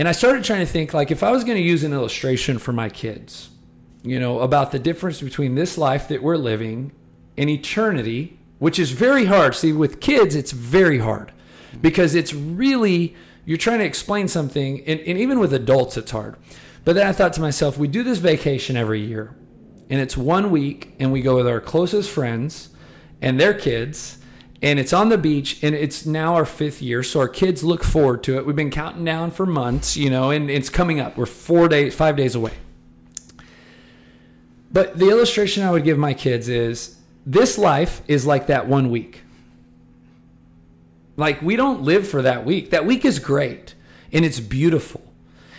and 0.00 0.08
I 0.08 0.12
started 0.12 0.44
trying 0.44 0.60
to 0.60 0.72
think 0.72 0.94
like 0.94 1.10
if 1.10 1.22
I 1.22 1.30
was 1.30 1.44
going 1.44 1.58
to 1.58 1.62
use 1.62 1.84
an 1.84 1.92
illustration 1.92 2.58
for 2.58 2.72
my 2.72 2.88
kids, 2.88 3.50
you 4.02 4.18
know, 4.18 4.40
about 4.40 4.72
the 4.72 4.78
difference 4.78 5.20
between 5.20 5.56
this 5.56 5.76
life 5.76 6.08
that 6.08 6.22
we're 6.22 6.38
living 6.38 6.92
and 7.36 7.50
eternity, 7.50 8.38
which 8.58 8.78
is 8.78 8.92
very 8.92 9.26
hard. 9.26 9.54
See, 9.54 9.74
with 9.74 10.00
kids, 10.00 10.34
it's 10.34 10.52
very 10.52 11.00
hard 11.00 11.32
because 11.82 12.14
it's 12.14 12.32
really, 12.32 13.14
you're 13.44 13.58
trying 13.58 13.80
to 13.80 13.84
explain 13.84 14.26
something, 14.26 14.80
and, 14.86 15.00
and 15.00 15.18
even 15.18 15.38
with 15.38 15.52
adults, 15.52 15.98
it's 15.98 16.12
hard. 16.12 16.36
But 16.86 16.94
then 16.94 17.06
I 17.06 17.12
thought 17.12 17.34
to 17.34 17.42
myself, 17.42 17.76
we 17.76 17.86
do 17.86 18.02
this 18.02 18.20
vacation 18.20 18.78
every 18.78 19.02
year, 19.02 19.36
and 19.90 20.00
it's 20.00 20.16
one 20.16 20.50
week, 20.50 20.94
and 20.98 21.12
we 21.12 21.20
go 21.20 21.36
with 21.36 21.46
our 21.46 21.60
closest 21.60 22.08
friends 22.08 22.70
and 23.20 23.38
their 23.38 23.52
kids 23.52 24.16
and 24.62 24.78
it's 24.78 24.92
on 24.92 25.08
the 25.08 25.18
beach 25.18 25.62
and 25.62 25.74
it's 25.74 26.04
now 26.04 26.34
our 26.34 26.44
fifth 26.44 26.82
year 26.82 27.02
so 27.02 27.20
our 27.20 27.28
kids 27.28 27.64
look 27.64 27.82
forward 27.82 28.22
to 28.24 28.36
it. 28.36 28.46
We've 28.46 28.56
been 28.56 28.70
counting 28.70 29.04
down 29.04 29.30
for 29.30 29.46
months 29.46 29.96
you 29.96 30.10
know 30.10 30.30
and 30.30 30.50
it's 30.50 30.68
coming 30.68 31.00
up. 31.00 31.16
We're 31.16 31.26
four 31.26 31.68
days 31.68 31.94
five 31.94 32.16
days 32.16 32.34
away. 32.34 32.52
But 34.72 34.98
the 34.98 35.10
illustration 35.10 35.64
i 35.64 35.70
would 35.70 35.84
give 35.84 35.98
my 35.98 36.14
kids 36.14 36.48
is 36.48 36.96
this 37.26 37.58
life 37.58 38.02
is 38.08 38.26
like 38.26 38.46
that 38.46 38.66
one 38.66 38.90
week. 38.90 39.22
Like 41.16 41.42
we 41.42 41.56
don't 41.56 41.82
live 41.82 42.06
for 42.08 42.22
that 42.22 42.44
week. 42.44 42.70
That 42.70 42.86
week 42.86 43.04
is 43.04 43.18
great 43.18 43.74
and 44.12 44.24
it's 44.24 44.40
beautiful. 44.40 45.02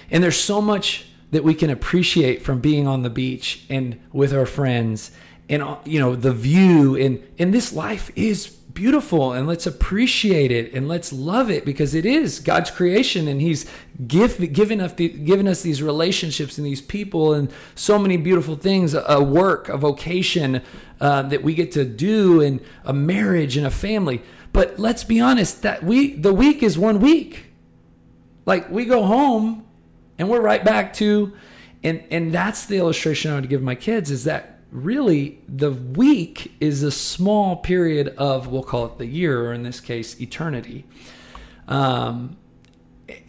And 0.10 0.24
there's 0.24 0.40
so 0.40 0.62
much 0.62 1.06
that 1.32 1.44
we 1.44 1.54
can 1.54 1.70
appreciate 1.70 2.42
from 2.42 2.60
being 2.60 2.88
on 2.88 3.04
the 3.04 3.10
beach 3.10 3.66
and 3.70 4.00
with 4.12 4.34
our 4.34 4.46
friends 4.46 5.12
and 5.50 5.64
you 5.86 6.00
know 6.00 6.16
the 6.16 6.34
view. 6.34 6.96
And 6.96 7.24
and 7.38 7.54
this 7.54 7.74
life 7.74 8.12
is 8.16 8.58
beautiful 8.82 9.32
and 9.32 9.46
let's 9.46 9.68
appreciate 9.68 10.52
it 10.52 10.74
and 10.74 10.88
let's 10.88 11.14
love 11.14 11.52
it 11.52 11.64
because 11.64 11.94
it 11.94 12.04
is 12.04 12.40
God's 12.40 12.72
creation 12.72 13.28
and 13.28 13.40
He's 13.40 13.68
give, 14.08 14.52
given, 14.54 14.82
us 14.82 14.94
the, 14.94 15.08
given 15.08 15.48
us 15.48 15.62
these 15.62 15.84
relationships 15.84 16.58
and 16.58 16.66
these 16.66 16.82
people 16.82 17.32
and 17.32 17.54
so 17.76 18.00
many 18.00 18.18
beautiful 18.18 18.56
things 18.56 18.96
a 18.96 19.22
work, 19.22 19.70
a 19.70 19.78
vocation 19.78 20.64
uh, 21.00 21.22
that 21.22 21.44
we 21.44 21.54
get 21.54 21.72
to 21.74 21.86
do, 21.86 22.42
and 22.42 22.60
a 22.84 22.92
marriage 22.92 23.56
and 23.56 23.68
a 23.68 23.70
family. 23.70 24.24
But 24.52 24.80
let's 24.80 25.04
be 25.04 25.20
honest 25.20 25.62
that 25.62 25.84
we 25.84 26.16
the 26.16 26.34
week 26.34 26.64
is 26.64 26.76
one 26.76 27.00
week. 27.00 27.52
Like 28.48 28.68
we 28.72 28.86
go 28.86 29.06
home 29.06 29.64
and 30.18 30.28
we're 30.28 30.42
right 30.42 30.66
back 30.66 30.92
to 30.94 31.34
and 31.84 32.04
and 32.10 32.34
that's 32.34 32.66
the 32.66 32.78
illustration 32.78 33.32
I 33.32 33.36
would 33.36 33.48
give 33.48 33.62
my 33.62 33.76
kids 33.76 34.10
is 34.10 34.24
that 34.24 34.51
really 34.72 35.40
the 35.48 35.72
week 35.72 36.54
is 36.60 36.82
a 36.82 36.92
small 36.92 37.58
period 37.58 38.10
of 38.18 38.48
we'll 38.48 38.64
call 38.64 38.86
it 38.86 38.98
the 38.98 39.06
year 39.06 39.46
or 39.46 39.54
in 39.54 39.64
this 39.64 39.80
case 39.80 40.20
eternity. 40.20 40.86
Um, 41.68 42.38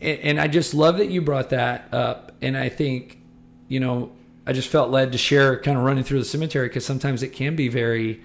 and, 0.01 0.41
i 0.41 0.47
just 0.47 0.75
love 0.75 0.99
that 0.99 1.11
you 1.11 1.21
brought 1.21 1.51
that 1.51 1.93
up 1.93 2.33
and 2.41 2.57
i 2.57 2.69
think 2.69 3.21
you 3.69 3.81
know 3.81 4.13
i 4.47 4.53
just 4.53 4.69
felt 4.69 4.91
led 4.91 5.11
to 5.13 5.19
share 5.19 5.59
kind 5.59 5.77
of 5.77 5.83
running 5.83 6.05
through 6.05 6.21
the 6.21 6.25
cemetery 6.25 6.69
because 6.69 6.87
sometimes 6.87 7.23
it 7.23 7.29
can 7.29 7.57
be 7.57 7.69
very 7.69 8.23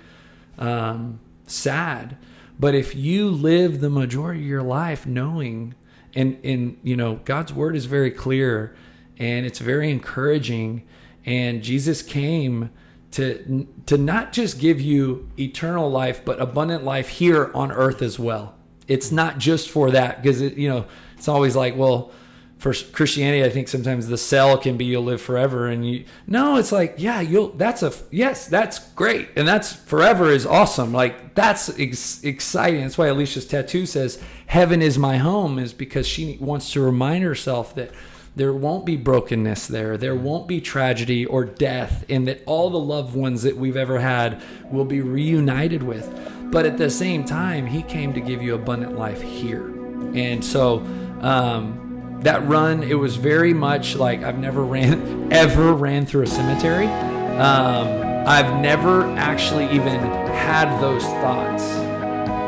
um, 0.60 1.20
sad. 1.46 2.18
But 2.60 2.74
if 2.74 2.96
you 2.96 3.30
live 3.30 3.82
the 3.82 3.90
majority 3.90 4.42
of 4.42 4.48
your 4.48 4.64
life 4.64 5.06
knowing 5.06 5.76
and 6.16 6.40
and 6.44 6.78
you 6.84 6.96
know 6.96 7.20
god's 7.26 7.54
word 7.54 7.76
is 7.76 7.86
very 7.86 8.12
clear 8.12 8.76
and 9.18 9.46
it's 9.46 9.60
very 9.60 9.92
encouraging 9.92 10.84
and 11.26 11.62
jesus 11.62 12.02
came 12.02 12.70
to 13.18 13.68
to 13.88 13.98
not 13.98 14.32
just 14.32 14.60
give 14.60 14.80
you 14.80 15.28
eternal 15.40 15.90
life 15.90 16.24
but 16.24 16.40
abundant 16.40 16.84
life 16.84 17.10
here 17.10 17.52
on 17.56 17.72
earth 17.72 18.04
as 18.04 18.20
well. 18.20 18.56
It's 18.88 19.12
not 19.12 19.40
just 19.40 19.72
for 19.72 19.90
that 19.92 20.22
because 20.22 20.40
you 20.40 20.70
know 20.70 20.86
it's 21.18 21.28
always 21.28 21.56
like 21.56 21.76
well 21.76 22.12
for 22.60 22.74
christianity 22.74 23.44
i 23.44 23.50
think 23.50 23.68
sometimes 23.68 24.08
the 24.08 24.18
sell 24.18 24.58
can 24.58 24.78
be 24.78 24.86
you'll 24.86 25.04
live 25.04 25.22
forever 25.22 25.68
and 25.68 25.88
you 25.88 26.04
no 26.26 26.56
it's 26.56 26.72
like 26.72 26.96
yeah 26.98 27.22
you'll 27.22 27.50
that's 27.50 27.84
a 27.84 27.94
yes 28.10 28.48
that's 28.48 28.80
great 28.94 29.30
and 29.36 29.48
that's 29.48 29.74
forever 29.74 30.32
is 30.32 30.44
awesome 30.44 30.92
like 30.92 31.36
that's 31.36 31.70
ex- 31.80 32.24
exciting 32.24 32.82
that's 32.82 32.98
why 32.98 33.08
alicia's 33.08 33.46
tattoo 33.46 33.86
says 33.86 34.20
heaven 34.48 34.82
is 34.82 34.98
my 34.98 35.18
home 35.18 35.60
is 35.60 35.72
because 35.72 36.08
she 36.08 36.36
wants 36.42 36.72
to 36.72 36.82
remind 36.82 37.24
herself 37.24 37.76
that 37.76 37.92
there 38.38 38.54
won't 38.54 38.86
be 38.86 38.96
brokenness 38.96 39.66
there. 39.66 39.98
There 39.98 40.16
won't 40.16 40.48
be 40.48 40.62
tragedy 40.62 41.26
or 41.26 41.44
death, 41.44 42.06
and 42.08 42.28
that 42.28 42.44
all 42.46 42.70
the 42.70 42.80
loved 42.80 43.16
ones 43.16 43.42
that 43.42 43.58
we've 43.58 43.76
ever 43.76 44.00
had 44.00 44.40
will 44.72 44.86
be 44.86 45.02
reunited 45.02 45.82
with. 45.82 46.08
But 46.52 46.68
at 46.68 46.78
the 46.78 46.92
same 46.92 47.26
time, 47.26 47.66
He 47.66 47.82
came 47.82 48.14
to 48.14 48.22
give 48.22 48.44
you 48.44 48.54
abundant 48.54 48.96
life 48.96 49.24
here. 49.24 49.66
And 50.14 50.46
so, 50.46 50.82
um, 51.22 52.20
that 52.22 52.48
run, 52.48 52.84
it 52.84 52.94
was 52.94 53.16
very 53.16 53.56
much 53.56 53.96
like 53.96 54.22
I've 54.22 54.38
never 54.38 54.64
ran, 54.64 55.30
ever 55.34 55.74
ran 55.74 56.06
through 56.06 56.24
a 56.24 56.28
cemetery. 56.28 56.86
Um, 56.86 58.28
I've 58.28 58.62
never 58.62 59.04
actually 59.18 59.66
even 59.66 60.00
had 60.00 60.80
those 60.80 61.04
thoughts 61.04 61.64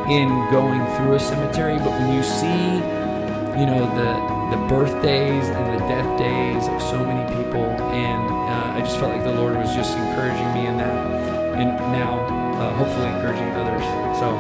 in 0.08 0.28
going 0.52 0.86
through 0.98 1.16
a 1.16 1.20
cemetery. 1.20 1.78
But 1.78 2.00
when 2.00 2.16
you 2.16 2.22
see, 2.22 2.76
you 3.60 3.66
know, 3.66 3.90
the 3.96 4.39
the 4.52 4.58
birthdays 4.68 5.48
and 5.48 5.74
the 5.74 5.86
death 5.88 6.18
days 6.18 6.68
of 6.68 6.82
so 6.82 7.04
many 7.04 7.24
people. 7.36 7.66
And 7.92 8.28
uh, 8.28 8.78
I 8.78 8.82
just 8.82 8.98
felt 8.98 9.14
like 9.14 9.24
the 9.24 9.34
Lord 9.34 9.56
was 9.56 9.74
just 9.76 9.98
encouraging 9.98 10.54
me 10.54 10.68
in 10.68 10.78
that. 10.78 11.58
And 11.58 11.70
now, 11.92 12.20
uh, 12.60 12.74
hopefully, 12.76 13.08
encouraging 13.08 13.50
others. 13.52 13.84
So, 14.20 14.32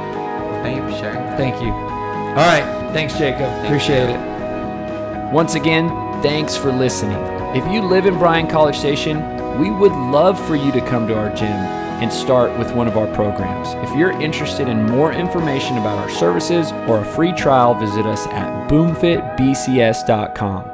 thank 0.61 0.77
you 0.77 0.83
for 0.83 0.97
sharing. 0.97 1.19
That. 1.25 1.37
Thank 1.37 1.61
you. 1.61 1.71
All 1.71 2.35
right. 2.35 2.91
Thanks, 2.93 3.17
Jacob. 3.17 3.49
Thank 3.49 3.65
Appreciate 3.65 4.09
you. 4.09 4.15
it. 4.15 5.33
Once 5.33 5.55
again, 5.55 5.89
thanks 6.21 6.55
for 6.55 6.71
listening. 6.71 7.19
If 7.55 7.71
you 7.71 7.81
live 7.81 8.05
in 8.05 8.17
Bryan 8.17 8.47
College 8.47 8.77
Station, 8.77 9.19
we 9.59 9.71
would 9.71 9.91
love 9.91 10.43
for 10.47 10.55
you 10.55 10.71
to 10.71 10.81
come 10.81 11.07
to 11.07 11.15
our 11.17 11.29
gym 11.35 11.78
and 12.01 12.11
start 12.11 12.57
with 12.57 12.71
one 12.73 12.87
of 12.87 12.97
our 12.97 13.07
programs. 13.13 13.69
If 13.87 13.95
you're 13.97 14.19
interested 14.21 14.67
in 14.67 14.85
more 14.85 15.13
information 15.13 15.77
about 15.77 15.97
our 15.97 16.09
services 16.09 16.71
or 16.87 16.99
a 16.99 17.05
free 17.05 17.33
trial, 17.33 17.75
visit 17.75 18.05
us 18.05 18.25
at 18.27 18.69
boomfitbcs.com. 18.69 20.65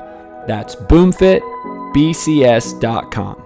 That's 0.47 0.76
boomfitbcs.com. 0.76 3.44